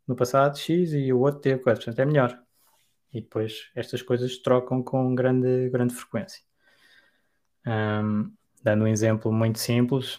no 0.07 0.15
passado 0.15 0.57
X 0.57 0.93
e 0.93 1.11
o 1.11 1.19
outro 1.19 1.41
teve 1.41 1.61
4%, 1.61 1.63
portanto 1.75 1.99
é 1.99 2.05
melhor. 2.05 2.39
E 3.13 3.21
depois 3.21 3.71
estas 3.75 4.01
coisas 4.01 4.37
trocam 4.37 4.83
com 4.83 5.15
grande, 5.15 5.69
grande 5.69 5.93
frequência. 5.93 6.43
Um, 7.65 8.31
dando 8.61 8.83
um 8.83 8.87
exemplo 8.87 9.31
muito 9.31 9.59
simples, 9.59 10.15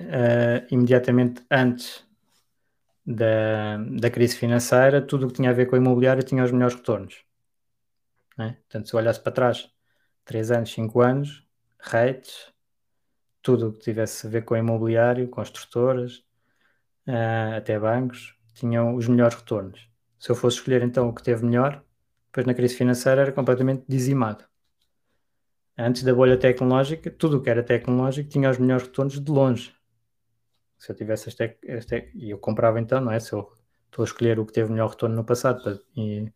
uh, 0.00 0.64
imediatamente 0.70 1.44
antes 1.50 2.03
da, 3.06 3.76
da 3.78 4.10
crise 4.10 4.36
financeira, 4.36 5.02
tudo 5.02 5.26
o 5.26 5.28
que 5.28 5.34
tinha 5.34 5.50
a 5.50 5.52
ver 5.52 5.66
com 5.66 5.76
a 5.76 5.78
imobiliária 5.78 6.22
tinha 6.22 6.44
os 6.44 6.50
melhores 6.50 6.76
retornos. 6.76 7.24
Né? 8.36 8.56
Portanto, 8.62 8.88
se 8.88 8.96
olhasse 8.96 9.20
para 9.20 9.32
trás, 9.32 9.70
3 10.24 10.50
anos, 10.50 10.72
5 10.72 11.00
anos, 11.00 11.46
rates, 11.78 12.52
tudo 13.42 13.68
o 13.68 13.72
que 13.72 13.80
tivesse 13.80 14.26
a 14.26 14.30
ver 14.30 14.42
com 14.42 14.56
imobiliário, 14.56 15.28
construtoras, 15.28 16.24
uh, 17.06 17.56
até 17.58 17.78
bancos, 17.78 18.34
tinham 18.54 18.94
os 18.94 19.06
melhores 19.06 19.36
retornos. 19.36 19.88
Se 20.18 20.30
eu 20.30 20.34
fosse 20.34 20.56
escolher 20.58 20.82
então 20.82 21.08
o 21.08 21.14
que 21.14 21.22
teve 21.22 21.44
melhor, 21.44 21.84
depois 22.26 22.46
na 22.46 22.54
crise 22.54 22.74
financeira 22.74 23.22
era 23.22 23.32
completamente 23.32 23.84
dizimado. 23.86 24.44
Antes 25.76 26.02
da 26.02 26.14
bolha 26.14 26.38
tecnológica, 26.38 27.10
tudo 27.10 27.38
o 27.38 27.42
que 27.42 27.50
era 27.50 27.62
tecnológico 27.62 28.30
tinha 28.30 28.48
os 28.48 28.58
melhores 28.58 28.86
retornos 28.86 29.20
de 29.20 29.30
longe. 29.30 29.74
Se 30.84 30.92
eu 30.92 30.96
tivesse 30.96 31.30
as 31.30 31.34
tec, 31.34 31.58
as 31.70 31.86
tec, 31.86 32.10
e 32.14 32.30
eu 32.30 32.38
comprava 32.38 32.78
então, 32.78 33.00
não 33.00 33.10
é? 33.10 33.18
Se 33.18 33.32
eu 33.32 33.50
estou 33.86 34.02
a 34.02 34.06
escolher 34.06 34.38
o 34.38 34.44
que 34.44 34.52
teve 34.52 34.70
melhor 34.70 34.90
retorno 34.90 35.16
no 35.16 35.24
passado 35.24 35.62
para, 35.62 35.80
e, 35.96 36.30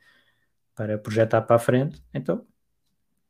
para 0.74 0.98
projetar 0.98 1.42
para 1.42 1.56
a 1.56 1.58
frente, 1.58 2.02
então 2.14 2.46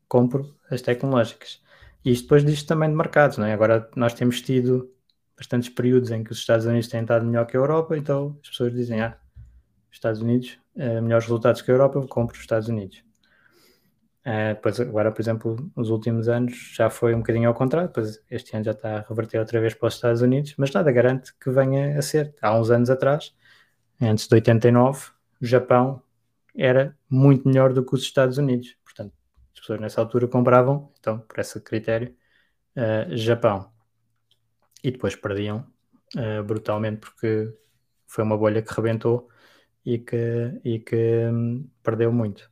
compro 0.07 0.55
as 0.71 0.81
tecnológicas. 0.81 1.61
E 2.05 2.11
isto 2.11 2.23
depois 2.23 2.45
diz 2.45 2.63
também 2.63 2.89
de 2.89 2.95
mercados, 2.95 3.37
não 3.37 3.45
é? 3.45 3.53
Agora 3.53 3.89
nós 3.97 4.13
temos 4.13 4.41
tido 4.41 4.89
bastantes 5.35 5.67
períodos 5.69 6.09
em 6.11 6.23
que 6.23 6.31
os 6.31 6.37
Estados 6.37 6.65
Unidos 6.65 6.87
têm 6.87 7.01
estado 7.01 7.25
melhor 7.25 7.45
que 7.45 7.57
a 7.57 7.59
Europa, 7.59 7.97
então 7.97 8.37
as 8.41 8.49
pessoas 8.49 8.73
dizem, 8.73 9.01
ah, 9.01 9.17
Estados 9.91 10.21
Unidos, 10.21 10.57
uh, 10.75 11.01
melhores 11.01 11.25
resultados 11.25 11.61
que 11.61 11.69
a 11.69 11.73
Europa, 11.73 11.97
eu 11.97 12.07
compro 12.07 12.35
os 12.35 12.41
Estados 12.41 12.69
Unidos. 12.69 13.03
Uh, 14.29 14.53
depois, 14.53 14.79
agora, 14.79 15.11
por 15.11 15.21
exemplo, 15.21 15.71
nos 15.75 15.89
últimos 15.89 16.29
anos 16.29 16.53
já 16.75 16.87
foi 16.87 17.15
um 17.15 17.17
bocadinho 17.17 17.47
ao 17.49 17.55
contrário, 17.55 17.87
depois 17.87 18.23
este 18.29 18.55
ano 18.55 18.63
já 18.63 18.71
está 18.71 18.97
a 18.99 19.01
reverter 19.01 19.39
outra 19.39 19.59
vez 19.59 19.73
para 19.73 19.87
os 19.87 19.95
Estados 19.95 20.21
Unidos, 20.21 20.53
mas 20.55 20.71
nada 20.71 20.91
garante 20.91 21.33
que 21.39 21.49
venha 21.49 21.97
a 21.97 22.01
ser. 22.03 22.35
Há 22.39 22.55
uns 22.59 22.69
anos 22.69 22.91
atrás, 22.91 23.35
antes 23.99 24.27
de 24.27 24.35
89, 24.35 25.09
o 25.41 25.45
Japão 25.47 26.03
era 26.55 26.95
muito 27.09 27.47
melhor 27.47 27.73
do 27.73 27.83
que 27.83 27.95
os 27.95 28.03
Estados 28.03 28.37
Unidos. 28.37 28.77
Portanto, 28.83 29.13
as 29.53 29.61
pessoas 29.61 29.79
nessa 29.81 29.99
altura 29.99 30.27
compravam, 30.27 30.91
então, 30.99 31.19
por 31.19 31.39
esse 31.39 31.59
critério, 31.61 32.15
uh, 32.77 33.15
Japão 33.17 33.71
e 34.83 34.91
depois 34.91 35.15
perdiam 35.15 35.65
uh, 36.15 36.43
brutalmente 36.43 36.99
porque 36.99 37.51
foi 38.07 38.23
uma 38.23 38.37
bolha 38.37 38.61
que 38.61 38.73
rebentou 38.73 39.27
e 39.83 39.97
que, 39.97 40.61
e 40.63 40.79
que 40.79 41.25
hum, 41.31 41.67
perdeu 41.81 42.11
muito. 42.13 42.49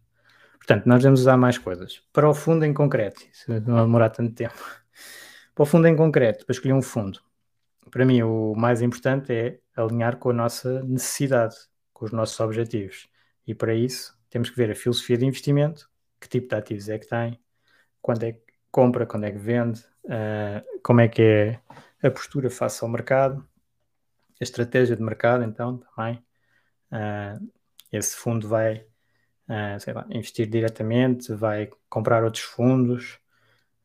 Portanto, 0.68 0.86
nós 0.86 1.00
devemos 1.00 1.22
usar 1.22 1.38
mais 1.38 1.58
coisas. 1.58 2.04
Para 2.12 2.30
o 2.30 2.34
fundo 2.34 2.66
em 2.66 2.74
concreto, 2.74 3.22
isso 3.32 3.50
não 3.50 3.86
demorar 3.86 4.10
tanto 4.10 4.34
tempo. 4.36 4.54
Para 5.56 5.64
o 5.64 5.66
fundo 5.66 5.88
em 5.88 5.96
concreto, 5.96 6.46
para 6.46 6.54
escolher 6.54 6.74
um 6.74 6.84
fundo, 6.84 7.20
para 7.90 8.06
mim 8.06 8.22
o 8.22 8.54
mais 8.54 8.84
importante 8.84 9.34
é 9.34 9.60
alinhar 9.76 10.18
com 10.18 10.30
a 10.30 10.34
nossa 10.34 10.84
necessidade, 10.84 11.56
com 11.92 12.06
os 12.06 12.12
nossos 12.12 12.40
objetivos. 12.40 13.10
E 13.48 13.56
para 13.56 13.74
isso 13.74 14.16
temos 14.30 14.52
que 14.52 14.56
ver 14.56 14.70
a 14.70 14.76
filosofia 14.76 15.18
de 15.18 15.26
investimento, 15.26 15.90
que 16.22 16.30
tipo 16.30 16.48
de 16.50 16.56
ativos 16.56 16.90
é 16.90 17.00
que 17.00 17.08
tem, 17.08 17.40
quando 18.00 18.24
é 18.24 18.34
que 18.34 18.42
compra, 18.70 19.08
quando 19.08 19.24
é 19.24 19.32
que 19.32 19.38
vende, 19.40 19.80
uh, 20.04 20.82
como 20.84 21.02
é 21.02 21.08
que 21.08 21.24
é 21.24 21.60
a 22.04 22.12
postura 22.12 22.52
face 22.52 22.84
ao 22.84 22.90
mercado, 22.90 23.44
a 24.40 24.44
estratégia 24.44 24.96
de 24.96 25.02
mercado, 25.02 25.44
então, 25.44 25.78
também. 25.78 26.24
Uh, 26.92 27.52
esse 27.92 28.16
fundo 28.16 28.48
vai 28.48 28.86
uh, 29.50 29.94
lá, 29.94 30.06
investir 30.10 30.48
diretamente, 30.50 31.34
vai 31.34 31.70
comprar 31.90 32.24
outros 32.24 32.44
fundos, 32.44 33.20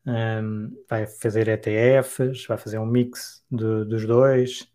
um, 0.05 0.71
vai 0.89 1.07
fazer 1.07 1.47
ETFs, 1.47 2.45
vai 2.45 2.57
fazer 2.57 2.77
um 2.77 2.85
mix 2.85 3.43
dos 3.49 4.05
dois. 4.05 4.71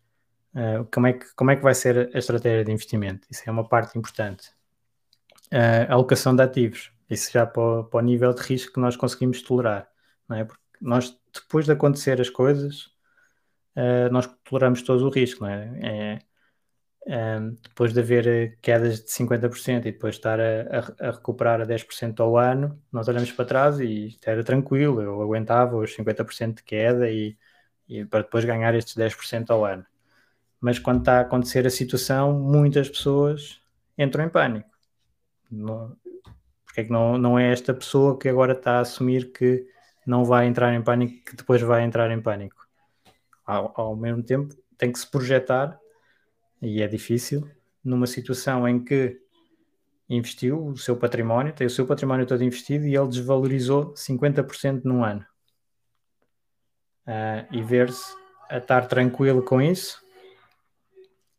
Uh, 0.53 0.85
como, 0.91 1.07
é 1.07 1.13
que, 1.13 1.25
como 1.35 1.51
é 1.51 1.55
que 1.55 1.61
vai 1.61 1.75
ser 1.75 2.09
a 2.13 2.17
estratégia 2.17 2.65
de 2.65 2.71
investimento? 2.71 3.27
Isso 3.29 3.43
é 3.45 3.51
uma 3.51 3.67
parte 3.67 3.97
importante. 3.97 4.51
Uh, 5.51 5.91
alocação 5.91 6.35
de 6.35 6.43
ativos, 6.43 6.91
isso 7.09 7.31
já 7.31 7.45
para 7.45 7.61
o, 7.61 7.83
para 7.83 7.97
o, 7.99 8.01
nível 8.01 8.33
de 8.33 8.41
risco 8.41 8.73
que 8.73 8.79
nós 8.79 8.95
conseguimos 8.95 9.41
tolerar, 9.41 9.89
não 10.27 10.37
é? 10.37 10.43
Porque 10.45 10.61
nós, 10.79 11.19
depois 11.33 11.65
de 11.65 11.71
acontecer 11.71 12.21
as 12.21 12.29
coisas, 12.29 12.85
uh, 13.75 14.11
nós 14.11 14.27
toleramos 14.43 14.81
todo 14.83 15.05
o 15.07 15.09
risco, 15.09 15.43
não 15.43 15.49
é? 15.49 15.79
é 15.81 16.19
um, 17.09 17.55
depois 17.63 17.91
de 17.91 17.99
haver 17.99 18.27
eh, 18.27 18.57
quedas 18.61 19.03
de 19.03 19.09
50% 19.09 19.79
e 19.79 19.91
depois 19.91 20.15
estar 20.15 20.39
a, 20.39 20.43
a, 21.01 21.07
a, 21.07 21.11
recuperar 21.11 21.59
a 21.59 21.65
10% 21.65 22.19
ao 22.19 22.37
ano, 22.37 22.79
nós 22.91 23.07
olhamos 23.07 23.31
para 23.31 23.45
trás 23.45 23.79
e 23.79 24.09
isto 24.09 24.27
era 24.27 24.43
tranquilo, 24.43 25.01
eu 25.01 25.19
aguentava 25.19 25.75
os 25.77 25.95
50% 25.95 26.57
de 26.57 26.63
queda 26.63 27.09
e, 27.09 27.35
e, 27.87 28.05
para 28.05 28.21
depois 28.21 28.45
ganhar 28.45 28.75
estes 28.75 28.95
10% 28.95 29.49
ao 29.49 29.65
ano. 29.65 29.83
Mas 30.61 30.77
quando 30.77 30.99
está 30.99 31.17
a 31.17 31.21
acontecer 31.21 31.65
a 31.65 31.71
situação, 31.71 32.33
muitas 32.33 32.87
pessoas 32.87 33.59
entram 33.97 34.25
em 34.25 34.29
pânico. 34.29 34.69
Não, 35.49 35.97
porque 36.63 36.81
é 36.81 36.83
que 36.83 36.91
não, 36.91 37.17
não 37.17 37.39
é 37.39 37.51
esta 37.51 37.73
pessoa 37.73 38.19
que 38.19 38.29
agora 38.29 38.53
está 38.53 38.73
a 38.73 38.81
assumir 38.81 39.31
que 39.31 39.65
não 40.05 40.23
vai 40.23 40.45
entrar 40.45 40.73
em 40.75 40.83
pânico, 40.83 41.25
que 41.25 41.35
depois 41.35 41.61
vai 41.61 41.83
entrar 41.83 42.11
em 42.11 42.21
pânico? 42.21 42.67
Ao, 43.45 43.73
ao 43.75 43.95
mesmo 43.95 44.21
tempo, 44.21 44.53
tem 44.77 44.91
que 44.91 44.99
se 44.99 45.09
projetar 45.09 45.79
e 46.61 46.81
é 46.81 46.87
difícil, 46.87 47.49
numa 47.83 48.07
situação 48.07 48.67
em 48.67 48.83
que 48.83 49.19
investiu 50.09 50.65
o 50.65 50.77
seu 50.77 50.97
património, 50.97 51.53
tem 51.53 51.67
o 51.67 51.69
seu 51.69 51.85
património 51.85 52.25
todo 52.25 52.43
investido 52.43 52.85
e 52.85 52.95
ele 52.95 53.07
desvalorizou 53.07 53.93
50% 53.93 54.83
num 54.83 55.03
ano. 55.03 55.25
Uh, 57.07 57.45
e 57.51 57.63
ver-se 57.63 58.13
a 58.49 58.57
estar 58.57 58.87
tranquilo 58.87 59.43
com 59.43 59.61
isso 59.61 59.99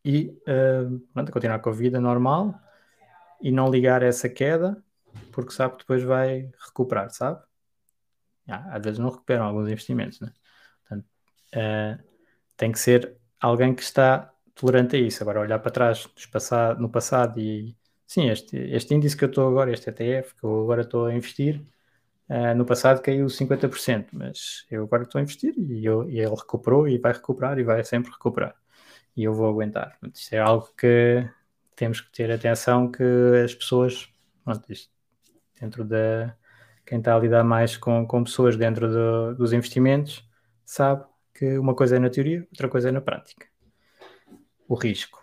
e 0.03 0.37
uh, 0.47 0.99
pronto, 1.13 1.31
continuar 1.31 1.59
com 1.59 1.69
a 1.69 1.73
vida 1.73 1.99
normal 1.99 2.59
e 3.41 3.51
não 3.51 3.69
ligar 3.69 4.03
essa 4.03 4.27
queda 4.27 4.83
porque 5.31 5.51
sabe 5.51 5.73
que 5.73 5.79
depois 5.79 6.03
vai 6.03 6.49
recuperar, 6.65 7.09
sabe? 7.09 7.41
Ah, 8.47 8.75
às 8.75 8.83
vezes 8.83 8.99
não 8.99 9.09
recuperam 9.09 9.45
alguns 9.45 9.67
investimentos, 9.67 10.19
né? 10.19 10.31
Portanto, 10.81 11.05
uh, 11.55 12.03
tem 12.57 12.71
que 12.71 12.79
ser 12.79 13.15
alguém 13.39 13.73
que 13.73 13.81
está 13.81 14.30
tolerante 14.55 14.95
a 14.95 14.99
isso. 14.99 15.23
Agora, 15.23 15.41
olhar 15.41 15.59
para 15.59 15.71
trás 15.71 16.07
no 16.79 16.89
passado 16.89 17.39
e 17.39 17.75
sim, 18.07 18.29
este, 18.29 18.57
este 18.57 18.93
índice 18.93 19.17
que 19.17 19.23
eu 19.25 19.29
estou 19.29 19.47
agora, 19.47 19.71
este 19.71 19.89
ETF 19.89 20.35
que 20.35 20.43
eu 20.43 20.63
agora 20.63 20.81
estou 20.81 21.05
a 21.05 21.13
investir, 21.13 21.61
uh, 22.29 22.55
no 22.55 22.65
passado 22.65 23.01
caiu 23.01 23.27
50%, 23.29 24.09
mas 24.13 24.65
eu 24.71 24.83
agora 24.83 25.03
estou 25.03 25.19
a 25.19 25.23
investir 25.23 25.53
e, 25.57 25.85
eu, 25.85 26.09
e 26.09 26.19
ele 26.19 26.35
recuperou 26.35 26.87
e 26.87 26.97
vai 26.97 27.13
recuperar 27.13 27.59
e 27.59 27.63
vai 27.63 27.83
sempre 27.83 28.11
recuperar. 28.11 28.55
E 29.15 29.23
eu 29.23 29.33
vou 29.33 29.49
aguentar. 29.49 29.97
Isto 30.13 30.33
é 30.35 30.39
algo 30.39 30.69
que 30.77 31.27
temos 31.75 32.01
que 32.01 32.11
ter 32.11 32.31
atenção 32.31 32.91
que 32.91 33.03
as 33.43 33.55
pessoas, 33.55 34.09
pronto, 34.43 34.71
isto, 34.71 34.91
dentro 35.59 35.83
da 35.85 36.35
quem 36.85 36.99
está 36.99 37.15
a 37.15 37.19
lidar 37.19 37.43
mais 37.43 37.77
com, 37.77 38.05
com 38.07 38.23
pessoas 38.23 38.57
dentro 38.57 38.89
do, 38.89 39.35
dos 39.35 39.53
investimentos, 39.53 40.27
sabe 40.65 41.05
que 41.33 41.57
uma 41.57 41.75
coisa 41.75 41.95
é 41.97 41.99
na 41.99 42.09
teoria, 42.09 42.47
outra 42.51 42.69
coisa 42.69 42.89
é 42.89 42.91
na 42.91 43.01
prática 43.01 43.50
o 44.71 44.75
risco. 44.75 45.21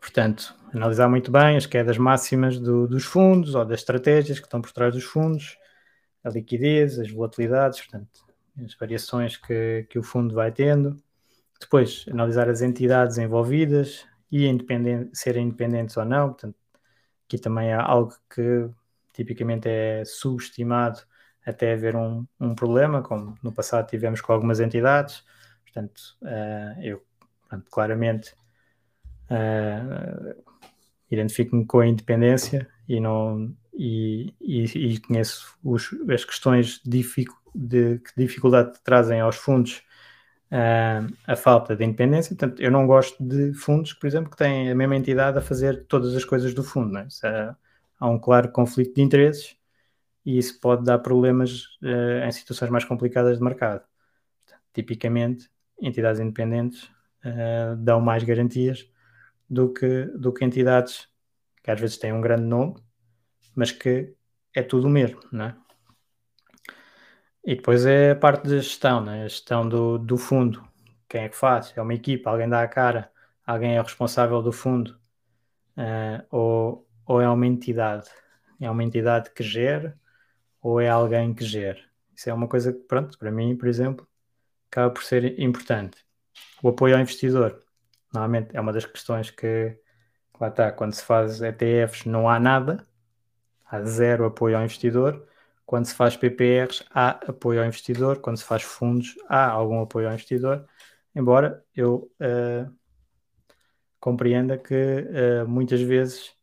Portanto, 0.00 0.56
analisar 0.74 1.08
muito 1.08 1.30
bem 1.30 1.56
as 1.56 1.66
quedas 1.66 1.96
máximas 1.96 2.58
do, 2.58 2.88
dos 2.88 3.04
fundos 3.04 3.54
ou 3.54 3.64
das 3.64 3.78
estratégias 3.78 4.40
que 4.40 4.46
estão 4.46 4.60
por 4.60 4.72
trás 4.72 4.92
dos 4.92 5.04
fundos, 5.04 5.56
a 6.24 6.30
liquidez, 6.30 6.98
as 6.98 7.08
volatilidades, 7.12 7.78
portanto, 7.78 8.08
as 8.64 8.74
variações 8.74 9.36
que, 9.36 9.86
que 9.88 10.00
o 10.00 10.02
fundo 10.02 10.34
vai 10.34 10.50
tendo. 10.50 11.00
Depois, 11.60 12.04
analisar 12.10 12.48
as 12.48 12.60
entidades 12.60 13.18
envolvidas 13.18 14.04
e 14.32 14.48
independente, 14.48 15.16
serem 15.16 15.46
independentes 15.46 15.96
ou 15.96 16.04
não. 16.04 16.30
Portanto, 16.30 16.56
aqui 17.28 17.38
também 17.38 17.72
há 17.72 17.80
algo 17.80 18.16
que 18.34 18.68
tipicamente 19.12 19.68
é 19.68 20.02
subestimado 20.04 21.00
até 21.46 21.74
haver 21.74 21.94
um, 21.94 22.26
um 22.40 22.52
problema, 22.56 23.00
como 23.00 23.38
no 23.44 23.52
passado 23.52 23.88
tivemos 23.88 24.20
com 24.20 24.32
algumas 24.32 24.58
entidades. 24.58 25.22
Portanto, 25.64 26.00
uh, 26.22 26.82
eu 26.82 27.00
Portanto, 27.50 27.68
claramente 27.68 28.34
uh, 29.30 30.34
identifico-me 31.10 31.64
com 31.64 31.80
a 31.80 31.86
independência 31.86 32.68
e 32.88 33.00
não 33.00 33.54
e, 33.72 34.34
e, 34.40 34.64
e 34.64 35.00
conheço 35.00 35.56
os, 35.64 35.90
as 36.12 36.24
questões 36.24 36.80
de, 36.84 37.02
de 37.54 37.98
que 37.98 38.12
dificuldade 38.16 38.78
trazem 38.84 39.20
aos 39.20 39.36
fundos 39.36 39.82
uh, 40.50 41.12
a 41.26 41.36
falta 41.36 41.74
de 41.74 41.84
independência. 41.84 42.36
Portanto, 42.36 42.60
eu 42.60 42.70
não 42.70 42.86
gosto 42.86 43.22
de 43.22 43.54
fundos, 43.54 43.92
por 43.94 44.06
exemplo, 44.06 44.30
que 44.30 44.36
têm 44.36 44.70
a 44.70 44.74
mesma 44.74 44.96
entidade 44.96 45.38
a 45.38 45.40
fazer 45.40 45.86
todas 45.86 46.14
as 46.14 46.24
coisas 46.24 46.52
do 46.52 46.62
fundo. 46.62 46.98
É? 46.98 47.06
É, 47.24 47.54
há 47.98 48.08
um 48.08 48.18
claro 48.18 48.50
conflito 48.50 48.94
de 48.94 49.02
interesses 49.02 49.56
e 50.26 50.36
isso 50.36 50.60
pode 50.60 50.84
dar 50.84 50.98
problemas 50.98 51.64
uh, 51.82 52.26
em 52.26 52.32
situações 52.32 52.70
mais 52.70 52.84
complicadas 52.84 53.38
de 53.38 53.44
mercado. 53.44 53.82
Portanto, 54.44 54.62
tipicamente, 54.74 55.50
entidades 55.80 56.20
independentes 56.20 56.84
uh, 57.24 57.76
dão 57.78 58.00
mais 58.00 58.22
garantias 58.24 58.86
do 59.50 59.72
que, 59.72 60.04
do 60.16 60.32
que 60.32 60.44
entidades 60.44 61.08
que 61.62 61.70
às 61.70 61.80
vezes 61.80 61.98
têm 61.98 62.12
um 62.12 62.20
grande 62.20 62.44
nome, 62.44 62.76
mas 63.54 63.72
que 63.72 64.14
é 64.54 64.62
tudo 64.62 64.86
o 64.86 64.90
mesmo, 64.90 65.20
não 65.32 65.46
é? 65.46 65.56
E 67.44 67.56
depois 67.56 67.84
é 67.86 68.12
a 68.12 68.16
parte 68.16 68.44
da 68.44 68.56
gestão, 68.56 69.02
né? 69.02 69.24
a 69.24 69.28
gestão 69.28 69.68
do, 69.68 69.98
do 69.98 70.16
fundo. 70.16 70.64
Quem 71.08 71.22
é 71.22 71.28
que 71.28 71.36
faz? 71.36 71.72
É 71.76 71.82
uma 71.82 71.94
equipa, 71.94 72.30
alguém 72.30 72.48
dá 72.48 72.62
a 72.62 72.68
cara, 72.68 73.10
alguém 73.44 73.76
é 73.76 73.82
responsável 73.82 74.42
do 74.42 74.52
fundo, 74.52 74.98
uh, 75.76 76.24
ou, 76.30 76.86
ou 77.06 77.20
é 77.20 77.28
uma 77.28 77.46
entidade? 77.46 78.08
É 78.60 78.70
uma 78.70 78.84
entidade 78.84 79.30
que 79.30 79.42
gera 79.42 79.98
ou 80.62 80.80
é 80.80 80.88
alguém 80.88 81.34
que 81.34 81.44
gera? 81.44 81.80
Isso 82.14 82.28
é 82.30 82.34
uma 82.34 82.46
coisa 82.46 82.72
que, 82.72 82.80
pronto, 82.80 83.18
para 83.18 83.30
mim, 83.30 83.56
por 83.56 83.66
exemplo, 83.68 84.06
acaba 84.70 84.90
por 84.92 85.02
ser 85.02 85.40
importante 85.40 85.98
o 86.62 86.68
apoio 86.68 86.94
ao 86.94 87.00
investidor. 87.00 87.64
Normalmente 88.12 88.56
é 88.56 88.60
uma 88.60 88.72
das 88.72 88.84
questões 88.84 89.30
que, 89.30 89.76
lá 90.40 90.48
está, 90.48 90.72
quando 90.72 90.94
se 90.94 91.02
faz 91.04 91.40
ETFs 91.40 92.04
não 92.04 92.28
há 92.28 92.40
nada, 92.40 92.86
há 93.64 93.82
zero 93.84 94.24
apoio 94.24 94.56
ao 94.56 94.64
investidor. 94.64 95.26
Quando 95.64 95.86
se 95.86 95.94
faz 95.94 96.16
PPRs, 96.16 96.84
há 96.90 97.10
apoio 97.28 97.60
ao 97.60 97.66
investidor. 97.66 98.18
Quando 98.20 98.38
se 98.38 98.44
faz 98.44 98.62
fundos, 98.62 99.14
há 99.28 99.48
algum 99.48 99.80
apoio 99.80 100.08
ao 100.08 100.14
investidor. 100.14 100.66
Embora 101.14 101.64
eu 101.74 102.10
uh, 102.20 102.72
compreenda 104.00 104.58
que 104.58 104.74
uh, 104.74 105.48
muitas 105.48 105.80
vezes 105.80 106.34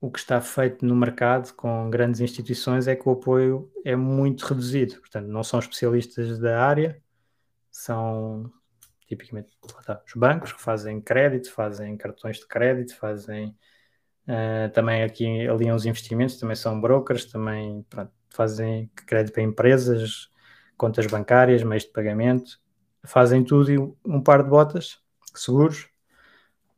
o 0.00 0.10
que 0.10 0.18
está 0.18 0.40
feito 0.40 0.84
no 0.84 0.94
mercado 0.94 1.52
com 1.54 1.90
grandes 1.90 2.20
instituições 2.20 2.86
é 2.86 2.94
que 2.96 3.08
o 3.08 3.12
apoio 3.12 3.70
é 3.84 3.96
muito 3.96 4.44
reduzido. 4.46 4.96
Portanto, 5.00 5.26
não 5.26 5.42
são 5.42 5.58
especialistas 5.60 6.38
da 6.38 6.64
área, 6.64 7.02
são 7.70 8.52
tipicamente 9.08 9.48
tá, 9.84 10.02
os 10.06 10.12
bancos 10.14 10.52
que 10.52 10.60
fazem 10.60 11.00
crédito, 11.00 11.50
fazem 11.50 11.96
cartões 11.96 12.36
de 12.38 12.46
crédito, 12.46 12.94
fazem 12.96 13.56
uh, 14.28 14.70
também 14.72 15.02
aqui 15.02 15.48
aliam 15.48 15.74
os 15.74 15.86
investimentos, 15.86 16.36
também 16.36 16.54
são 16.54 16.80
brokers, 16.80 17.24
também 17.24 17.84
pronto, 17.88 18.12
fazem 18.28 18.90
crédito 18.94 19.32
para 19.32 19.42
empresas, 19.42 20.30
contas 20.76 21.06
bancárias, 21.06 21.62
meios 21.62 21.84
de 21.84 21.90
pagamento, 21.90 22.60
fazem 23.04 23.42
tudo 23.42 23.72
e 23.72 23.78
um 24.04 24.22
par 24.22 24.42
de 24.42 24.50
botas, 24.50 25.00
seguros, 25.34 25.88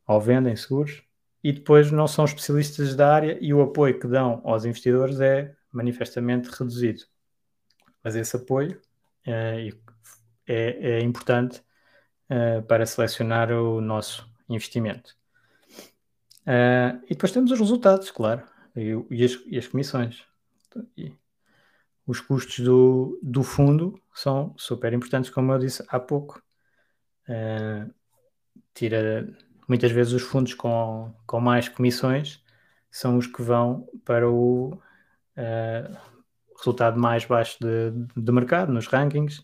ou 0.07 0.19
vendem 0.19 0.55
seguros, 0.55 1.03
e 1.43 1.51
depois 1.51 1.91
não 1.91 2.07
são 2.07 2.23
especialistas 2.25 2.95
da 2.95 3.13
área 3.13 3.37
e 3.41 3.53
o 3.53 3.61
apoio 3.61 3.99
que 3.99 4.07
dão 4.07 4.41
aos 4.45 4.63
investidores 4.63 5.19
é 5.19 5.53
manifestamente 5.71 6.49
reduzido. 6.49 7.03
Mas 8.03 8.15
esse 8.15 8.35
apoio 8.35 8.79
é, 9.25 9.69
é, 10.47 10.91
é 10.91 10.99
importante 11.01 11.61
uh, 12.31 12.63
para 12.63 12.85
selecionar 12.85 13.51
o 13.51 13.81
nosso 13.81 14.25
investimento. 14.49 15.15
Uh, 16.41 16.97
e 17.05 17.09
depois 17.09 17.31
temos 17.31 17.51
os 17.51 17.59
resultados, 17.59 18.09
claro, 18.09 18.43
e, 18.75 18.95
e, 19.11 19.23
as, 19.23 19.37
e 19.45 19.57
as, 19.57 19.67
comissões. 19.67 20.23
E 20.97 21.13
os 22.07 22.19
custos 22.19 22.59
do, 22.59 23.19
do 23.21 23.43
fundo 23.43 24.01
são 24.13 24.55
super 24.57 24.93
importantes, 24.93 25.29
como 25.29 25.51
eu 25.51 25.59
disse 25.59 25.83
há 25.87 25.99
pouco. 25.99 26.41
Uh, 27.27 27.93
tira 28.73 29.27
muitas 29.67 29.91
vezes 29.91 30.13
os 30.13 30.23
fundos 30.23 30.53
com, 30.53 31.13
com 31.25 31.39
mais 31.39 31.69
comissões 31.69 32.43
são 32.89 33.17
os 33.17 33.25
que 33.27 33.41
vão 33.41 33.87
para 34.03 34.29
o 34.29 34.73
uh, 34.73 35.97
resultado 36.57 36.99
mais 36.99 37.23
baixo 37.23 37.57
de, 37.61 37.91
de 38.17 38.31
mercado, 38.31 38.73
nos 38.73 38.87
rankings 38.87 39.43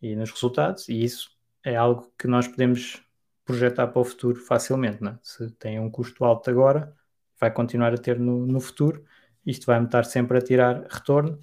e 0.00 0.14
nos 0.14 0.30
resultados, 0.30 0.88
e 0.88 1.02
isso 1.02 1.30
é 1.64 1.76
algo 1.76 2.12
que 2.18 2.26
nós 2.26 2.48
podemos 2.48 3.02
projetar 3.44 3.88
para 3.88 4.00
o 4.00 4.04
futuro 4.04 4.38
facilmente. 4.40 5.02
Né? 5.02 5.18
Se 5.22 5.50
tem 5.52 5.78
um 5.78 5.90
custo 5.90 6.24
alto 6.24 6.50
agora, 6.50 6.94
vai 7.40 7.50
continuar 7.50 7.92
a 7.92 7.98
ter 7.98 8.18
no, 8.18 8.46
no 8.46 8.60
futuro, 8.60 9.04
isto 9.44 9.66
vai-me 9.66 9.86
estar 9.86 10.04
sempre 10.04 10.38
a 10.38 10.40
tirar 10.40 10.86
retorno, 10.88 11.42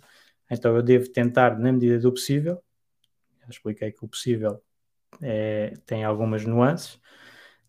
então 0.49 0.75
eu 0.75 0.81
devo 0.81 1.09
tentar, 1.11 1.59
na 1.59 1.71
medida 1.71 1.99
do 1.99 2.11
possível, 2.11 2.63
já 3.41 3.49
expliquei 3.49 3.91
que 3.91 4.03
o 4.03 4.07
possível 4.07 4.63
é, 5.21 5.73
tem 5.85 6.03
algumas 6.03 6.45
nuances, 6.45 6.99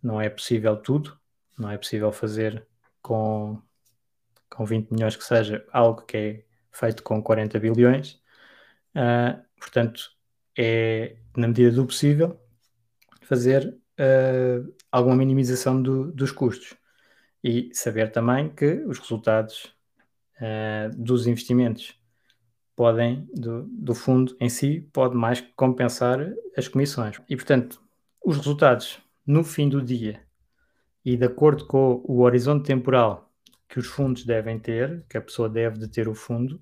não 0.02 0.20
é 0.20 0.30
possível 0.30 0.76
tudo, 0.76 1.18
não 1.58 1.70
é 1.70 1.76
possível 1.76 2.12
fazer 2.12 2.66
com, 3.02 3.60
com 4.48 4.64
20 4.64 4.90
milhões 4.90 5.16
que 5.16 5.24
seja 5.24 5.66
algo 5.72 6.02
que 6.02 6.16
é 6.16 6.44
feito 6.72 7.02
com 7.02 7.22
40 7.22 7.58
bilhões, 7.58 8.22
uh, 8.94 9.42
portanto, 9.58 10.10
é 10.62 11.16
na 11.34 11.48
medida 11.48 11.70
do 11.70 11.86
possível 11.86 12.38
fazer 13.22 13.66
uh, 13.98 14.74
alguma 14.92 15.16
minimização 15.16 15.80
do, 15.80 16.12
dos 16.12 16.30
custos 16.30 16.74
e 17.42 17.70
saber 17.72 18.12
também 18.12 18.50
que 18.50 18.84
os 18.84 18.98
resultados 18.98 19.74
uh, 20.36 20.94
dos 20.94 21.26
investimentos 21.26 21.98
podem, 22.76 23.26
do, 23.34 23.62
do 23.70 23.94
fundo 23.94 24.36
em 24.38 24.50
si, 24.50 24.86
pode 24.92 25.16
mais 25.16 25.40
que 25.40 25.50
compensar 25.54 26.18
as 26.54 26.68
comissões. 26.68 27.18
E, 27.26 27.36
portanto, 27.36 27.82
os 28.22 28.36
resultados 28.36 28.98
no 29.26 29.42
fim 29.42 29.66
do 29.66 29.80
dia 29.80 30.22
e 31.02 31.16
de 31.16 31.24
acordo 31.24 31.66
com 31.66 32.02
o 32.04 32.20
horizonte 32.20 32.66
temporal 32.66 33.32
que 33.66 33.78
os 33.78 33.86
fundos 33.86 34.26
devem 34.26 34.58
ter, 34.58 35.06
que 35.08 35.16
a 35.16 35.22
pessoa 35.22 35.48
deve 35.48 35.78
de 35.78 35.88
ter 35.88 36.06
o 36.06 36.14
fundo, 36.14 36.60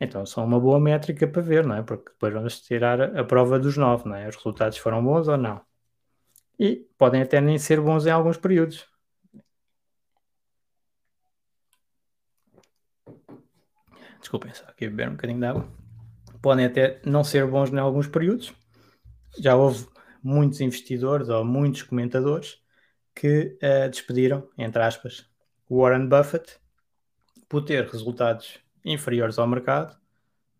então 0.00 0.26
são 0.26 0.44
uma 0.44 0.60
boa 0.60 0.78
métrica 0.78 1.26
para 1.26 1.42
ver, 1.42 1.64
não 1.66 1.76
é? 1.76 1.82
Porque 1.82 2.10
depois 2.12 2.32
vamos 2.32 2.60
tirar 2.60 3.00
a 3.16 3.24
prova 3.24 3.58
dos 3.58 3.76
nove, 3.76 4.08
não 4.08 4.16
é? 4.16 4.28
Os 4.28 4.36
resultados 4.36 4.78
foram 4.78 5.02
bons 5.02 5.28
ou 5.28 5.36
não. 5.36 5.60
E 6.58 6.86
podem 6.98 7.22
até 7.22 7.40
nem 7.40 7.58
ser 7.58 7.80
bons 7.80 8.06
em 8.06 8.10
alguns 8.10 8.36
períodos. 8.36 8.86
Desculpem, 14.20 14.52
só 14.54 14.64
aqui 14.64 14.88
beber 14.88 15.08
um 15.08 15.12
bocadinho 15.12 15.38
de 15.38 15.46
água. 15.46 15.68
Podem 16.42 16.66
até 16.66 17.00
não 17.04 17.22
ser 17.24 17.46
bons 17.46 17.72
em 17.72 17.78
alguns 17.78 18.08
períodos. 18.08 18.52
Já 19.38 19.54
houve 19.54 19.86
muitos 20.22 20.60
investidores 20.60 21.28
ou 21.28 21.44
muitos 21.44 21.82
comentadores 21.82 22.60
que 23.14 23.56
uh, 23.62 23.88
despediram, 23.88 24.48
entre 24.58 24.82
aspas, 24.82 25.28
Warren 25.70 26.08
Buffett 26.08 26.58
por 27.48 27.62
ter 27.62 27.86
resultados 27.86 28.58
inferiores 28.86 29.38
ao 29.38 29.46
mercado 29.46 29.98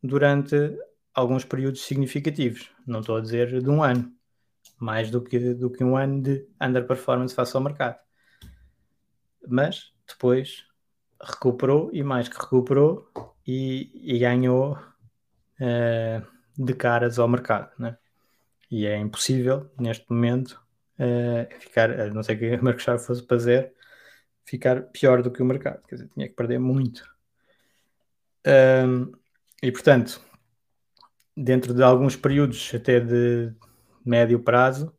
durante 0.02 0.76
alguns 1.14 1.44
períodos 1.44 1.82
significativos. 1.82 2.70
Não 2.86 3.00
estou 3.00 3.16
a 3.16 3.20
dizer 3.20 3.62
de 3.62 3.70
um 3.70 3.82
ano, 3.82 4.12
mais 4.78 5.10
do 5.10 5.22
que, 5.22 5.54
do 5.54 5.70
que 5.70 5.82
um 5.82 5.96
ano 5.96 6.22
de 6.22 6.46
underperformance 6.60 7.34
face 7.34 7.56
ao 7.56 7.62
mercado. 7.62 7.98
Mas 9.48 9.92
depois 10.06 10.66
recuperou 11.22 11.90
e 11.92 12.02
mais 12.02 12.28
que 12.28 12.38
recuperou 12.38 13.10
e, 13.46 13.90
e 13.94 14.18
ganhou 14.18 14.72
uh, 14.72 16.26
de 16.58 16.74
caras 16.74 17.18
ao 17.18 17.28
mercado. 17.28 17.70
Né? 17.78 17.96
E 18.70 18.86
é 18.86 18.98
impossível, 18.98 19.70
neste 19.78 20.04
momento, 20.10 20.60
uh, 20.98 21.60
ficar, 21.60 21.90
a 21.98 22.08
não 22.10 22.22
sei 22.22 22.36
que 22.36 22.54
o 22.54 22.78
Chave 22.78 23.02
fosse 23.02 23.24
fazer, 23.26 23.72
ficar 24.44 24.82
pior 24.82 25.22
do 25.22 25.30
que 25.30 25.42
o 25.42 25.46
mercado. 25.46 25.82
Quer 25.86 25.94
dizer, 25.94 26.10
tinha 26.12 26.28
que 26.28 26.34
perder 26.34 26.58
muito. 26.58 27.15
Um, 28.46 29.12
e 29.62 29.72
portanto, 29.72 30.20
dentro 31.36 31.74
de 31.74 31.82
alguns 31.82 32.14
períodos 32.14 32.72
até 32.74 33.00
de 33.00 33.52
médio 34.04 34.40
prazo, 34.40 34.96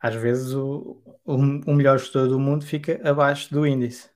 às 0.00 0.14
vezes 0.16 0.52
o, 0.52 1.00
o, 1.24 1.34
o 1.34 1.74
melhor 1.74 1.98
gestor 1.98 2.26
do 2.28 2.40
mundo 2.40 2.66
fica 2.66 3.00
abaixo 3.08 3.52
do 3.52 3.64
índice. 3.64 4.10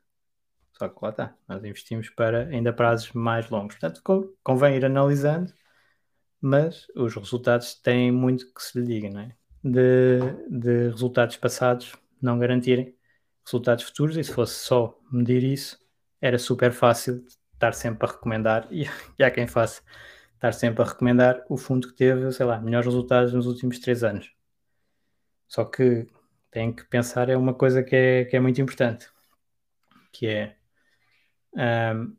Só 0.77 0.89
que 0.89 0.99
lá 1.01 1.11
está, 1.11 1.37
nós 1.49 1.65
investimos 1.65 2.11
para 2.11 2.47
ainda 2.49 2.73
prazos 2.73 3.13
mais 3.13 3.49
longos. 3.49 3.77
Portanto, 3.77 4.35
convém 4.43 4.77
ir 4.77 4.85
analisando, 4.85 5.53
mas 6.41 6.87
os 6.95 7.15
resultados 7.15 7.75
têm 7.75 8.11
muito 8.13 8.53
que 8.53 8.63
se 8.63 8.79
lhe 8.79 8.87
diga, 8.87 9.09
não 9.09 9.21
é? 9.21 9.37
De, 9.65 10.19
de 10.51 10.91
resultados 10.91 11.37
passados 11.37 11.95
não 12.21 12.39
garantirem 12.39 12.95
resultados 13.45 13.85
futuros, 13.85 14.17
e 14.17 14.25
se 14.25 14.33
fosse 14.33 14.55
só 14.55 14.99
medir 15.11 15.45
isso, 15.45 15.79
era 16.21 16.39
super 16.39 16.73
fácil 16.73 17.25
estar 17.57 17.73
sempre 17.73 18.07
a 18.07 18.13
recomendar, 18.13 18.69
e, 18.71 18.87
e 19.19 19.25
há 19.25 19.31
quem 19.31 19.47
faça, 19.47 19.83
estar 20.35 20.53
sempre 20.53 20.83
a 20.83 20.87
recomendar 20.87 21.45
o 21.49 21.57
fundo 21.57 21.89
que 21.89 21.95
teve, 21.95 22.31
sei 22.33 22.47
lá, 22.47 22.61
melhores 22.61 22.87
resultados 22.87 23.33
nos 23.33 23.47
últimos 23.47 23.79
três 23.79 24.05
anos. 24.05 24.33
Só 25.49 25.65
que 25.65 26.07
tem 26.51 26.73
que 26.73 26.85
pensar, 26.85 27.29
é 27.29 27.37
uma 27.37 27.55
coisa 27.55 27.83
que 27.83 27.97
é, 27.97 28.25
que 28.25 28.37
é 28.37 28.41
muito 28.41 28.61
importante, 28.61 29.09
que 30.13 30.27
é 30.27 30.57
um, 31.55 32.17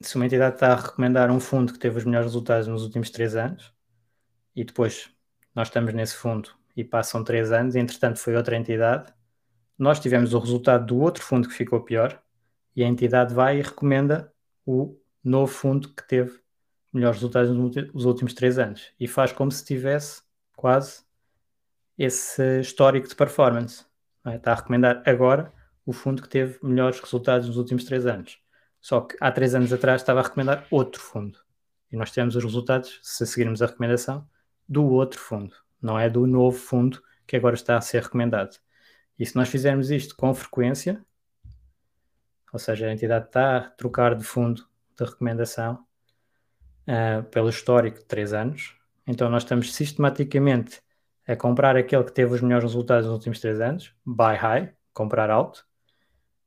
se 0.00 0.16
uma 0.16 0.26
entidade 0.26 0.56
está 0.56 0.72
a 0.72 0.76
recomendar 0.76 1.30
um 1.30 1.40
fundo 1.40 1.72
que 1.72 1.78
teve 1.78 1.98
os 1.98 2.04
melhores 2.04 2.26
resultados 2.26 2.68
nos 2.68 2.82
últimos 2.82 3.10
três 3.10 3.34
anos 3.34 3.72
e 4.54 4.64
depois 4.64 5.10
nós 5.54 5.68
estamos 5.68 5.92
nesse 5.94 6.16
fundo 6.16 6.50
e 6.76 6.84
passam 6.84 7.24
três 7.24 7.50
anos, 7.52 7.74
e 7.74 7.78
entretanto 7.78 8.18
foi 8.18 8.36
outra 8.36 8.56
entidade, 8.56 9.12
nós 9.78 9.98
tivemos 9.98 10.34
o 10.34 10.38
resultado 10.38 10.86
do 10.86 10.98
outro 10.98 11.22
fundo 11.22 11.48
que 11.48 11.54
ficou 11.54 11.82
pior 11.82 12.22
e 12.76 12.84
a 12.84 12.86
entidade 12.86 13.34
vai 13.34 13.58
e 13.58 13.62
recomenda 13.62 14.30
o 14.66 14.96
novo 15.24 15.50
fundo 15.50 15.88
que 15.94 16.06
teve 16.06 16.38
melhores 16.92 17.18
resultados 17.18 17.50
nos 17.50 18.04
últimos 18.04 18.34
três 18.34 18.58
anos 18.58 18.92
e 19.00 19.08
faz 19.08 19.32
como 19.32 19.50
se 19.50 19.64
tivesse 19.64 20.22
quase 20.54 21.02
esse 21.98 22.60
histórico 22.60 23.08
de 23.08 23.14
performance. 23.16 23.84
É? 24.24 24.36
Está 24.36 24.52
a 24.52 24.56
recomendar 24.56 25.02
agora 25.06 25.52
o 25.84 25.92
fundo 25.92 26.22
que 26.22 26.28
teve 26.28 26.58
melhores 26.62 27.00
resultados 27.00 27.48
nos 27.48 27.56
últimos 27.56 27.84
três 27.84 28.06
anos. 28.06 28.38
Só 28.80 29.00
que 29.00 29.16
há 29.20 29.32
três 29.32 29.54
anos 29.54 29.72
atrás 29.72 30.02
estava 30.02 30.20
a 30.20 30.22
recomendar 30.22 30.66
outro 30.70 31.00
fundo. 31.00 31.38
E 31.90 31.96
nós 31.96 32.10
temos 32.10 32.36
os 32.36 32.44
resultados, 32.44 32.98
se 33.02 33.26
seguirmos 33.26 33.62
a 33.62 33.66
recomendação, 33.66 34.28
do 34.68 34.84
outro 34.84 35.18
fundo. 35.20 35.54
Não 35.80 35.98
é 35.98 36.10
do 36.10 36.26
novo 36.26 36.56
fundo 36.56 37.02
que 37.26 37.36
agora 37.36 37.54
está 37.54 37.76
a 37.76 37.80
ser 37.80 38.02
recomendado. 38.02 38.56
E 39.18 39.24
se 39.24 39.34
nós 39.36 39.48
fizermos 39.48 39.90
isto 39.90 40.16
com 40.16 40.34
frequência, 40.34 41.04
ou 42.56 42.58
seja, 42.58 42.86
a 42.86 42.92
entidade 42.92 43.26
está 43.26 43.58
a 43.58 43.60
trocar 43.60 44.14
de 44.14 44.24
fundo 44.24 44.66
de 44.98 45.04
recomendação 45.04 45.84
uh, 46.88 47.22
pelo 47.24 47.50
histórico 47.50 47.98
de 47.98 48.06
três 48.06 48.32
anos, 48.32 48.74
então 49.06 49.28
nós 49.28 49.42
estamos 49.42 49.74
sistematicamente 49.74 50.80
a 51.28 51.36
comprar 51.36 51.76
aquele 51.76 52.04
que 52.04 52.12
teve 52.12 52.34
os 52.34 52.40
melhores 52.40 52.64
resultados 52.64 53.04
nos 53.04 53.14
últimos 53.14 53.40
três 53.40 53.60
anos, 53.60 53.94
buy 54.06 54.36
high, 54.36 54.74
comprar 54.94 55.28
alto, 55.28 55.66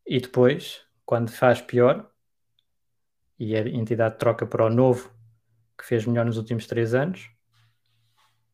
e 0.03 0.19
depois, 0.19 0.81
quando 1.05 1.31
faz 1.31 1.61
pior, 1.61 2.09
e 3.37 3.55
a 3.55 3.59
entidade 3.69 4.17
troca 4.17 4.47
para 4.47 4.65
o 4.65 4.69
novo 4.69 5.11
que 5.77 5.85
fez 5.85 6.07
melhor 6.07 6.25
nos 6.25 6.37
últimos 6.37 6.65
3 6.65 6.93
anos, 6.95 7.29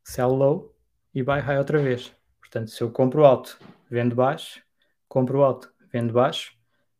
sell 0.03 0.30
low 0.30 0.76
e 1.14 1.24
buy 1.24 1.39
high 1.39 1.58
outra 1.58 1.80
vez. 1.80 2.14
Portanto, 2.39 2.70
se 2.70 2.84
eu 2.84 2.91
compro 2.91 3.26
alto, 3.26 3.58
vendo 3.89 4.14
baixo, 4.14 4.62
compro 5.08 5.41
alto, 5.41 5.74
vendo 5.91 6.14
baixo, 6.14 6.55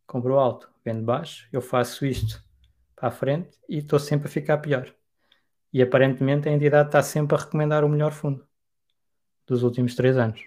compro 0.06 0.38
alto, 0.38 0.70
vendo 0.84 1.04
baixo, 1.04 1.48
eu 1.52 1.62
faço 1.62 2.06
isto 2.06 2.44
para 2.96 3.10
a 3.10 3.12
frente 3.12 3.58
e 3.68 3.80
estou 3.80 4.00
sempre 4.00 4.28
a 4.28 4.32
ficar 4.32 4.58
pior. 4.60 4.94
E 5.74 5.82
aparentemente 5.82 6.48
a 6.48 6.52
entidade 6.52 6.90
está 6.90 7.04
sempre 7.04 7.36
a 7.36 7.40
recomendar 7.40 7.84
o 7.84 7.90
melhor 7.90 8.12
fundo 8.12 8.48
dos 9.46 9.64
últimos 9.64 9.96
3 9.96 10.18
anos. 10.18 10.42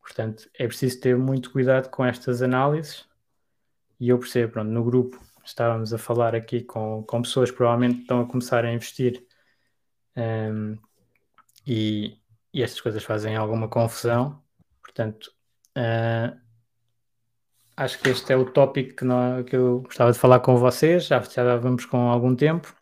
Portanto, 0.00 0.48
é 0.54 0.66
preciso 0.66 1.00
ter 1.00 1.16
muito 1.16 1.50
cuidado 1.50 1.88
com 1.88 2.04
estas 2.04 2.42
análises. 2.42 3.08
E 3.98 4.10
eu 4.10 4.18
percebo, 4.18 4.52
pronto, 4.52 4.70
no 4.70 4.84
grupo 4.84 5.18
estávamos 5.44 5.92
a 5.92 5.98
falar 5.98 6.34
aqui 6.34 6.62
com, 6.62 7.02
com 7.02 7.22
pessoas 7.22 7.50
que 7.50 7.56
provavelmente 7.56 8.00
estão 8.00 8.20
a 8.20 8.26
começar 8.26 8.64
a 8.64 8.72
investir 8.72 9.26
um, 10.16 10.78
e, 11.66 12.18
e 12.52 12.62
estas 12.62 12.80
coisas 12.80 13.02
fazem 13.02 13.36
alguma 13.36 13.68
confusão. 13.68 14.42
Portanto, 14.82 15.32
uh, 15.76 16.38
acho 17.76 18.00
que 18.00 18.10
este 18.10 18.32
é 18.32 18.36
o 18.36 18.50
tópico 18.50 18.96
que, 18.96 19.50
que 19.50 19.56
eu 19.56 19.82
gostava 19.82 20.12
de 20.12 20.18
falar 20.18 20.40
com 20.40 20.56
vocês. 20.56 21.06
Já, 21.06 21.20
já 21.22 21.56
vamos 21.56 21.84
com 21.86 21.98
algum 22.10 22.34
tempo. 22.34 22.74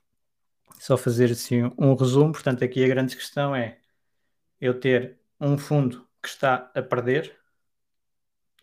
Só 0.78 0.96
fazer 0.96 1.30
assim 1.30 1.70
um 1.78 1.94
resumo. 1.94 2.32
Portanto, 2.32 2.64
aqui 2.64 2.84
a 2.84 2.88
grande 2.88 3.16
questão 3.16 3.54
é 3.54 3.78
eu 4.60 4.78
ter 4.78 5.18
um 5.40 5.58
fundo 5.58 6.08
que 6.22 6.28
está 6.28 6.70
a 6.74 6.82
perder 6.82 7.36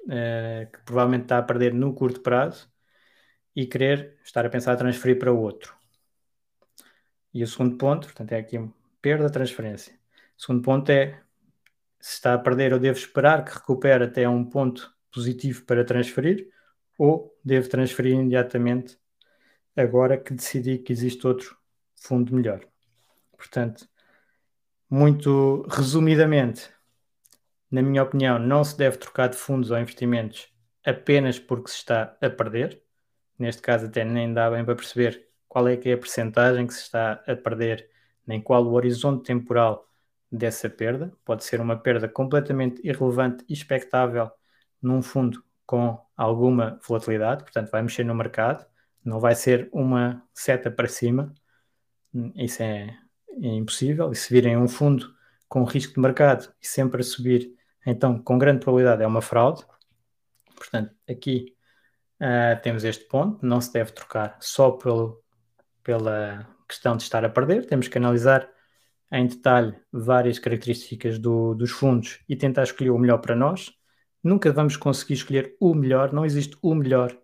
uh, 0.06 0.72
que 0.72 0.80
provavelmente 0.84 1.24
está 1.24 1.38
a 1.38 1.44
perder 1.44 1.74
no 1.74 1.94
curto 1.94 2.22
prazo 2.22 2.70
e 3.56 3.66
querer 3.66 4.18
estar 4.24 4.46
a 4.46 4.50
pensar 4.50 4.74
a 4.74 4.78
transferir 4.78 5.20
para 5.20 5.32
outro. 5.32 5.76
E 7.34 7.44
o 7.44 7.48
segundo 7.48 7.78
ponto, 7.78 8.08
portanto, 8.08 8.32
é 8.32 8.38
aqui 8.40 8.58
perda, 9.02 9.30
transferência. 9.30 9.94
O 10.38 10.42
segundo 10.42 10.64
ponto 10.64 10.90
é 10.92 11.22
se 12.00 12.16
está 12.16 12.34
a 12.34 12.40
perder, 12.40 12.72
eu 12.72 12.80
devo 12.80 12.98
esperar 12.98 13.44
que 13.44 13.54
recupere 13.54 14.06
até 14.06 14.28
um 14.28 14.46
ponto 14.46 14.94
positivo 15.12 15.66
para 15.66 15.84
transferir 15.84 16.50
ou 16.98 17.34
devo 17.44 17.70
transferir 17.70 18.14
imediatamente 18.14 18.98
agora 19.76 20.18
que 20.18 20.34
decidi 20.34 20.78
que 20.78 20.92
existe 20.92 21.26
outro 21.26 21.58
fundo 21.96 22.36
melhor. 22.36 22.62
Portanto, 23.38 23.88
muito 24.90 25.66
resumidamente, 25.70 26.70
na 27.72 27.82
minha 27.82 28.04
opinião, 28.04 28.40
não 28.40 28.64
se 28.64 28.78
deve 28.78 28.98
trocar 28.98 29.28
de 29.30 29.38
fundos 29.38 29.72
ou 29.72 29.78
investimentos 29.78 30.52
apenas 30.84 31.40
porque 31.40 31.70
se 31.70 31.78
está 31.78 32.18
a 32.22 32.30
perder. 32.30 32.82
Neste 33.38 33.62
caso, 33.62 33.86
até 33.86 34.04
nem 34.04 34.34
dá 34.34 34.50
bem 34.50 34.66
para 34.66 34.76
perceber 34.76 35.28
qual 35.48 35.68
é 35.68 35.78
que 35.78 35.90
é 35.90 35.94
a 35.94 35.98
percentagem 35.98 36.68
que 36.68 36.74
se 36.74 36.82
está 36.82 37.24
a 37.26 37.36
perder, 37.36 37.90
nem 38.26 38.42
qual 38.42 38.66
o 38.66 38.74
horizonte 38.74 39.26
temporal 39.26 39.88
dessa 40.32 40.70
perda. 40.70 41.14
Pode 41.24 41.44
ser 41.44 41.62
uma 41.62 41.78
perda 41.78 42.10
completamente 42.10 42.82
irrelevante 42.84 43.46
e 43.48 43.54
expectável 43.54 44.30
num 44.82 45.02
fundo 45.02 45.44
com 45.66 46.00
alguma 46.16 46.80
volatilidade, 46.88 47.44
portanto, 47.44 47.70
vai 47.70 47.82
mexer 47.82 48.04
no 48.04 48.16
mercado, 48.16 48.66
não 49.04 49.20
vai 49.20 49.36
ser 49.36 49.70
uma 49.72 50.24
seta 50.34 50.72
para 50.72 50.88
cima. 50.88 51.34
Isso 52.36 52.64
é, 52.64 52.98
é 53.42 53.48
impossível. 53.48 54.12
E 54.12 54.16
se 54.16 54.34
virem 54.34 54.58
um 54.58 54.68
fundo 54.68 55.14
com 55.48 55.64
risco 55.64 55.94
de 55.94 56.00
mercado 56.00 56.52
e 56.62 56.68
sempre 56.68 57.02
a 57.02 57.04
subir 57.04 57.56
então, 57.86 58.20
com 58.20 58.38
grande 58.38 58.60
probabilidade, 58.60 59.04
é 59.04 59.08
uma 59.08 59.22
fraude. 59.22 59.66
Portanto, 60.56 60.94
aqui 61.10 61.56
uh, 62.22 62.62
temos 62.62 62.84
este 62.84 63.06
ponto. 63.06 63.46
Não 63.46 63.62
se 63.62 63.72
deve 63.72 63.92
trocar 63.92 64.38
só 64.40 64.72
pelo, 64.72 65.24
pela 65.84 66.48
questão 66.68 66.96
de 66.96 67.04
estar 67.04 67.24
a 67.24 67.30
perder. 67.30 67.66
Temos 67.66 67.88
que 67.88 67.98
analisar 67.98 68.48
em 69.12 69.26
detalhe 69.26 69.76
várias 69.92 70.38
características 70.38 71.18
do, 71.18 71.56
dos 71.56 71.72
fundos 71.72 72.20
e 72.28 72.36
tentar 72.36 72.64
escolher 72.64 72.92
o 72.92 73.00
melhor 73.00 73.20
para 73.20 73.36
nós. 73.36 73.74
Nunca 74.24 74.52
vamos 74.52 74.76
conseguir 74.78 75.14
escolher 75.14 75.56
o 75.60 75.74
melhor, 75.74 76.14
não 76.14 76.26
existe 76.26 76.58
o 76.62 76.76
melhor. 76.76 77.18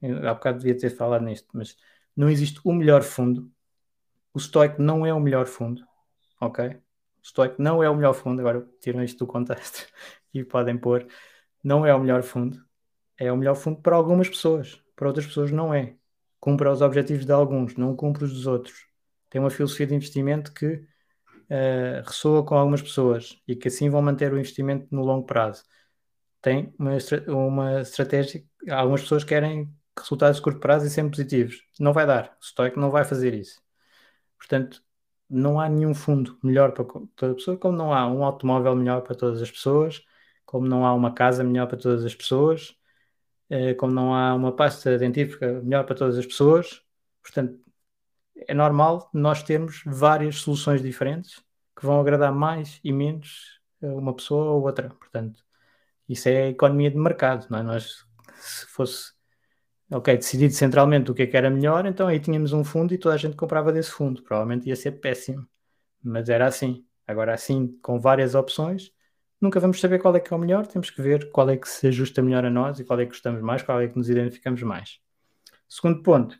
Eu, 0.00 0.28
há 0.28 0.34
bocado 0.34 0.58
devia 0.58 0.76
ter 0.76 0.90
falado 0.90 1.24
nisto, 1.24 1.48
mas 1.52 1.76
não 2.16 2.28
existe 2.28 2.60
o 2.64 2.72
melhor 2.72 3.02
fundo. 3.02 3.50
O 4.34 4.40
Stoic 4.40 4.80
não 4.80 5.06
é 5.06 5.12
o 5.14 5.20
melhor 5.20 5.46
fundo, 5.46 5.86
ok? 6.40 6.78
Stoic 7.24 7.60
não 7.60 7.82
é 7.82 7.88
o 7.88 7.94
melhor 7.94 8.14
fundo, 8.14 8.40
agora 8.40 8.66
tiram 8.80 9.02
isto 9.04 9.18
do 9.20 9.26
contexto 9.26 9.86
e 10.34 10.44
podem 10.44 10.76
pôr, 10.76 11.06
não 11.62 11.86
é 11.86 11.94
o 11.94 12.00
melhor 12.00 12.22
fundo. 12.22 12.64
É 13.16 13.30
o 13.30 13.36
melhor 13.36 13.54
fundo 13.54 13.80
para 13.80 13.94
algumas 13.94 14.28
pessoas, 14.28 14.82
para 14.96 15.06
outras 15.08 15.26
pessoas 15.26 15.52
não 15.52 15.72
é. 15.72 15.96
Cumpre 16.40 16.68
os 16.68 16.82
objetivos 16.82 17.24
de 17.24 17.32
alguns, 17.32 17.76
não 17.76 17.94
cumpre 17.94 18.24
os 18.24 18.32
dos 18.32 18.46
outros. 18.46 18.86
Tem 19.30 19.40
uma 19.40 19.50
filosofia 19.50 19.86
de 19.86 19.94
investimento 19.94 20.52
que 20.52 20.66
uh, 20.74 22.02
ressoa 22.04 22.44
com 22.44 22.56
algumas 22.56 22.82
pessoas 22.82 23.40
e 23.46 23.54
que 23.54 23.68
assim 23.68 23.88
vão 23.88 24.02
manter 24.02 24.32
o 24.32 24.38
investimento 24.38 24.88
no 24.90 25.02
longo 25.04 25.26
prazo. 25.26 25.62
Tem 26.42 26.74
uma, 26.78 26.92
uma 27.28 27.80
estratégia, 27.82 28.44
algumas 28.70 29.02
pessoas 29.02 29.24
querem 29.24 29.72
resultados 29.98 30.38
de 30.38 30.42
curto 30.42 30.60
prazo 30.60 30.86
e 30.86 30.90
sempre 30.90 31.12
positivos. 31.12 31.62
Não 31.78 31.92
vai 31.92 32.06
dar. 32.06 32.36
O 32.40 32.44
Stoic 32.44 32.78
não 32.78 32.90
vai 32.90 33.04
fazer 33.04 33.34
isso. 33.34 33.60
Portanto, 34.38 34.82
não 35.30 35.60
há 35.60 35.68
nenhum 35.68 35.94
fundo 35.94 36.38
melhor 36.42 36.72
para 36.72 36.84
toda 37.16 37.34
pessoa, 37.34 37.56
como 37.58 37.76
não 37.76 37.92
há 37.94 38.06
um 38.06 38.24
automóvel 38.24 38.74
melhor 38.76 39.02
para 39.02 39.14
todas 39.14 39.40
as 39.42 39.50
pessoas, 39.50 40.02
como 40.44 40.66
não 40.68 40.84
há 40.86 40.94
uma 40.94 41.14
casa 41.14 41.44
melhor 41.44 41.68
para 41.68 41.78
todas 41.78 42.04
as 42.04 42.14
pessoas, 42.14 42.76
eh, 43.50 43.74
como 43.74 43.92
não 43.92 44.14
há 44.14 44.34
uma 44.34 44.54
pasta 44.54 44.98
dentífrica 44.98 45.62
melhor 45.62 45.84
para 45.86 45.94
todas 45.96 46.18
as 46.18 46.26
pessoas. 46.26 46.82
Portanto, 47.22 47.60
é 48.48 48.54
normal 48.54 49.10
nós 49.12 49.42
termos 49.42 49.82
várias 49.86 50.36
soluções 50.36 50.82
diferentes 50.82 51.42
que 51.76 51.86
vão 51.86 52.00
agradar 52.00 52.32
mais 52.32 52.80
e 52.84 52.92
menos 52.92 53.60
uma 53.80 54.14
pessoa 54.14 54.52
ou 54.52 54.62
outra. 54.62 54.88
Portanto, 54.90 55.44
isso 56.08 56.28
é 56.28 56.48
economia 56.48 56.90
de 56.90 56.98
mercado, 56.98 57.46
não 57.50 57.58
é? 57.58 57.62
Nós, 57.62 58.04
se 58.36 58.66
fosse 58.66 59.12
ok, 59.90 60.16
decidido 60.16 60.54
centralmente 60.54 61.10
o 61.10 61.14
que 61.14 61.22
é 61.22 61.26
que 61.26 61.36
era 61.36 61.50
melhor, 61.50 61.86
então 61.86 62.08
aí 62.08 62.18
tínhamos 62.18 62.52
um 62.52 62.64
fundo 62.64 62.94
e 62.94 62.98
toda 62.98 63.14
a 63.14 63.18
gente 63.18 63.36
comprava 63.36 63.72
desse 63.72 63.90
fundo. 63.90 64.22
Provavelmente 64.22 64.68
ia 64.68 64.76
ser 64.76 64.92
péssimo, 64.92 65.46
mas 66.02 66.28
era 66.28 66.46
assim. 66.46 66.84
Agora, 67.06 67.34
assim, 67.34 67.78
com 67.82 68.00
várias 68.00 68.34
opções, 68.34 68.90
nunca 69.40 69.60
vamos 69.60 69.80
saber 69.80 69.98
qual 69.98 70.14
é 70.16 70.20
que 70.20 70.32
é 70.32 70.36
o 70.36 70.40
melhor, 70.40 70.66
temos 70.66 70.90
que 70.90 71.02
ver 71.02 71.30
qual 71.30 71.50
é 71.50 71.56
que 71.56 71.68
se 71.68 71.88
ajusta 71.88 72.22
melhor 72.22 72.44
a 72.44 72.50
nós 72.50 72.78
e 72.78 72.84
qual 72.84 72.98
é 73.00 73.04
que 73.04 73.10
gostamos 73.10 73.42
mais, 73.42 73.62
qual 73.62 73.80
é 73.80 73.88
que 73.88 73.96
nos 73.96 74.08
identificamos 74.08 74.62
mais. 74.62 75.00
Segundo 75.68 76.02
ponto, 76.02 76.38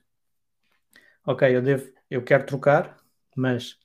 ok, 1.27 1.57
eu, 1.57 1.63
devo, 1.63 1.93
eu 2.11 2.23
quero 2.23 2.47
trocar, 2.47 2.97
mas 3.37 3.77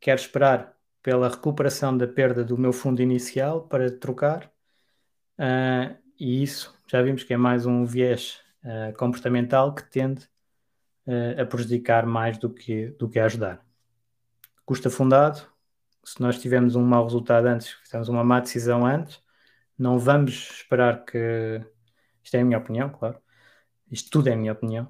quero 0.00 0.20
esperar 0.20 0.71
pela 1.02 1.28
recuperação 1.28 1.96
da 1.96 2.06
perda 2.06 2.44
do 2.44 2.56
meu 2.56 2.72
fundo 2.72 3.02
inicial 3.02 3.62
para 3.62 3.90
trocar, 3.90 4.50
uh, 5.38 5.96
e 6.18 6.42
isso 6.42 6.78
já 6.86 7.02
vimos 7.02 7.24
que 7.24 7.34
é 7.34 7.36
mais 7.36 7.66
um 7.66 7.84
viés 7.84 8.40
uh, 8.64 8.96
comportamental 8.96 9.74
que 9.74 9.82
tende 9.82 10.28
uh, 11.06 11.40
a 11.42 11.44
prejudicar 11.44 12.06
mais 12.06 12.38
do 12.38 12.48
que, 12.48 12.88
do 12.98 13.08
que 13.08 13.18
a 13.18 13.24
ajudar. 13.24 13.66
Custo 14.64 14.88
fundado, 14.90 15.44
se 16.04 16.20
nós 16.20 16.40
tivermos 16.40 16.76
um 16.76 16.84
mau 16.84 17.04
resultado 17.04 17.46
antes, 17.46 17.70
fizemos 17.82 18.08
uma 18.08 18.22
má 18.22 18.38
decisão 18.38 18.86
antes, 18.86 19.20
não 19.76 19.98
vamos 19.98 20.50
esperar 20.52 21.04
que. 21.04 21.60
Isto 22.22 22.36
é 22.36 22.40
a 22.40 22.44
minha 22.44 22.58
opinião, 22.58 22.88
claro. 22.88 23.18
Isto 23.90 24.10
tudo 24.10 24.28
é 24.28 24.34
a 24.34 24.36
minha 24.36 24.52
opinião. 24.52 24.88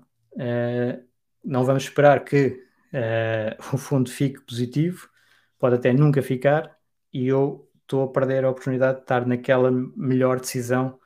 Não 1.42 1.64
vamos 1.64 1.84
esperar 1.84 2.24
que 2.24 2.62
o 3.72 3.78
fundo 3.78 4.10
fique 4.10 4.40
positivo, 4.42 5.08
pode 5.62 5.76
até 5.76 5.92
nunca 5.92 6.20
ficar, 6.20 6.76
e 7.12 7.28
eu 7.28 7.70
estou 7.82 8.02
a 8.02 8.08
perder 8.08 8.44
a 8.44 8.50
oportunidade 8.50 8.96
de 8.96 9.02
estar 9.02 9.24
naquela 9.24 9.70
melhor 9.70 10.40
decisão 10.40 10.98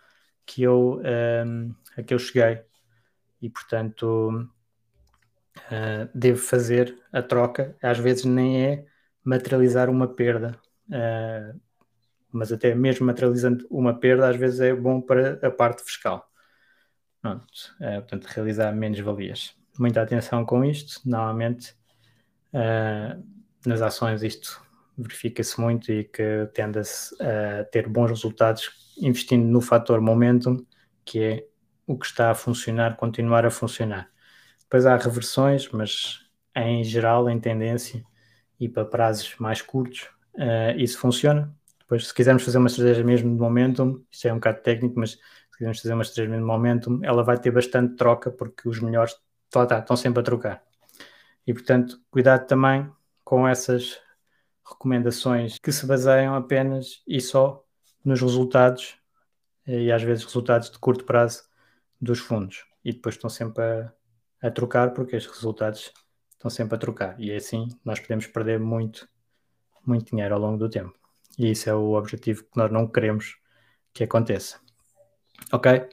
que 0.46 0.62
eu, 0.62 1.02
um, 1.46 1.74
a 1.94 2.02
que 2.02 2.14
eu 2.14 2.18
cheguei. 2.18 2.62
E, 3.42 3.50
portanto, 3.50 4.48
uh, 5.58 6.08
devo 6.14 6.38
fazer 6.38 6.96
a 7.12 7.20
troca. 7.20 7.76
Às 7.82 7.98
vezes 7.98 8.24
nem 8.24 8.64
é 8.64 8.86
materializar 9.22 9.90
uma 9.90 10.08
perda, 10.08 10.58
uh, 10.88 11.60
mas 12.32 12.50
até 12.50 12.74
mesmo 12.74 13.04
materializando 13.04 13.66
uma 13.70 13.92
perda, 13.92 14.26
às 14.26 14.36
vezes 14.36 14.60
é 14.60 14.74
bom 14.74 15.02
para 15.02 15.38
a 15.46 15.50
parte 15.50 15.84
fiscal. 15.84 16.26
Pronto, 17.20 17.44
uh, 17.78 18.00
portanto, 18.00 18.24
realizar 18.24 18.72
menos 18.72 19.00
valias. 19.00 19.54
Muita 19.78 20.00
atenção 20.00 20.46
com 20.46 20.64
isto. 20.64 21.06
Normalmente, 21.06 21.76
nas 23.68 23.82
ações, 23.82 24.22
isto 24.22 24.60
verifica-se 24.96 25.60
muito 25.60 25.92
e 25.92 26.04
que 26.04 26.48
tende 26.54 26.78
a, 26.78 27.64
ter 27.64 27.88
bons 27.88 28.08
resultados 28.08 28.70
investindo 28.98 29.44
no 29.44 29.60
fator 29.60 30.00
momentum, 30.00 30.56
que 31.04 31.22
é 31.22 31.46
o 31.86 31.96
que 31.98 32.06
está 32.06 32.30
a 32.30 32.34
funcionar, 32.34 32.96
continuar 32.96 33.44
a 33.44 33.50
funcionar. 33.50 34.10
Depois 34.60 34.86
há 34.86 34.96
reversões, 34.96 35.68
mas 35.70 36.20
em 36.54 36.82
geral, 36.82 37.28
em 37.28 37.38
tendência 37.38 38.02
e 38.58 38.68
para 38.68 38.84
prazos 38.84 39.36
mais 39.38 39.60
curtos, 39.60 40.08
uh, 40.34 40.76
isso 40.76 40.98
funciona. 40.98 41.54
Depois, 41.78 42.08
se 42.08 42.14
quisermos 42.14 42.42
fazer 42.42 42.58
uma 42.58 42.66
estratégia 42.66 43.04
mesmo 43.04 43.32
de 43.32 43.40
momentum, 43.40 44.02
isto 44.10 44.26
é 44.26 44.32
um 44.32 44.36
bocado 44.36 44.60
técnico, 44.62 44.98
mas 44.98 45.12
se 45.12 45.58
quisermos 45.58 45.80
fazer 45.80 45.94
uma 45.94 46.02
estratégia 46.02 46.36
de 46.36 46.42
momentum, 46.42 46.98
ela 47.02 47.22
vai 47.22 47.38
ter 47.38 47.50
bastante 47.50 47.94
troca, 47.94 48.30
porque 48.30 48.68
os 48.68 48.80
melhores 48.80 49.14
lá 49.54 49.66
tá, 49.66 49.78
estão 49.78 49.96
sempre 49.96 50.20
a 50.20 50.22
trocar. 50.22 50.62
E, 51.46 51.52
portanto, 51.52 52.00
cuidado 52.10 52.46
também 52.46 52.90
com 53.26 53.46
essas 53.46 54.00
recomendações 54.64 55.58
que 55.58 55.72
se 55.72 55.84
baseiam 55.84 56.36
apenas 56.36 57.02
e 57.04 57.20
só 57.20 57.60
nos 58.04 58.20
resultados 58.20 59.00
eh, 59.66 59.82
e 59.82 59.92
às 59.92 60.00
vezes 60.00 60.24
resultados 60.24 60.70
de 60.70 60.78
curto 60.78 61.04
prazo 61.04 61.42
dos 62.00 62.20
fundos 62.20 62.64
e 62.84 62.92
depois 62.92 63.16
estão 63.16 63.28
sempre 63.28 63.64
a, 63.64 63.92
a 64.42 64.48
trocar 64.48 64.94
porque 64.94 65.16
os 65.16 65.26
resultados 65.26 65.92
estão 66.30 66.48
sempre 66.48 66.76
a 66.76 66.78
trocar 66.78 67.20
e 67.20 67.34
assim 67.34 67.66
nós 67.84 67.98
podemos 67.98 68.28
perder 68.28 68.60
muito, 68.60 69.08
muito 69.84 70.12
dinheiro 70.12 70.32
ao 70.32 70.40
longo 70.40 70.56
do 70.56 70.70
tempo 70.70 70.96
e 71.36 71.50
isso 71.50 71.68
é 71.68 71.74
o 71.74 71.94
objetivo 71.94 72.44
que 72.44 72.56
nós 72.56 72.70
não 72.70 72.86
queremos 72.86 73.38
que 73.92 74.04
aconteça. 74.04 74.60
Ok? 75.52 75.88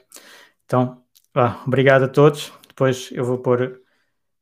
Então, 0.64 1.02
obrigado 1.66 2.04
a 2.04 2.08
todos. 2.08 2.52
Depois 2.68 3.10
eu 3.12 3.24
vou 3.24 3.38
pôr 3.38 3.82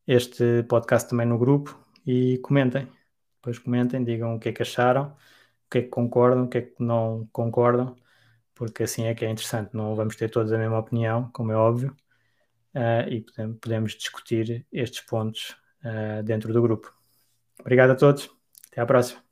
este 0.06 0.62
podcast 0.64 1.08
também 1.08 1.26
no 1.26 1.38
grupo 1.38 1.82
e 2.06 2.38
comentem. 2.38 2.88
Depois 3.36 3.58
comentem, 3.58 4.04
digam 4.04 4.36
o 4.36 4.38
que 4.38 4.50
é 4.50 4.52
que 4.52 4.62
acharam 4.62 5.16
que 5.72 5.78
é 5.78 5.82
que 5.82 5.88
concordam, 5.88 6.44
o 6.44 6.48
que 6.48 6.58
é 6.58 6.62
que 6.62 6.74
não 6.78 7.28
concordam, 7.32 7.96
porque 8.54 8.82
assim 8.84 9.04
é 9.06 9.14
que 9.14 9.24
é 9.24 9.30
interessante. 9.30 9.74
Não 9.74 9.96
vamos 9.96 10.16
ter 10.16 10.30
todos 10.30 10.52
a 10.52 10.58
mesma 10.58 10.78
opinião, 10.78 11.30
como 11.32 11.52
é 11.52 11.56
óbvio, 11.56 11.96
uh, 12.74 13.08
e 13.08 13.22
podemos, 13.22 13.58
podemos, 13.60 13.92
discutir 13.94 14.66
estes 14.72 15.00
pontos 15.00 15.56
uh, 15.84 16.22
dentro 16.22 16.52
do 16.52 16.62
grupo. 16.62 16.92
Obrigado 17.60 17.92
a 17.92 17.96
todos, 17.96 18.30
até 18.70 18.80
à 18.82 18.86
próxima. 18.86 19.31